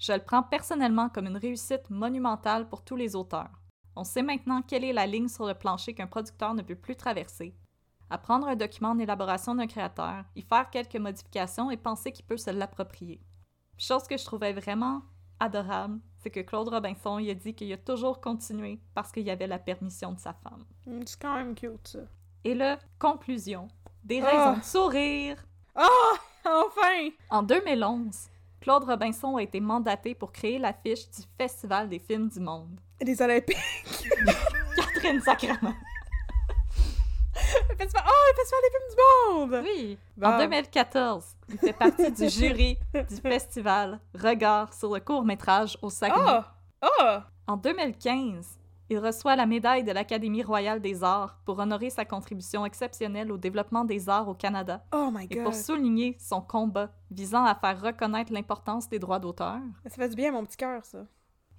[0.00, 3.50] Je le prends personnellement comme une réussite monumentale pour tous les auteurs.
[3.94, 6.96] On sait maintenant quelle est la ligne sur le plancher qu'un producteur ne peut plus
[6.96, 7.54] traverser.
[8.08, 12.24] À prendre un document en élaboration d'un créateur, y faire quelques modifications et penser qu'il
[12.24, 13.20] peut se l'approprier.
[13.76, 15.02] Chose que je trouvais vraiment
[15.38, 19.30] adorable, c'est que Claude Robinson il a dit qu'il a toujours continué parce qu'il y
[19.30, 20.64] avait la permission de sa femme.
[20.86, 21.98] Mm, C'est quand même cute, ça.
[22.44, 23.68] Et là, conclusion.
[24.02, 24.26] Des Ah.
[24.30, 25.36] raisons de sourire.
[25.78, 26.16] Oh!
[26.46, 27.10] Enfin!
[27.28, 28.28] En 2011,
[28.60, 32.78] Claude Robinson a été mandaté pour créer l'affiche du Festival des films du monde.
[33.00, 33.56] Les Olympiques.
[34.76, 35.74] Catherine Sacrament.
[37.70, 38.04] Le festival...
[38.06, 39.00] Oh, le festival des films du
[39.34, 39.64] monde!
[39.64, 39.98] Oui.
[40.16, 40.26] Bon.
[40.28, 46.40] En 2014, il fait partie du jury du festival Regard sur le court-métrage au Saguenay.
[46.82, 46.86] Oh!
[47.00, 47.18] Oh!
[47.46, 48.59] En 2015,
[48.90, 53.38] il reçoit la médaille de l'Académie royale des arts pour honorer sa contribution exceptionnelle au
[53.38, 55.44] développement des arts au Canada Oh my et god!
[55.44, 59.58] pour souligner son combat visant à faire reconnaître l'importance des droits d'auteur.
[59.84, 61.06] Ça fait du bien à mon petit cœur, ça.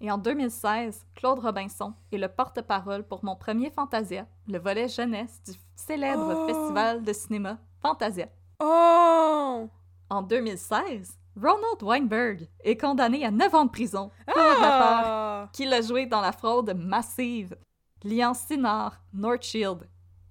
[0.01, 5.41] Et en 2016, Claude Robinson est le porte-parole pour mon premier Fantasia, le volet jeunesse
[5.45, 6.47] du célèbre Oh!
[6.47, 8.27] festival de cinéma Fantasia.
[8.59, 9.69] Oh!
[10.09, 15.49] En 2016, Ronald Weinberg est condamné à 9 ans de prison pour Ah!
[15.53, 17.55] qu'il a joué dans la fraude massive
[18.03, 19.87] liant Sinard, North Shield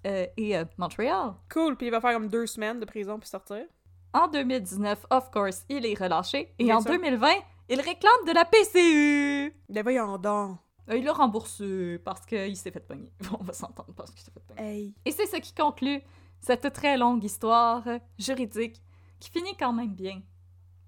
[0.07, 1.35] euh, et euh, Montréal.
[1.53, 3.65] Cool, puis il va faire comme deux semaines de prison puis sortir.
[4.13, 6.53] En 2019, of course, il est relâché.
[6.59, 6.91] Et Bien en sûr.
[6.93, 7.29] 2020,
[7.69, 9.55] il réclame de la PCU.
[9.69, 10.59] Ben voyons donc.
[10.91, 13.13] Euh, il l'a remboursé parce qu'il s'est fait pogner.
[13.41, 14.61] On va s'entendre parce qu'il s'est fait pogner.
[14.69, 14.95] Hey.
[15.05, 16.03] Et c'est ce qui conclut
[16.41, 17.85] cette très longue histoire
[18.19, 18.83] juridique
[19.21, 20.21] qui finit quand même bien.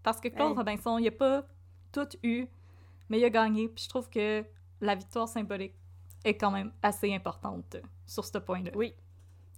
[0.03, 0.57] Parce que Claude Hey.
[0.57, 1.45] Robinson, il a pas
[1.93, 2.47] tout eu,
[3.09, 3.69] mais il a gagné.
[3.69, 4.45] Puis je trouve que
[4.81, 5.74] la victoire symbolique
[6.24, 7.77] est quand même assez importante
[8.07, 8.70] sur ce point-là.
[8.74, 8.95] Oui.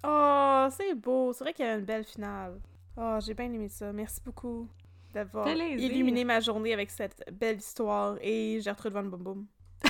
[0.07, 1.33] Oh, c'est beau.
[1.33, 2.61] C'est vrai qu'il y a une belle finale.
[2.97, 3.93] Oh, j'ai bien aimé ça.
[3.93, 4.69] Merci beaucoup
[5.12, 9.47] d'avoir illuminé ma journée avec cette belle histoire et Gertrude Van Boom Boom.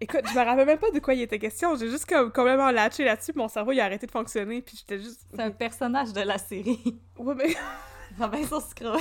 [0.00, 1.74] Écoute, je me rappelle même pas de quoi il était question.
[1.76, 4.98] J'ai juste comme complètement latché là-dessus, mon cerveau il a arrêté de fonctionner, puis j'étais
[4.98, 5.26] juste.
[5.32, 7.00] C'est un personnage de la série.
[7.16, 7.54] Ouais, mais
[8.24, 9.00] Robinson Scroll.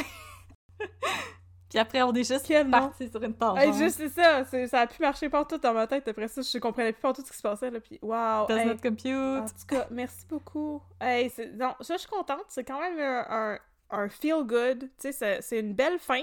[1.69, 2.71] Puis après, on est juste Quel nom?
[2.71, 3.59] parti sur une tangente.
[3.61, 6.07] Hey, juste c'est ça, ça a pu marcher partout dans ma tête.
[6.07, 8.47] Après ça, je comprenais plus partout ce qui se passait là, puis waouh.
[8.47, 8.65] Does hey.
[8.67, 9.11] not compute.
[9.43, 10.81] En tout cas, merci beaucoup.
[11.01, 12.45] Hey, non, ça, je suis contente.
[12.47, 13.59] C'est quand même un, un,
[14.03, 14.89] un feel good.
[14.97, 16.21] Tu sais, c'est- une belle fin,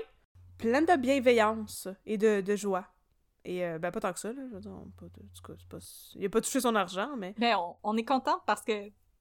[0.57, 2.87] pleine de bienveillance et de, de joie.
[3.45, 4.41] Et euh, ben, pas tant que ça, là.
[4.49, 7.11] Je veux dire, pas de- en tout cas, pas- il a pas touché son argent,
[7.19, 7.35] mais.
[7.37, 8.73] Mais on, on est content parce que.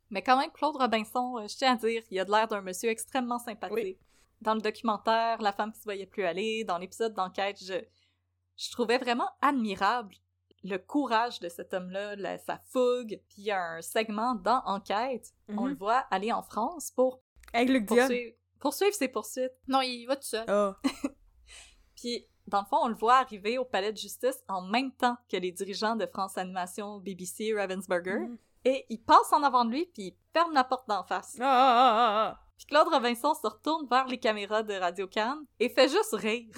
[0.09, 2.61] Mais quand même, Claude Robinson, euh, je tiens à dire, il a de l'air d'un
[2.61, 3.75] monsieur extrêmement sympathique.
[3.75, 3.97] Oui.
[4.41, 7.75] Dans le documentaire, la femme qui se voyait plus aller, dans l'épisode d'enquête, je,
[8.57, 10.15] je trouvais vraiment admirable
[10.65, 13.19] le courage de cet homme-là, sa fougue.
[13.29, 15.69] Puis il y a un segment dans Enquête, on Mhm.
[15.69, 17.21] le voit aller en France pour
[17.53, 17.97] Avec Luc Dion.
[17.97, 19.51] poursuivre, poursuivre ses poursuites.
[19.67, 20.45] Non, il va tout seul.
[20.47, 20.77] Ah.
[21.95, 25.17] Puis, dans le fond, on le voit arriver au palais de justice en même temps
[25.29, 28.19] que les dirigeants de France Animation, BBC, Ravensburger.
[28.19, 28.37] Mhm.
[28.65, 31.37] Et il passe en avant de lui, puis il ferme la porte d'en face.
[31.39, 35.45] Ah, ah, ah, ah, Puis Claude Robinson se retourne vers les caméras de Radio Cannes
[35.59, 36.55] et fait juste rire.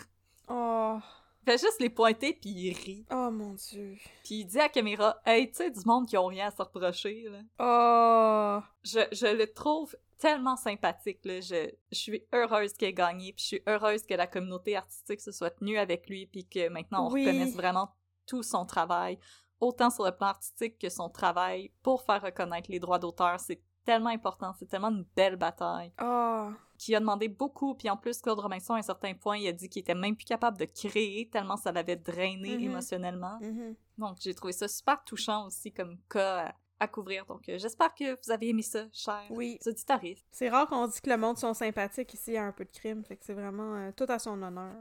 [0.48, 1.00] ah.
[1.48, 3.06] Il fait juste les pointer, puis il rit.
[3.12, 3.26] Oh.
[3.28, 3.96] oh mon dieu.
[4.24, 6.52] Puis il dit à la caméra «Hey, tu sais, du monde qui ont rien à
[6.52, 7.40] se reprocher, là.
[7.60, 8.64] Oh.
[8.84, 11.42] Je, je le trouve tellement sympathique, là.
[11.42, 15.22] Je, je suis heureuse qu'il ait gagné, puis je suis heureuse que la communauté artistique
[15.22, 17.24] se soit tenue avec lui, puis que maintenant on Oui.
[17.28, 17.92] reconnaisse vraiment
[18.26, 19.20] tout son travail,
[19.60, 23.40] autant sur le plan artistique que son travail pour faire reconnaître les droits d'auteur.
[23.40, 25.92] C'est tellement important, c'est tellement une belle bataille.
[26.02, 26.50] Oh.
[26.78, 29.52] Qui a demandé beaucoup, puis en plus, Claude Robinson, à un certain point, il a
[29.52, 32.64] dit qu'il était même plus capable de créer tellement ça l'avait drainé Mhm.
[32.64, 33.38] émotionnellement.
[33.42, 33.76] Mhm.
[33.98, 37.26] Donc, j'ai trouvé ça super touchant aussi comme cas à, couvrir.
[37.28, 39.58] Donc, euh, j'espère que vous avez aimé ça, chers Oui.
[39.66, 40.26] auditaristes.
[40.32, 42.66] C'est rare qu'on dit que le monde sont sympathiques ici, il y a un peu
[42.66, 44.76] de crime, fait que c'est vraiment euh, tout à son honneur.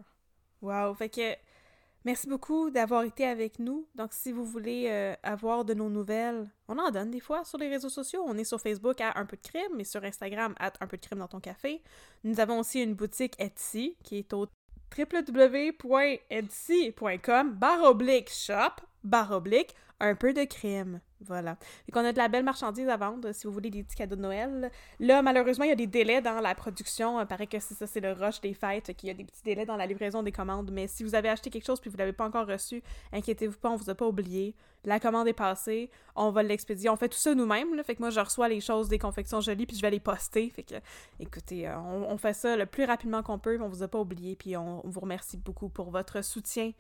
[0.62, 1.34] Wow, fait que
[2.05, 3.86] merci beaucoup d'avoir été avec nous.
[3.94, 7.59] Donc si vous voulez euh, avoir de nos nouvelles, on en donne des fois sur
[7.59, 8.22] les réseaux sociaux.
[8.26, 10.97] On est sur Facebook à un peu de crime et sur Instagram à un peu
[10.97, 11.82] de crime dans ton café.
[12.24, 14.47] Nous avons aussi une boutique Etsy qui est au
[14.97, 15.82] www.etsy.com
[17.55, 17.98] barre
[18.28, 19.43] shop barre
[20.05, 21.01] un peu de crime.
[21.20, 21.56] Voilà.
[21.86, 24.16] Fait qu'on a de la belle marchandise à vendre si vous voulez des petits cadeaux
[24.16, 24.70] de Noël.
[25.01, 27.20] Là, malheureusement, il y a des délais dans la production.
[27.20, 29.43] Il paraît que c'est ça, c'est le rush des fêtes, qu'il y a des petits
[29.43, 30.70] délais dans la livraison des commandes.
[30.70, 32.82] Mais si vous avez acheté quelque chose puis vous l'avez pas encore reçu,
[33.12, 34.55] inquiétez-vous pas, on vous a pas oublié.
[34.85, 36.90] La commande est passée, on va l'expédier.
[36.90, 37.82] On fait tout ça nous-mêmes.
[37.85, 40.51] Fait que moi, je reçois les choses des confections jolies puis je vais les poster.
[40.51, 40.74] Fait que,
[41.18, 43.59] écoutez, euh, on, fait ça le plus rapidement qu'on peut.
[43.62, 46.72] On vous a pas oublié puis on vous remercie beaucoup pour votre soutien.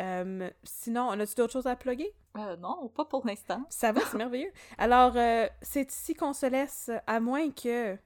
[0.00, 2.14] Euh, sinon, on a-tu d'autres choses à plugger?
[2.36, 3.64] Euh, non, pas pour l'instant.
[3.68, 4.52] Ça va, c'est merveilleux.
[4.78, 7.98] Alors, euh, c'est ici qu'on se laisse, à moins que,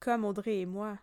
[0.00, 0.98] comme Audrey et moi,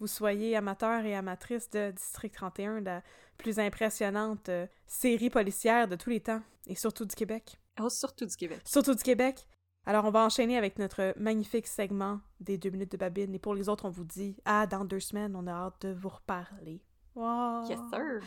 [0.00, 3.02] vous soyez amateur et amatrice de District 31, la
[3.36, 4.50] plus impressionnante
[4.86, 7.60] série policière de tous les temps, et surtout du Québec.
[7.80, 8.60] Oh, surtout du Québec.
[8.64, 9.46] Surtout du Québec.
[9.86, 13.34] Alors, on va enchaîner avec notre magnifique segment des deux minutes de Babine.
[13.34, 15.92] Et pour les autres, on vous dit, ah, dans deux semaines, on a hâte de
[15.92, 16.82] vous reparler.
[17.14, 17.68] Wow.
[17.68, 18.22] Yes, sir.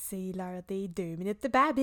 [0.00, 1.72] C'est l'heure des deux minutes de ta.
[1.72, 1.82] Bon,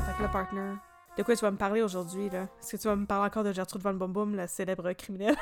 [0.00, 0.74] fait que là, partner,
[1.18, 2.44] de quoi tu vas me parler aujourd'hui, là?
[2.60, 5.36] Est-ce que tu vas me parler encore de Gertrude Von Boom Boom, la célèbre criminelle?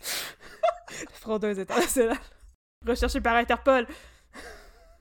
[1.12, 2.18] Fraudeuse internationale.
[2.84, 3.86] Recherchée par Interpol.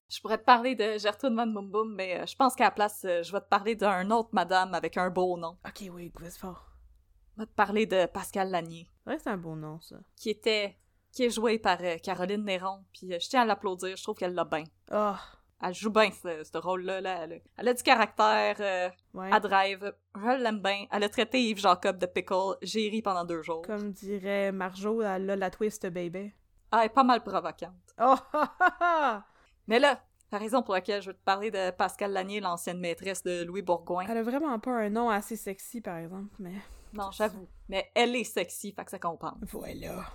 [0.09, 2.71] Je pourrais te parler de Gertrude Van Boom Boom, mais euh, je pense qu'à la
[2.71, 5.57] place, euh, je vais te parler d'un autre madame avec un beau nom.
[5.65, 6.65] Ok, oui, vas fort.
[7.35, 9.97] Je vais te parler de Pascal Lanier, Ouais, c'est un beau nom, ça.
[10.15, 10.77] qui était...
[11.11, 14.15] qui est joué par euh, Caroline Néron, puis euh, je tiens à l'applaudir, je trouve
[14.17, 14.63] qu'elle l'a bien.
[14.91, 15.13] Oh,
[15.61, 17.23] Elle joue bien ce, ce rôle-là, là.
[17.23, 19.29] Elle, a- elle a du caractère, euh, ouais.
[19.31, 20.85] elle drive, je l'aime bien.
[20.91, 23.61] Elle a traité Yves Jacob de pickle, j'ai ri pendant deux jours.
[23.61, 26.33] Comme dirait Marjo, elle a la twist, baby.
[26.71, 27.73] Ah, elle est pas mal provocante.
[27.99, 29.25] Oh, ha, ha, ha!
[29.69, 30.01] Mais là,
[30.31, 33.61] la raison pour laquelle je veux te parler de Pascal Lanier, l'ancienne maîtresse de Louis
[33.61, 34.05] Bourgoin.
[34.09, 36.53] Elle a vraiment pas un nom assez sexy, par exemple, mais...
[36.93, 37.47] Non, j'avoue.
[37.69, 39.37] Mais elle est sexy, fait que ça compense.
[39.51, 40.05] Voilà.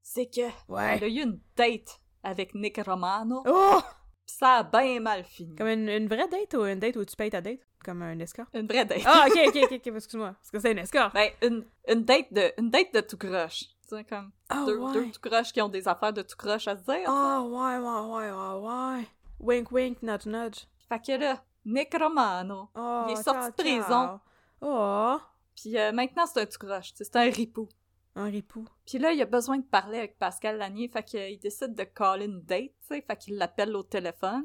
[0.00, 1.02] C'est que elle Ouais.
[1.02, 3.80] a eu une date avec Nick Romano, Oh!
[4.24, 5.56] pis ça a bien mal fini.
[5.56, 7.60] Comme une, une vraie date ou une date où tu payes ta date?
[7.84, 8.46] Comme un escort?
[8.54, 9.02] Une vraie date.
[9.06, 10.34] Ah, ok, ok, ok, ok, excuse-moi.
[10.34, 11.10] Parce que c'est un escort.
[11.12, 13.64] Ben, une, une date de une date de tout croche.
[13.90, 14.92] Sais, comme Ah, deux, ouais.
[14.92, 17.02] deux tout croches qui ont des affaires de tout croche à se dire.
[17.08, 19.08] Ah, ouais, ouais, ouais, ouais, ouais.
[19.40, 20.66] Wink, wink, nudge, nudge.
[20.88, 23.82] Fait que là, Nick Romano, Oh, Il est sorti ciao, de prison.
[23.88, 24.18] ciao.
[24.60, 25.16] Oh,
[25.56, 27.68] puis euh, maintenant c'est un tout croche, c'est un ripou.
[28.14, 28.64] un ripou.
[28.86, 32.26] Puis là, il a besoin de parler avec Pascal Lanier, fait qu'il décide de caller
[32.26, 34.44] une date, tu sais, fait qu'il l'appelle au téléphone.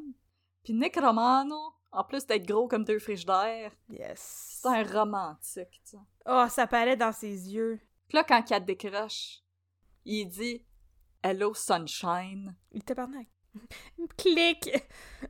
[0.64, 4.60] Puis Nick Romano, en plus d'être gros comme deux frigidaires, Yes.
[4.62, 5.82] c'est un romantique.
[6.26, 7.80] Oh, ça parlait dans ses yeux.
[8.08, 9.42] Puis là, quand il décroche,
[10.06, 10.64] il dit
[11.24, 13.28] «Hello, sunshine Il tabarnak.
[14.18, 14.70] Clic!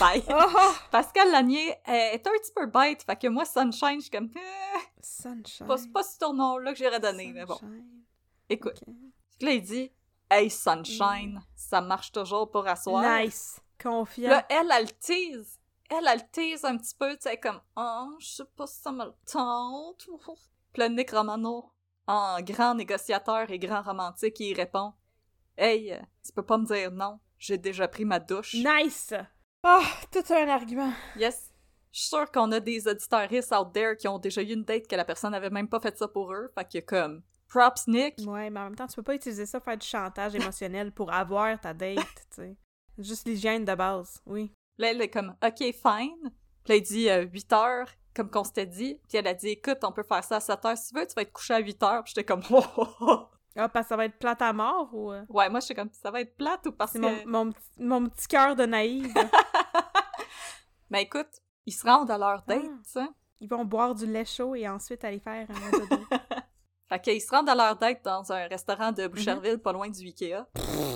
[0.00, 0.22] Bye!
[0.30, 0.72] Oh, oh.
[0.90, 4.30] Pascal Lanier euh, est un petit peu bête, fait que moi, sunshine, je suis comme
[4.34, 5.66] Eh, Sunshine.
[5.66, 7.56] pas, pas ce ton nom-là que j'aurais donné, mais bon.
[7.56, 8.04] Sunshine.
[8.48, 8.94] Écoute, Ok.
[9.38, 9.92] Puis là, il dit
[10.30, 13.20] Hey, sunshine, ça marche toujours pour asseoir.
[13.20, 13.60] Nice.
[13.82, 14.30] Confiant.
[14.30, 15.58] Là, elle, elle le tease.
[15.90, 18.80] Elle, elle le tease un petit peu, tu sais, comme Oh, je sais pas si
[18.80, 20.06] ça me le tente.
[20.78, 21.72] Puis là, Nick Romano,
[22.06, 24.92] en grand négociateur et grand romantique, il répond
[25.56, 28.54] Hey, euh, tu peux pas me dire non, j'ai déjà pris ma douche.
[28.54, 29.12] Nice!
[29.64, 29.82] Oh,
[30.12, 30.92] tout un argument.
[31.16, 31.52] Yes.
[31.90, 34.86] Je suis sûre qu'on a des auditeuristes out there qui ont déjà eu une date
[34.86, 36.48] que la personne avait même pas fait ça pour eux.
[36.56, 38.14] Fait que comme props Nick.
[38.24, 40.92] Ouais, mais en même temps, tu peux pas utiliser ça pour faire du chantage émotionnel
[40.92, 41.98] pour avoir ta date,
[42.30, 42.56] tu sais.
[42.98, 44.54] Juste l'hygiène de base, oui.
[44.76, 46.30] Là, elle est comme OK, fine.
[46.62, 47.88] Puis là, il dit 8 heures,
[48.18, 49.00] comme qu'on s'était dit.
[49.08, 51.06] Puis elle a dit écoute, on peut faire ça à 7 heures si tu veux,
[51.06, 52.04] tu vas être couché à 8 heures.
[52.04, 53.18] Puis j'étais comme oh, oh, oh.
[53.56, 55.10] Ah, parce que ça va être plate à mort ou...
[55.28, 56.98] Ouais, moi, j'étais comme ça va être plate ou parce que.
[56.98, 59.12] mon, mon, petit- mon petit cœur de naïve.
[60.90, 61.28] Mais écoute,
[61.66, 62.78] ils se rendent à leur date, Ah.
[62.84, 63.06] tu sais.
[63.40, 66.02] Ils vont boire du lait chaud et ensuite aller faire un dodo.
[66.88, 70.00] Fait qu'ils se rendent à leur date dans un restaurant de Boucherville, pas loin du
[70.06, 70.44] Ikea.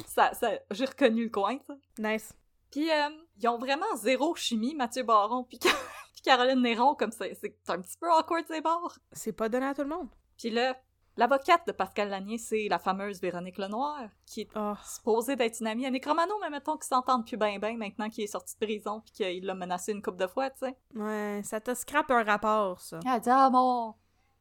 [0.06, 1.74] ça, ça, j'ai reconnu le coin, sais.
[1.98, 2.32] nice.
[2.70, 5.58] Puis euh, ils ont vraiment zéro chimie, Mathieu Baron puis,
[6.22, 8.98] puis Caroline Néron, comme c'est, c'est un petit peu awkward ces bords.
[9.12, 10.08] C'est pas donné à tout le monde.
[10.38, 10.76] Puis là,
[11.16, 15.66] l'avocate de Pascal Lanier, c'est la fameuse Véronique Lenoir, qui est Oh, supposée d'être une
[15.66, 18.54] amie à Nick Romano, mais mettons qu'ils s'entendent plus ben ben maintenant qu'il est sorti
[18.58, 20.76] de prison puis qu'il l'a menacé une couple de fois, tu sais.
[20.94, 23.00] ouais, ça te scrape un rapport, ça.
[23.04, 23.94] Elle dit «Ah, mon...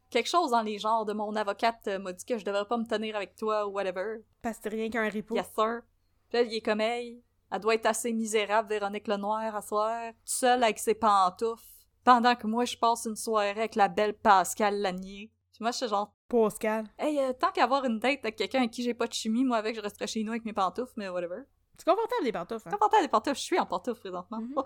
[0.10, 2.86] Quelque chose dans les genres de mon avocate m'a dit que je devrais pas me
[2.86, 4.18] tenir avec toi ou whatever.
[4.42, 5.36] Parce que c'est rien qu'un ripou.
[5.36, 5.82] Yes, sir.
[6.30, 10.12] Puis là, il est comme, hey, elle doit être assez misérable, Véronique Lenoir, à soir,
[10.14, 11.64] toute seule avec ses pantoufles,
[12.04, 15.32] pendant que moi, je passe une soirée avec la belle Pascal Lanier.
[15.52, 16.86] Puis moi, je suis genre, Pascal.
[16.98, 19.58] hey, euh, tant qu'avoir une date avec quelqu'un avec qui j'ai pas de chimie, moi,
[19.58, 21.44] avec, je resterais chez nous avec mes pantoufles, mais whatever.
[21.78, 22.72] C'est confortable, les pantoufles, hein?
[22.72, 24.40] Confortable des pantoufles, je suis en pantoufles présentement.
[24.40, 24.56] Mhm.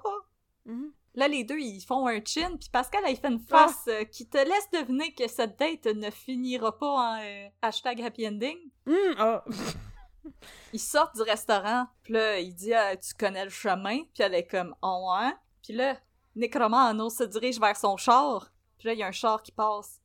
[0.67, 0.91] Mhm.
[1.13, 4.27] Là, les deux, ils font un chin, puis Pascal, elle fait une face euh, qui
[4.27, 8.57] te laisse deviner que cette date ne finira pas en euh, hashtag happy ending.
[8.87, 9.37] Hum, oh.
[10.73, 13.99] Ils sortent du restaurant, puis là, il dit Ah, Tu connais le chemin?
[14.13, 15.33] Puis elle est comme Oh, ouais.
[15.63, 15.97] Puis là,
[16.35, 18.51] Nick Romano se dirige vers son char.
[18.77, 20.01] Puis là, il y a un char qui passe.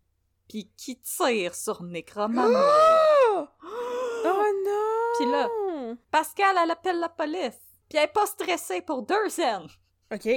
[0.48, 2.56] Puis qui tire sur Nick Romano.
[2.58, 3.46] Oh!
[4.22, 5.16] Oh non!
[5.18, 7.58] Puis là- Pascal, elle appelle la police.
[7.88, 9.66] Puis elle est pas stressée pour deux scènes.
[10.12, 10.28] OK.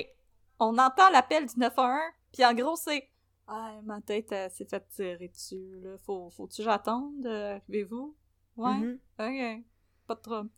[0.59, 1.99] On entend l'appel du 911,
[2.31, 3.09] puis en gros, c'est
[3.45, 5.97] Ah, ma tête s'est fait tirer dessus, là.
[6.05, 7.25] Faut, faut-tu que j'attende?
[7.25, 8.15] Euh, Arrivez-vous?
[8.55, 8.73] Ouais.
[8.73, 8.99] Mhm.
[9.19, 9.63] Ok.
[10.07, 10.49] Pas de trouble.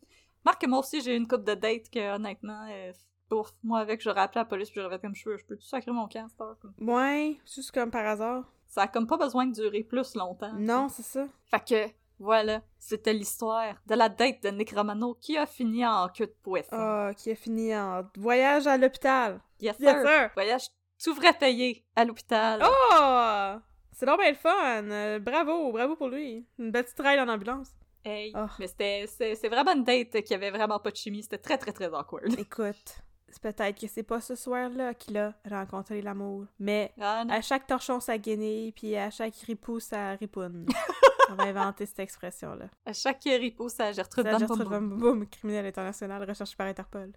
[0.45, 2.93] Marc moi aussi, j'ai une coupe de date que, honnêtement, euh,
[3.31, 5.55] ouf, moi avec, j'aurais appelé la police puis j'aurais fait comme je peux, je peux
[5.55, 6.73] tout sacrer mon camp heure, comme?
[6.79, 8.43] Ouais, juste comme par hasard.
[8.67, 10.53] Ça a comme pas besoin de durer plus longtemps.
[10.57, 11.25] Non, c'est ça.
[11.45, 16.07] Fait que, voilà, c'était l'histoire de la date de Nick Romano qui a fini en
[16.09, 16.69] queue de poisson.
[16.71, 19.41] Ah, qui a fini en voyage à l'hôpital.
[19.59, 20.07] yes, Yes, sir.
[20.07, 20.29] sir.
[20.33, 20.67] Voyage
[21.03, 22.61] tout vrai payé à l'hôpital.
[22.63, 23.59] Oh!
[23.91, 24.89] C'est donc bien le fun!
[24.89, 26.45] Euh, bravo, bravo pour lui.
[26.59, 27.69] Une belle petite ride en ambulance.
[28.03, 28.45] Hey, Oh.
[28.59, 31.57] mais c'était c'est c'est vraiment une date qui avait vraiment pas de chimie, c'était très
[31.57, 32.37] très très awkward.
[32.37, 32.99] Écoute,
[33.39, 37.99] peut-être que c'est pas ce soir-là qu'il a rencontré l'amour, mais Ah, à chaque torchon
[37.99, 40.65] sa guenille, puis à chaque ripou sa ripoune.
[41.31, 42.65] On va inventer cette expression-là.
[42.85, 44.67] À chaque ripou, ça Gertrude Van Gertrude.
[44.67, 47.11] Van Boom, criminel international recherché par Interpol.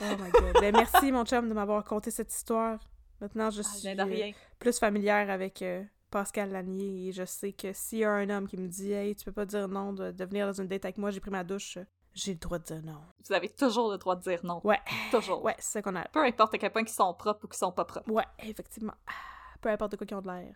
[0.00, 0.60] Oh my god.
[0.60, 2.78] ben merci mon chum de m'avoir conté cette histoire.
[3.20, 4.32] Maintenant je Ah, suis rien.
[4.58, 8.46] plus familière avec euh, Pascal Lanier et je sais que s'il y a un homme
[8.48, 10.84] qui me dit Hey, tu peux pas dire non de, de venir dans une date
[10.84, 11.78] avec moi, j'ai pris ma douche,
[12.16, 12.98] j'ai le droit de dire non.
[13.28, 14.60] Vous avez toujours le droit de dire non.
[14.64, 14.80] Ouais,
[15.10, 15.44] Toujours.
[15.44, 16.04] ouais, c'est ça qu'on a.
[16.08, 18.10] Peu importe à quel point qu'ils sont propres ou qu'ils sont pas propres.
[18.10, 18.94] Ouais, effectivement.
[19.06, 19.12] Ah,
[19.60, 20.54] Peu importe de quoi qu'ils ont de l'air.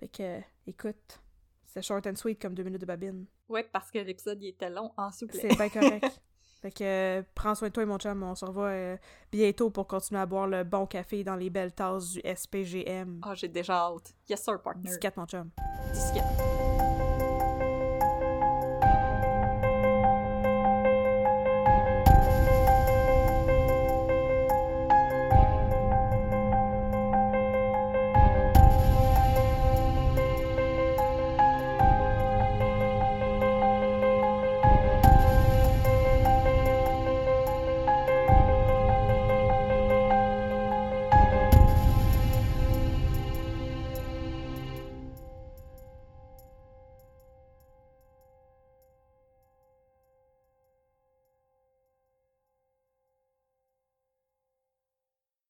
[0.00, 1.20] Fait que, euh, écoute,
[1.66, 3.26] c'est short and sweet comme deux minutes de babine.
[3.48, 5.40] Ouais, parce que l'épisode il était long, en vous plaît.
[5.42, 6.20] C'est bien correct.
[6.62, 8.22] fait que, euh, prends soin de toi et mon chum.
[8.22, 8.96] On se revoit euh,
[9.30, 13.20] bientôt pour continuer à boire le bon café dans les belles tasses du SPGM.
[13.22, 14.14] Ah, j'ai déjà hâte.
[14.28, 14.88] Yes sir, partner.
[14.88, 15.50] Disquette, mon chum.
[15.92, 16.24] Disquette.